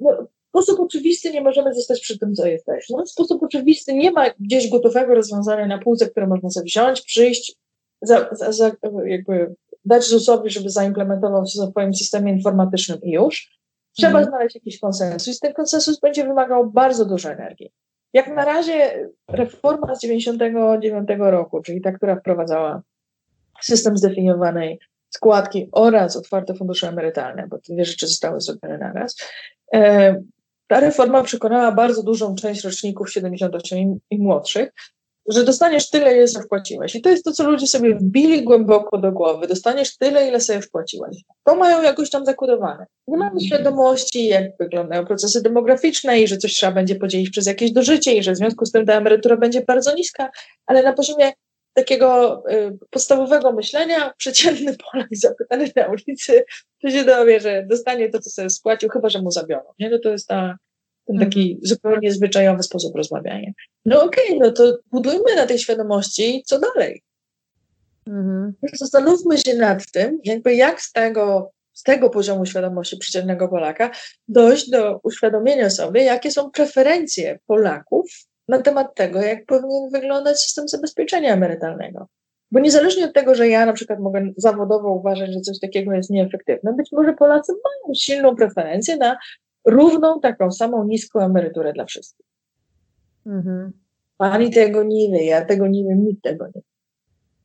no, 0.01 0.13
w 0.23 0.49
sposób 0.49 0.81
oczywisty 0.81 1.31
nie 1.31 1.41
możemy 1.41 1.75
zostać 1.75 2.01
przy 2.01 2.19
tym, 2.19 2.35
co 2.35 2.47
jesteśmy. 2.47 2.97
No, 2.97 3.05
w 3.05 3.11
sposób 3.11 3.43
oczywisty 3.43 3.95
nie 3.95 4.11
ma 4.11 4.25
gdzieś 4.41 4.71
gotowego 4.71 5.15
rozwiązania 5.15 5.67
na 5.67 5.79
półce, 5.79 6.11
które 6.11 6.27
można 6.27 6.51
sobie 6.51 6.65
wziąć, 6.65 7.03
przyjść, 7.03 7.57
za, 8.03 8.29
za, 8.33 8.53
za, 8.53 8.71
jakby 9.05 9.55
dać 9.85 10.05
ZUS-owi, 10.05 10.51
żeby 10.51 10.71
zaimplementował 10.71 11.47
się 11.47 11.67
w 11.67 11.71
swoim 11.71 11.95
systemie 11.95 12.33
informatycznym 12.33 12.99
i 13.03 13.11
już. 13.11 13.58
Trzeba 13.99 14.19
mhm. 14.19 14.25
znaleźć 14.25 14.55
jakiś 14.55 14.81
konsensus. 14.81 15.41
Ten 15.41 15.53
konsensus 15.53 16.01
będzie 16.01 16.25
wymagał 16.25 16.71
bardzo 16.71 17.05
dużo 17.05 17.31
energii. 17.31 17.73
Jak 18.13 18.29
na 18.29 18.45
razie 18.45 19.09
reforma 19.29 19.95
z 19.95 20.01
99 20.01 21.09
roku, 21.19 21.63
czyli 21.63 21.81
ta, 21.81 21.93
która 21.93 22.17
wprowadzała 22.17 22.83
system 23.63 23.97
zdefiniowanej 23.97 24.79
składki 25.11 25.69
oraz 25.73 26.17
otwarte 26.17 26.55
fundusze 26.55 26.89
emerytalne, 26.89 27.47
bo 27.49 27.59
te 27.59 27.75
dwie 27.75 27.85
rzeczy 27.85 28.07
zostały 28.07 28.41
zrobione 28.41 28.79
naraz, 28.79 29.17
e, 29.75 30.23
ta 30.67 30.81
reforma 30.81 31.23
przekonała 31.23 31.73
bardzo 31.73 32.03
dużą 32.03 32.35
część 32.35 32.65
roczników 32.65 33.13
78 33.13 33.79
i, 33.79 33.99
i 34.11 34.19
młodszych, 34.19 34.73
że 35.29 35.45
dostaniesz 35.45 35.91
tyle, 35.91 36.17
ile 36.17 36.29
sobie 36.29 36.45
wpłaciłeś. 36.45 36.95
I 36.95 37.03
to 37.03 37.11
jest 37.11 37.25
to, 37.25 37.33
co 37.33 37.51
ludzie 37.51 37.67
sobie 37.67 37.95
wbili 37.95 38.45
głęboko 38.45 38.99
do 38.99 39.13
głowy. 39.13 39.47
Dostaniesz 39.47 39.97
tyle, 39.97 40.29
ile 40.29 40.41
sobie 40.41 40.61
wpłaciłeś. 40.61 41.17
To 41.45 41.57
mają 41.57 41.83
jakoś 41.83 42.11
tam 42.11 42.25
zakodowane. 42.25 42.87
Nie 43.09 43.17
mamy 43.17 43.31
mhm. 43.31 43.47
świadomości, 43.47 44.27
jak 44.27 44.45
wyglądają 44.59 45.07
procesy 45.07 45.43
demograficzne 45.43 46.21
i 46.21 46.29
że 46.29 46.37
coś 46.37 46.55
trzeba 46.55 46.73
będzie 46.73 46.95
podzielić 46.95 47.31
przez 47.31 47.47
jakieś 47.47 47.73
dożycie 47.73 48.15
i 48.15 48.23
że 48.23 48.33
w 48.33 48.37
związku 48.37 48.67
z 48.67 48.73
tym 48.73 48.87
ta 48.87 48.93
emerytura 48.93 49.37
będzie 49.37 49.65
bardzo 49.67 49.95
niska, 49.95 50.31
ale 50.67 50.83
na 50.83 50.93
poziomie 50.93 51.33
takiego 51.75 52.43
y, 52.51 52.79
podstawowego 52.91 53.53
myślenia 53.53 54.13
przeciętny 54.17 54.77
Polak 54.77 55.09
zapytany 55.17 55.71
na 55.77 55.87
ulicy, 55.87 56.45
to 56.83 56.91
się 56.91 57.05
dowie, 57.05 57.41
że 57.41 57.67
dostanie 57.69 58.11
to, 58.11 58.19
co 58.19 58.31
sobie 58.31 58.51
spłacił, 58.51 58.89
chyba, 58.89 59.09
że 59.09 59.23
mu 59.23 59.31
zabiorą. 59.31 59.65
Nie? 59.79 59.91
No 59.91 59.99
to 59.99 60.11
jest 60.11 60.29
ta, 60.29 60.57
ten 61.09 61.19
taki 61.19 61.41
mhm. 61.41 61.59
zupełnie 61.63 62.13
zwyczajowy 62.13 62.63
sposób 62.63 62.97
rozmawiania. 62.97 63.53
No 63.85 64.03
okej, 64.03 64.27
okay, 64.27 64.39
no 64.39 64.53
to 64.53 64.79
budujmy 64.93 65.37
na 65.37 65.47
tej 65.47 65.59
świadomości, 65.59 66.43
co 66.47 66.61
dalej. 66.61 67.03
Mhm. 68.07 68.55
Zastanówmy 68.75 69.39
się 69.39 69.55
nad 69.55 69.91
tym, 69.93 70.21
jakby 70.25 70.55
jak 70.55 70.83
z 70.83 70.93
tego, 70.93 71.51
z 71.73 71.83
tego 71.83 72.11
poziomu 72.11 72.47
świadomości 72.47 72.97
przeciętnego 72.97 73.49
Polaka 73.49 73.91
dojść 74.29 74.71
do 74.71 75.01
uświadomienia 75.03 75.71
sobie, 75.71 76.03
jakie 76.03 76.31
są 76.31 76.51
preferencje 76.51 77.39
Polaków 77.47 78.11
na 78.49 78.63
temat 78.63 78.95
tego, 78.95 79.23
jak 79.23 79.47
powinien 79.47 79.91
wyglądać 79.93 80.43
system 80.43 80.69
zabezpieczenia 80.69 81.33
emerytalnego. 81.33 82.07
Bo 82.51 82.61
niezależnie 82.61 83.05
od 83.05 83.15
tego, 83.15 83.35
że 83.35 83.49
ja 83.49 83.67
na 83.67 83.73
przykład 83.73 84.01
mogę 84.01 84.33
zawodowo 84.37 84.93
uważać, 84.93 85.33
że 85.33 85.41
coś 85.41 85.61
takiego 85.61 85.93
jest 85.93 86.11
nieefektywne, 86.11 86.73
być 86.73 86.93
może 86.93 87.13
Polacy 87.13 87.53
mają 87.53 87.95
silną 87.95 88.37
preferencję 88.37 88.97
na 88.97 89.19
równą, 89.65 90.21
taką 90.21 90.53
samą 90.53 90.85
niską 90.85 91.21
emeryturę 91.21 91.73
dla 91.73 91.85
wszystkich. 91.85 92.27
Mhm. 93.27 93.73
Pani 94.17 94.51
tego 94.51 94.83
nie 94.83 95.11
wie, 95.11 95.25
ja 95.25 95.45
tego 95.45 95.67
nie 95.67 95.85
wiem, 95.85 96.05
nikt 96.05 96.23
tego 96.23 96.47
nie 96.47 96.53
wie. 96.53 96.63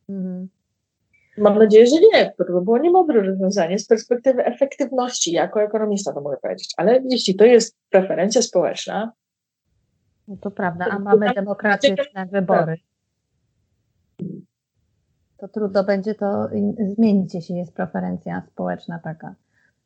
Mhm. 0.08 0.48
Mam 1.38 1.58
nadzieję, 1.58 1.86
że 1.86 1.96
nie, 2.12 2.32
to 2.38 2.44
by 2.44 2.62
było 2.62 2.78
niemądre 2.78 3.22
rozwiązanie 3.22 3.78
z 3.78 3.86
perspektywy 3.86 4.44
efektywności, 4.44 5.32
jako 5.32 5.62
ekonomista 5.62 6.12
to 6.12 6.20
mogę 6.20 6.36
powiedzieć, 6.36 6.74
ale 6.76 7.02
jeśli 7.10 7.34
to 7.34 7.44
jest 7.44 7.76
preferencja 7.90 8.42
społeczna, 8.42 9.12
no 10.28 10.36
to 10.36 10.50
prawda, 10.50 10.86
a 10.90 10.98
mamy 10.98 11.34
demokratyczne 11.34 12.26
wybory. 12.26 12.76
To 15.36 15.48
trudno 15.48 15.84
będzie 15.84 16.14
to 16.14 16.48
zmienić, 16.94 17.34
jeśli 17.34 17.56
jest 17.56 17.74
preferencja 17.74 18.42
społeczna 18.52 18.98
taka. 18.98 19.34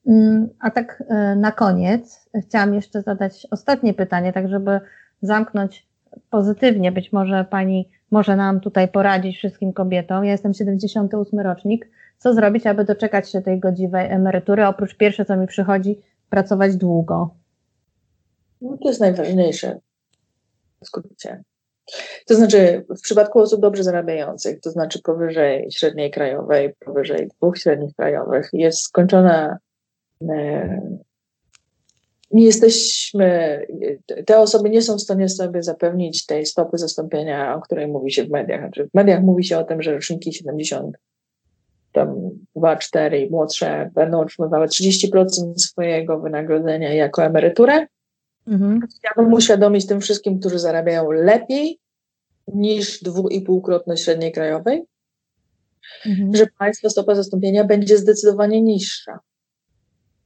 Mm, 0.08 0.48
a 0.60 0.70
tak 0.70 1.02
e, 1.08 1.36
na 1.36 1.52
koniec 1.52 2.30
chciałam 2.46 2.74
jeszcze 2.74 3.02
zadać 3.02 3.46
ostatnie 3.50 3.94
pytanie, 3.94 4.32
tak 4.32 4.48
żeby 4.48 4.80
zamknąć 5.22 5.86
pozytywnie. 6.30 6.92
Być 6.92 7.12
może 7.12 7.44
Pani 7.50 7.90
może 8.10 8.36
nam 8.36 8.60
tutaj 8.60 8.88
poradzić 8.88 9.36
wszystkim 9.36 9.72
kobietom. 9.72 10.24
Ja 10.24 10.32
jestem 10.32 10.54
78 10.54 11.40
rocznik. 11.40 11.90
Co 12.18 12.34
zrobić, 12.34 12.66
aby 12.66 12.84
doczekać 12.84 13.30
się 13.30 13.42
tej 13.42 13.60
godziwej 13.60 14.10
emerytury? 14.10 14.66
Oprócz 14.66 14.96
pierwsze, 14.96 15.24
co 15.24 15.36
mi 15.36 15.46
przychodzi, 15.46 16.00
pracować 16.30 16.76
długo. 16.76 17.34
No 18.60 18.78
to 18.82 18.88
jest 18.88 19.00
najważniejsze 19.00 19.78
w. 20.84 21.42
To 22.26 22.34
znaczy, 22.34 22.84
w 22.98 23.00
przypadku 23.00 23.38
osób 23.38 23.60
dobrze 23.60 23.82
zarabiających, 23.82 24.60
to 24.60 24.70
znaczy 24.70 25.02
powyżej 25.02 25.70
średniej 25.70 26.10
krajowej, 26.10 26.74
powyżej 26.84 27.28
dwóch 27.28 27.58
średnich 27.58 27.94
krajowych, 27.94 28.50
jest 28.52 28.80
skończona. 28.80 29.58
E, 30.22 30.98
nie 32.30 32.44
jesteśmy, 32.44 33.60
te 34.26 34.38
osoby 34.38 34.70
nie 34.70 34.82
są 34.82 34.96
w 34.96 35.00
stanie 35.00 35.28
sobie 35.28 35.62
zapewnić 35.62 36.26
tej 36.26 36.46
stopy 36.46 36.78
zastąpienia, 36.78 37.56
o 37.56 37.60
której 37.60 37.88
mówi 37.88 38.12
się 38.12 38.24
w 38.24 38.30
mediach. 38.30 38.60
Znaczy 38.60 38.88
w 38.88 38.94
mediach 38.94 39.22
mówi 39.22 39.44
się 39.44 39.58
o 39.58 39.64
tym, 39.64 39.82
że 39.82 39.92
roczniki 39.92 40.32
70, 40.32 40.96
tam 41.92 42.30
2, 42.56 42.76
4 42.76 43.20
i 43.20 43.30
młodsze 43.30 43.90
będą 43.94 44.20
otrzymywały 44.20 44.66
30% 44.66 45.54
swojego 45.56 46.20
wynagrodzenia 46.20 46.94
jako 46.94 47.24
emeryturę, 47.24 47.86
Mhm. 48.48 48.80
Chciałabym 48.98 49.34
uświadomić 49.34 49.86
tym 49.86 50.00
wszystkim, 50.00 50.40
którzy 50.40 50.58
zarabiają 50.58 51.10
lepiej 51.10 51.78
niż 52.54 53.02
dwuipółkrotność 53.02 54.04
średniej 54.04 54.32
krajowej, 54.32 54.84
mhm. 56.06 56.36
że 56.36 56.46
Państwa 56.58 56.90
stopa 56.90 57.14
zastąpienia 57.14 57.64
będzie 57.64 57.98
zdecydowanie 57.98 58.62
niższa. 58.62 59.18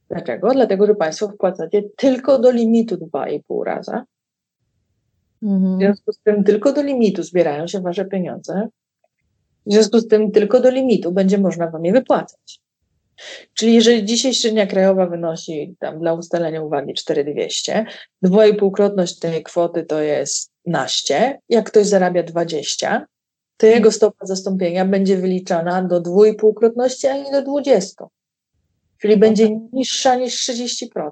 Dlaczego? 0.09 0.51
Dlatego, 0.53 0.87
że 0.87 0.95
Państwo 0.95 1.27
wpłacacie 1.29 1.83
tylko 1.97 2.39
do 2.39 2.51
limitu 2.51 2.95
2,5 2.95 3.63
raza. 3.63 4.05
Mhm. 5.43 5.75
W 5.75 5.79
związku 5.79 6.11
z 6.11 6.19
tym 6.19 6.43
tylko 6.43 6.73
do 6.73 6.81
limitu 6.81 7.23
zbierają 7.23 7.67
się 7.67 7.79
Wasze 7.81 8.05
pieniądze. 8.05 8.67
W 9.65 9.73
związku 9.73 9.99
z 9.99 10.07
tym 10.07 10.31
tylko 10.31 10.59
do 10.59 10.69
limitu 10.69 11.11
będzie 11.11 11.37
można 11.37 11.69
Wam 11.69 11.85
je 11.85 11.93
wypłacać. 11.93 12.63
Czyli 13.53 13.73
jeżeli 13.73 14.05
dzisiaj 14.05 14.33
średnia 14.33 14.67
krajowa 14.67 15.07
wynosi 15.07 15.75
tam 15.79 15.99
dla 15.99 16.13
ustalenia 16.13 16.61
uwagi 16.61 16.93
4200, 16.93 17.85
dwuipółkrotność 18.21 19.19
tej 19.19 19.43
kwoty 19.43 19.83
to 19.83 20.01
jest 20.01 20.51
naście. 20.65 21.39
Jak 21.49 21.65
ktoś 21.65 21.87
zarabia 21.87 22.23
20, 22.23 23.05
to 23.57 23.65
jego 23.65 23.91
stopa 23.91 24.25
zastąpienia 24.25 24.85
będzie 24.85 25.17
wyliczana 25.17 25.83
do 25.83 26.01
dwuipółkrotności, 26.01 27.07
a 27.07 27.17
nie 27.17 27.31
do 27.31 27.41
20. 27.41 28.05
Czyli 29.03 29.17
będzie 29.17 29.49
niższa 29.73 30.15
niż 30.15 30.49
30%. 30.49 31.09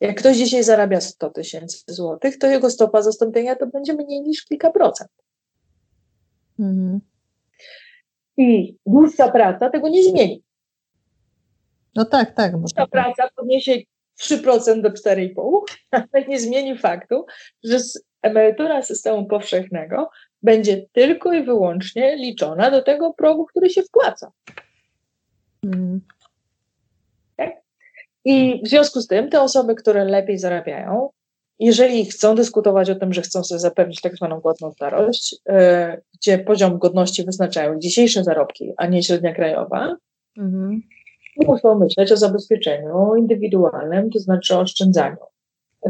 Jak 0.00 0.18
ktoś 0.18 0.36
dzisiaj 0.36 0.64
zarabia 0.64 1.00
100 1.00 1.30
tysięcy 1.30 1.84
złotych, 1.86 2.38
to 2.38 2.46
jego 2.46 2.70
stopa 2.70 3.02
zastąpienia 3.02 3.56
to 3.56 3.66
będzie 3.66 3.94
mniej 3.94 4.22
niż 4.22 4.44
kilka 4.44 4.70
procent. 4.70 5.10
Mhm. 6.58 7.00
I 8.36 8.76
dłuższa 8.86 9.30
praca 9.30 9.70
tego 9.70 9.88
nie 9.88 10.02
zmieni. 10.02 10.42
No 11.94 12.04
tak, 12.04 12.34
tak. 12.34 12.56
Bo 12.56 12.68
Ta 12.74 12.86
praca 12.86 13.28
podniesie 13.36 13.72
3% 14.20 14.80
do 14.80 14.90
4,5%, 14.90 15.60
ale 16.12 16.26
nie 16.28 16.40
zmieni 16.40 16.78
faktu, 16.78 17.26
że 17.64 17.78
emerytura 18.22 18.82
systemu 18.82 19.26
powszechnego 19.26 20.10
będzie 20.42 20.86
tylko 20.92 21.32
i 21.32 21.44
wyłącznie 21.44 22.16
liczona 22.16 22.70
do 22.70 22.82
tego 22.82 23.12
progu, 23.12 23.46
który 23.46 23.70
się 23.70 23.82
wpłaca. 23.82 24.32
Mm. 25.64 26.00
I 28.28 28.62
w 28.64 28.68
związku 28.68 29.00
z 29.00 29.06
tym 29.06 29.30
te 29.30 29.42
osoby, 29.42 29.74
które 29.74 30.04
lepiej 30.04 30.38
zarabiają, 30.38 31.08
jeżeli 31.58 32.04
chcą 32.04 32.34
dyskutować 32.34 32.90
o 32.90 32.94
tym, 32.94 33.12
że 33.12 33.22
chcą 33.22 33.44
sobie 33.44 33.58
zapewnić 33.58 34.00
tak 34.00 34.16
zwaną 34.16 34.40
godną 34.40 34.72
starość, 34.72 35.32
yy, 35.32 35.54
gdzie 36.14 36.38
poziom 36.38 36.78
godności 36.78 37.24
wyznaczają 37.24 37.78
dzisiejsze 37.78 38.24
zarobki, 38.24 38.72
a 38.76 38.86
nie 38.86 39.02
średnia 39.02 39.34
krajowa, 39.34 39.96
mm 40.38 40.82
muszą 41.46 41.78
myśleć 41.78 42.12
o 42.12 42.16
zabezpieczeniu 42.16 43.16
indywidualnym, 43.16 44.10
to 44.10 44.18
znaczy 44.18 44.56
o 44.56 44.60
oszczędzaniu 44.60 45.16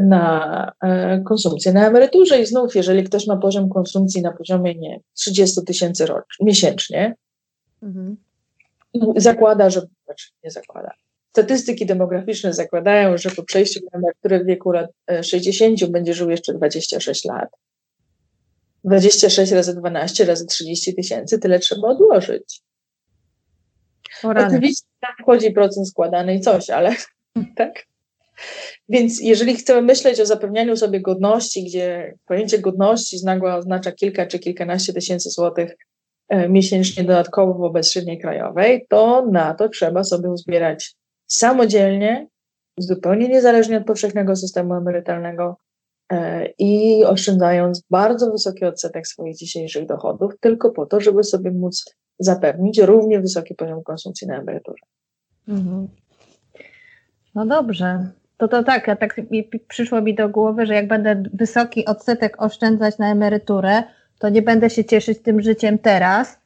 na 0.01 0.71
e, 0.81 1.21
konsumpcję 1.21 1.73
na 1.73 1.87
emeryturze. 1.87 2.41
I 2.41 2.45
znów, 2.45 2.75
jeżeli 2.75 3.03
ktoś 3.03 3.27
ma 3.27 3.37
poziom 3.37 3.69
konsumpcji 3.69 4.21
na 4.21 4.31
poziomie 4.31 4.75
nie 4.75 4.99
30 5.13 5.65
tysięcy 5.65 6.05
miesięcznie, 6.41 7.15
mhm. 7.83 8.17
zakłada, 9.15 9.69
że, 9.69 9.81
znaczy 10.05 10.27
nie 10.43 10.51
zakłada. 10.51 10.91
Statystyki 11.31 11.85
demograficzne 11.85 12.53
zakładają, 12.53 13.17
że 13.17 13.29
po 13.29 13.43
przejściu 13.43 13.79
na 13.91 13.99
emeryturę 13.99 14.39
w 14.39 14.45
wieku 14.45 14.71
lat 14.71 14.89
60 15.21 15.83
e, 15.83 15.87
będzie 15.87 16.13
żył 16.13 16.29
jeszcze 16.29 16.53
26 16.53 17.25
lat. 17.25 17.49
26 18.83 19.51
razy 19.51 19.75
12 19.75 20.25
razy 20.25 20.45
30 20.45 20.95
tysięcy, 20.95 21.39
tyle 21.39 21.59
trzeba 21.59 21.87
odłożyć. 21.87 22.61
Oczywiście 24.23 24.87
tam 24.99 25.11
wchodzi 25.21 25.51
procent 25.51 25.87
składany 25.87 26.35
i 26.35 26.41
coś, 26.41 26.69
ale 26.69 26.95
tak. 27.57 27.85
Więc 28.89 29.21
jeżeli 29.21 29.55
chcemy 29.55 29.81
myśleć 29.81 30.19
o 30.19 30.25
zapewnianiu 30.25 30.77
sobie 30.77 31.01
godności, 31.01 31.63
gdzie 31.63 32.15
pojęcie 32.25 32.59
godności 32.59 33.17
z 33.17 33.23
nagła 33.23 33.55
oznacza 33.55 33.91
kilka 33.91 34.25
czy 34.25 34.39
kilkanaście 34.39 34.93
tysięcy 34.93 35.29
złotych 35.29 35.77
e, 36.29 36.49
miesięcznie 36.49 37.03
dodatkowo 37.03 37.53
wobec 37.53 37.91
średniej 37.91 38.19
krajowej, 38.19 38.85
to 38.89 39.25
na 39.31 39.53
to 39.53 39.69
trzeba 39.69 40.03
sobie 40.03 40.29
uzbierać 40.29 40.95
samodzielnie, 41.29 42.27
zupełnie 42.77 43.29
niezależnie 43.29 43.77
od 43.77 43.85
powszechnego 43.85 44.35
systemu 44.35 44.73
emerytalnego 44.73 45.57
e, 46.11 46.45
i 46.45 47.03
oszczędzając 47.05 47.81
bardzo 47.89 48.31
wysoki 48.31 48.65
odsetek 48.65 49.07
swoich 49.07 49.35
dzisiejszych 49.35 49.85
dochodów, 49.85 50.33
tylko 50.39 50.71
po 50.71 50.85
to, 50.85 51.01
żeby 51.01 51.23
sobie 51.23 51.51
móc 51.51 51.95
zapewnić 52.19 52.79
równie 52.79 53.19
wysoki 53.19 53.55
poziom 53.55 53.83
konsumpcji 53.83 54.27
na 54.27 54.39
emeryturze. 54.39 54.85
Mhm. 55.47 55.87
No 57.35 57.45
dobrze. 57.45 58.11
To 58.37 58.47
to 58.47 58.63
tak, 58.63 58.85
tak 58.85 59.21
przyszło 59.67 60.01
mi 60.01 60.15
do 60.15 60.29
głowy, 60.29 60.65
że 60.65 60.73
jak 60.73 60.87
będę 60.87 61.23
wysoki 61.33 61.85
odsetek 61.85 62.41
oszczędzać 62.41 62.97
na 62.97 63.11
emeryturę, 63.11 63.83
to 64.19 64.29
nie 64.29 64.41
będę 64.41 64.69
się 64.69 64.85
cieszyć 64.85 65.21
tym 65.21 65.41
życiem 65.41 65.79
teraz, 65.79 66.39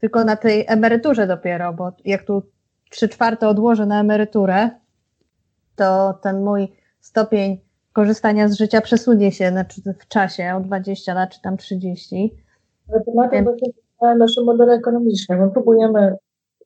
tylko 0.00 0.24
na 0.24 0.36
tej 0.36 0.64
emeryturze 0.68 1.26
dopiero, 1.26 1.72
bo 1.72 1.92
jak 2.04 2.22
tu 2.22 2.42
trzy 2.90 3.08
czwarte 3.08 3.48
odłożę 3.48 3.86
na 3.86 4.00
emeryturę, 4.00 4.70
to 5.76 6.18
ten 6.22 6.44
mój 6.44 6.72
stopień 7.00 7.60
korzystania 7.92 8.48
z 8.48 8.56
życia 8.56 8.80
przesunie 8.80 9.32
się 9.32 9.50
znaczy 9.50 9.80
w 9.98 10.08
czasie 10.08 10.54
o 10.56 10.60
20 10.60 11.14
lat 11.14 11.30
czy 11.30 11.42
tam 11.42 11.56
30 11.56 12.34
Tematem 13.06 13.44
właśnie 13.44 13.68
naszym 14.18 14.44
modelu 14.44 14.72
ekonomicznym. 14.72 15.40
My 15.40 15.50
próbujemy, 15.50 16.16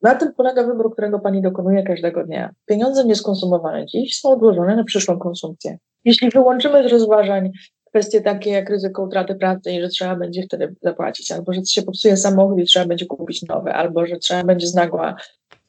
na 0.03 0.15
tym 0.15 0.33
polega 0.35 0.67
wybór, 0.67 0.93
którego 0.93 1.19
Pani 1.19 1.43
dokonuje 1.43 1.83
każdego 1.83 2.25
dnia. 2.25 2.51
Pieniądze 2.67 3.05
nieskonsumowane 3.05 3.87
dziś 3.87 4.21
są 4.21 4.29
odłożone 4.29 4.77
na 4.77 4.85
przyszłą 4.85 5.19
konsumpcję. 5.19 5.79
Jeśli 6.05 6.31
wyłączymy 6.31 6.89
z 6.89 6.93
rozważań 6.93 7.51
kwestie 7.85 8.21
takie 8.21 8.51
jak 8.51 8.71
ryzyko 8.71 9.03
utraty 9.03 9.35
pracy 9.35 9.73
i 9.73 9.81
że 9.81 9.89
trzeba 9.89 10.17
będzie 10.17 10.43
wtedy 10.43 10.75
zapłacić, 10.83 11.33
albo 11.33 11.53
że 11.53 11.65
się 11.65 11.83
popsuje 11.83 12.17
samochód 12.17 12.59
i 12.59 12.65
trzeba 12.65 12.87
będzie 12.87 13.07
kupić 13.07 13.43
nowy, 13.43 13.73
albo 13.73 14.07
że 14.07 14.17
trzeba 14.17 14.45
będzie 14.45 14.67
z 14.67 14.75
nagła 14.75 15.17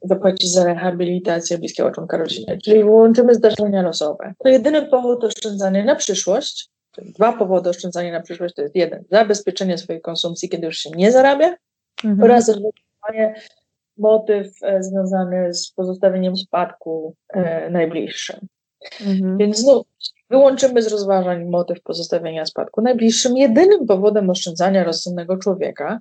zapłacić 0.03 0.51
za 0.51 0.63
rehabilitację 0.63 1.57
bliskiego 1.57 1.91
członka 1.91 2.17
rodziny, 2.17 2.57
czyli 2.63 2.83
wyłączymy 2.83 3.35
zdarzenia 3.35 3.81
losowe. 3.81 4.33
To 4.43 4.49
jedyny 4.49 4.85
powód 4.85 5.23
oszczędzania 5.23 5.83
na 5.85 5.95
przyszłość, 5.95 6.69
dwa 6.97 7.33
powody 7.33 7.69
oszczędzania 7.69 8.11
na 8.11 8.21
przyszłość 8.21 8.55
to 8.55 8.61
jest 8.61 8.75
jeden, 8.75 9.03
zabezpieczenie 9.11 9.77
swojej 9.77 10.01
konsumpcji, 10.01 10.49
kiedy 10.49 10.65
już 10.65 10.77
się 10.77 10.89
nie 10.95 11.11
zarabia 11.11 11.55
mhm. 12.03 12.23
oraz 12.23 12.45
zrealizowanie 12.45 13.35
motyw 13.97 14.47
e, 14.63 14.83
związany 14.83 15.53
z 15.53 15.71
pozostawieniem 15.71 16.37
spadku 16.37 17.15
e, 17.29 17.69
najbliższym. 17.69 18.47
Mhm. 19.01 19.37
Więc 19.37 19.57
znów 19.57 19.85
wyłączymy 20.29 20.81
z 20.81 20.87
rozważań 20.87 21.45
motyw 21.45 21.81
pozostawienia 21.81 22.45
spadku 22.45 22.81
najbliższym. 22.81 23.37
Jedynym 23.37 23.87
powodem 23.87 24.29
oszczędzania 24.29 24.83
rozsądnego 24.83 25.37
człowieka 25.37 25.99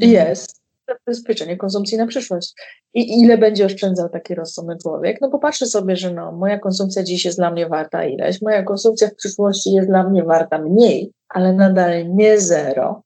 mhm. 0.00 0.28
jest 0.28 0.60
zabezpieczenie 0.88 1.56
konsumpcji 1.56 1.98
na 1.98 2.06
przyszłość. 2.06 2.54
I 2.94 3.20
ile 3.20 3.38
będzie 3.38 3.66
oszczędzał 3.66 4.08
taki 4.08 4.34
rozsądny 4.34 4.76
człowiek? 4.82 5.20
No 5.20 5.30
popatrzy 5.30 5.66
sobie, 5.66 5.96
że 5.96 6.14
no, 6.14 6.32
moja 6.32 6.58
konsumpcja 6.58 7.02
dziś 7.02 7.24
jest 7.24 7.38
dla 7.38 7.50
mnie 7.50 7.68
warta 7.68 8.04
ileś, 8.04 8.42
moja 8.42 8.62
konsumpcja 8.62 9.08
w 9.08 9.14
przyszłości 9.14 9.72
jest 9.72 9.88
dla 9.88 10.08
mnie 10.08 10.24
warta 10.24 10.58
mniej, 10.58 11.12
ale 11.28 11.52
nadal 11.52 12.14
nie 12.14 12.40
zero. 12.40 13.02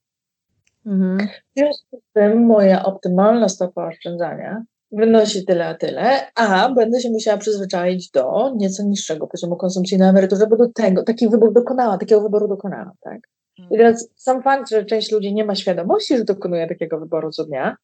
Mhm. 0.87 1.19
W 1.19 1.59
związku 1.59 1.97
z 1.97 2.13
tym 2.13 2.47
moja 2.47 2.85
optymalna 2.85 3.49
stopa 3.49 3.89
oszczędzania 3.89 4.65
wynosi 4.93 5.45
tyle 5.45 5.67
a 5.67 5.75
tyle, 5.75 6.33
a 6.35 6.71
będę 6.75 7.01
się 7.01 7.11
musiała 7.11 7.39
przyzwyczaić 7.39 8.11
do 8.11 8.55
nieco 8.57 8.83
niższego 8.83 9.27
poziomu 9.27 9.57
konsumpcji 9.57 9.99
na 9.99 10.11
emeryturze, 10.11 10.47
bo 10.47 10.57
do 10.57 10.69
tego 10.69 11.03
taki 11.03 11.29
wybór 11.29 11.53
dokonała, 11.53 11.99
takiego 11.99 12.21
wyboru 12.21 12.49
dokonałam, 12.49 12.93
tak? 13.01 13.21
I 13.59 13.77
teraz 13.77 14.09
sam 14.17 14.43
fakt, 14.43 14.71
że 14.71 14.85
część 14.85 15.13
ludzi 15.13 15.35
nie 15.35 15.45
ma 15.45 15.55
świadomości, 15.55 16.17
że 16.17 16.25
dokonuje 16.25 16.67
takiego 16.67 17.01
wyboru 17.01 17.31
co 17.31 17.45
dnia, 17.45 17.77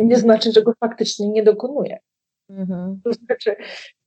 nie 0.00 0.16
znaczy, 0.16 0.52
że 0.52 0.62
go 0.62 0.72
faktycznie 0.80 1.28
nie 1.28 1.42
dokonuje. 1.42 1.98
Mhm. 2.50 3.00
To 3.04 3.12
znaczy, 3.12 3.56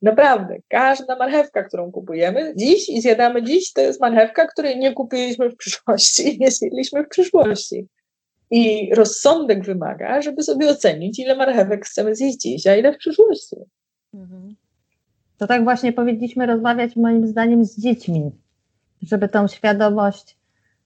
naprawdę, 0.02 0.58
każda 0.68 1.16
marchewka, 1.16 1.64
którą 1.64 1.92
kupujemy 1.92 2.54
dziś 2.56 2.90
i 2.90 3.02
zjadamy 3.02 3.44
dziś, 3.44 3.74
to 3.74 3.82
jest 3.82 4.02
marchewka, 4.02 4.48
której 4.48 4.80
nie 4.80 4.94
kupiliśmy 4.94 5.50
w 5.50 5.56
przyszłości 5.56 6.36
i 6.36 6.40
nie 6.40 6.52
zjedliśmy 6.52 7.04
w 7.04 7.10
przyszłości. 7.10 7.88
I 8.52 8.96
rozsądek 8.96 9.66
wymaga, 9.66 10.22
żeby 10.22 10.44
sobie 10.44 10.70
ocenić, 10.70 11.20
ile 11.20 11.36
marchewek 11.36 11.86
chcemy 11.86 12.16
zjeść 12.16 12.38
dziś, 12.38 12.68
a 12.68 12.76
ile 12.76 12.94
w 12.94 12.98
przyszłości. 12.98 13.56
Mhm. 14.14 14.56
To 15.38 15.48
tak 15.48 15.64
właśnie 15.64 15.94
powinniśmy 15.94 16.46
rozmawiać 16.46 16.96
moim 16.96 17.28
zdaniem 17.28 17.66
z 17.66 17.80
dziećmi, 17.80 18.32
żeby 19.02 19.30
tą 19.30 19.48
świadomość 19.48 20.38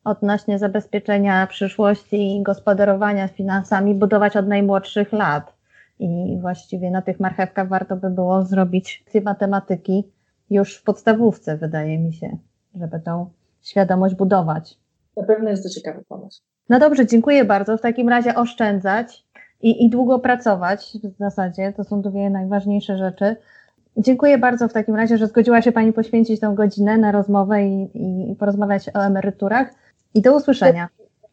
odnośnie 0.07 0.59
zabezpieczenia 0.59 1.47
przyszłości 1.47 2.35
i 2.35 2.43
gospodarowania 2.43 3.27
finansami 3.27 3.95
budować 3.95 4.37
od 4.37 4.47
najmłodszych 4.47 5.11
lat. 5.11 5.53
I 5.99 6.37
właściwie 6.41 6.91
na 6.91 7.01
tych 7.01 7.19
marchewkach 7.19 7.67
warto 7.67 7.95
by 7.95 8.09
było 8.09 8.43
zrobić 8.43 9.05
matematyki 9.23 10.11
już 10.49 10.77
w 10.77 10.83
podstawówce, 10.83 11.57
wydaje 11.57 11.99
mi 11.99 12.13
się, 12.13 12.37
żeby 12.75 12.99
tą 12.99 13.29
świadomość 13.61 14.15
budować. 14.15 14.77
Na 15.17 15.23
pewno 15.23 15.49
jest 15.49 15.63
to 15.63 15.69
ciekawy 15.69 16.03
pomysł. 16.07 16.41
No 16.69 16.79
dobrze, 16.79 17.05
dziękuję 17.05 17.45
bardzo. 17.45 17.77
W 17.77 17.81
takim 17.81 18.09
razie 18.09 18.35
oszczędzać 18.35 19.25
i, 19.61 19.85
i 19.85 19.89
długo 19.89 20.19
pracować 20.19 20.97
w 21.03 21.17
zasadzie. 21.17 21.73
To 21.73 21.83
są 21.83 22.01
dwie 22.01 22.29
najważniejsze 22.29 22.97
rzeczy. 22.97 23.35
Dziękuję 23.97 24.37
bardzo 24.37 24.67
w 24.67 24.73
takim 24.73 24.95
razie, 24.95 25.17
że 25.17 25.27
zgodziła 25.27 25.61
się 25.61 25.71
Pani 25.71 25.93
poświęcić 25.93 26.39
tą 26.39 26.55
godzinę 26.55 26.97
na 26.97 27.11
rozmowę 27.11 27.67
i, 27.67 28.31
i 28.31 28.35
porozmawiać 28.35 28.89
o 28.89 28.99
emeryturach. 28.99 29.73
I 30.17 30.21
do 30.21 30.35
usłyszenia. 30.35 30.89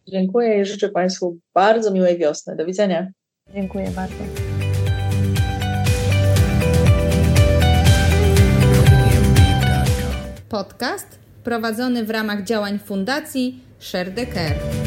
Dziękuję 0.09 0.61
i 0.61 0.64
życzę 0.64 0.89
Państwu 0.89 1.39
bardzo 1.55 1.91
miłej 1.91 2.18
wiosny. 2.18 2.57
Do 2.57 2.66
widzenia. 2.66 3.11
Dziękuję 3.55 3.91
bardzo. 3.91 4.14
Podcast 10.49 11.18
prowadzony 11.45 12.05
w 12.05 12.11
ramach 12.11 12.45
działań 12.45 12.78
Fundacji 12.78 13.61
Share 13.78 14.14
the 14.14 14.26
Care. 14.26 14.84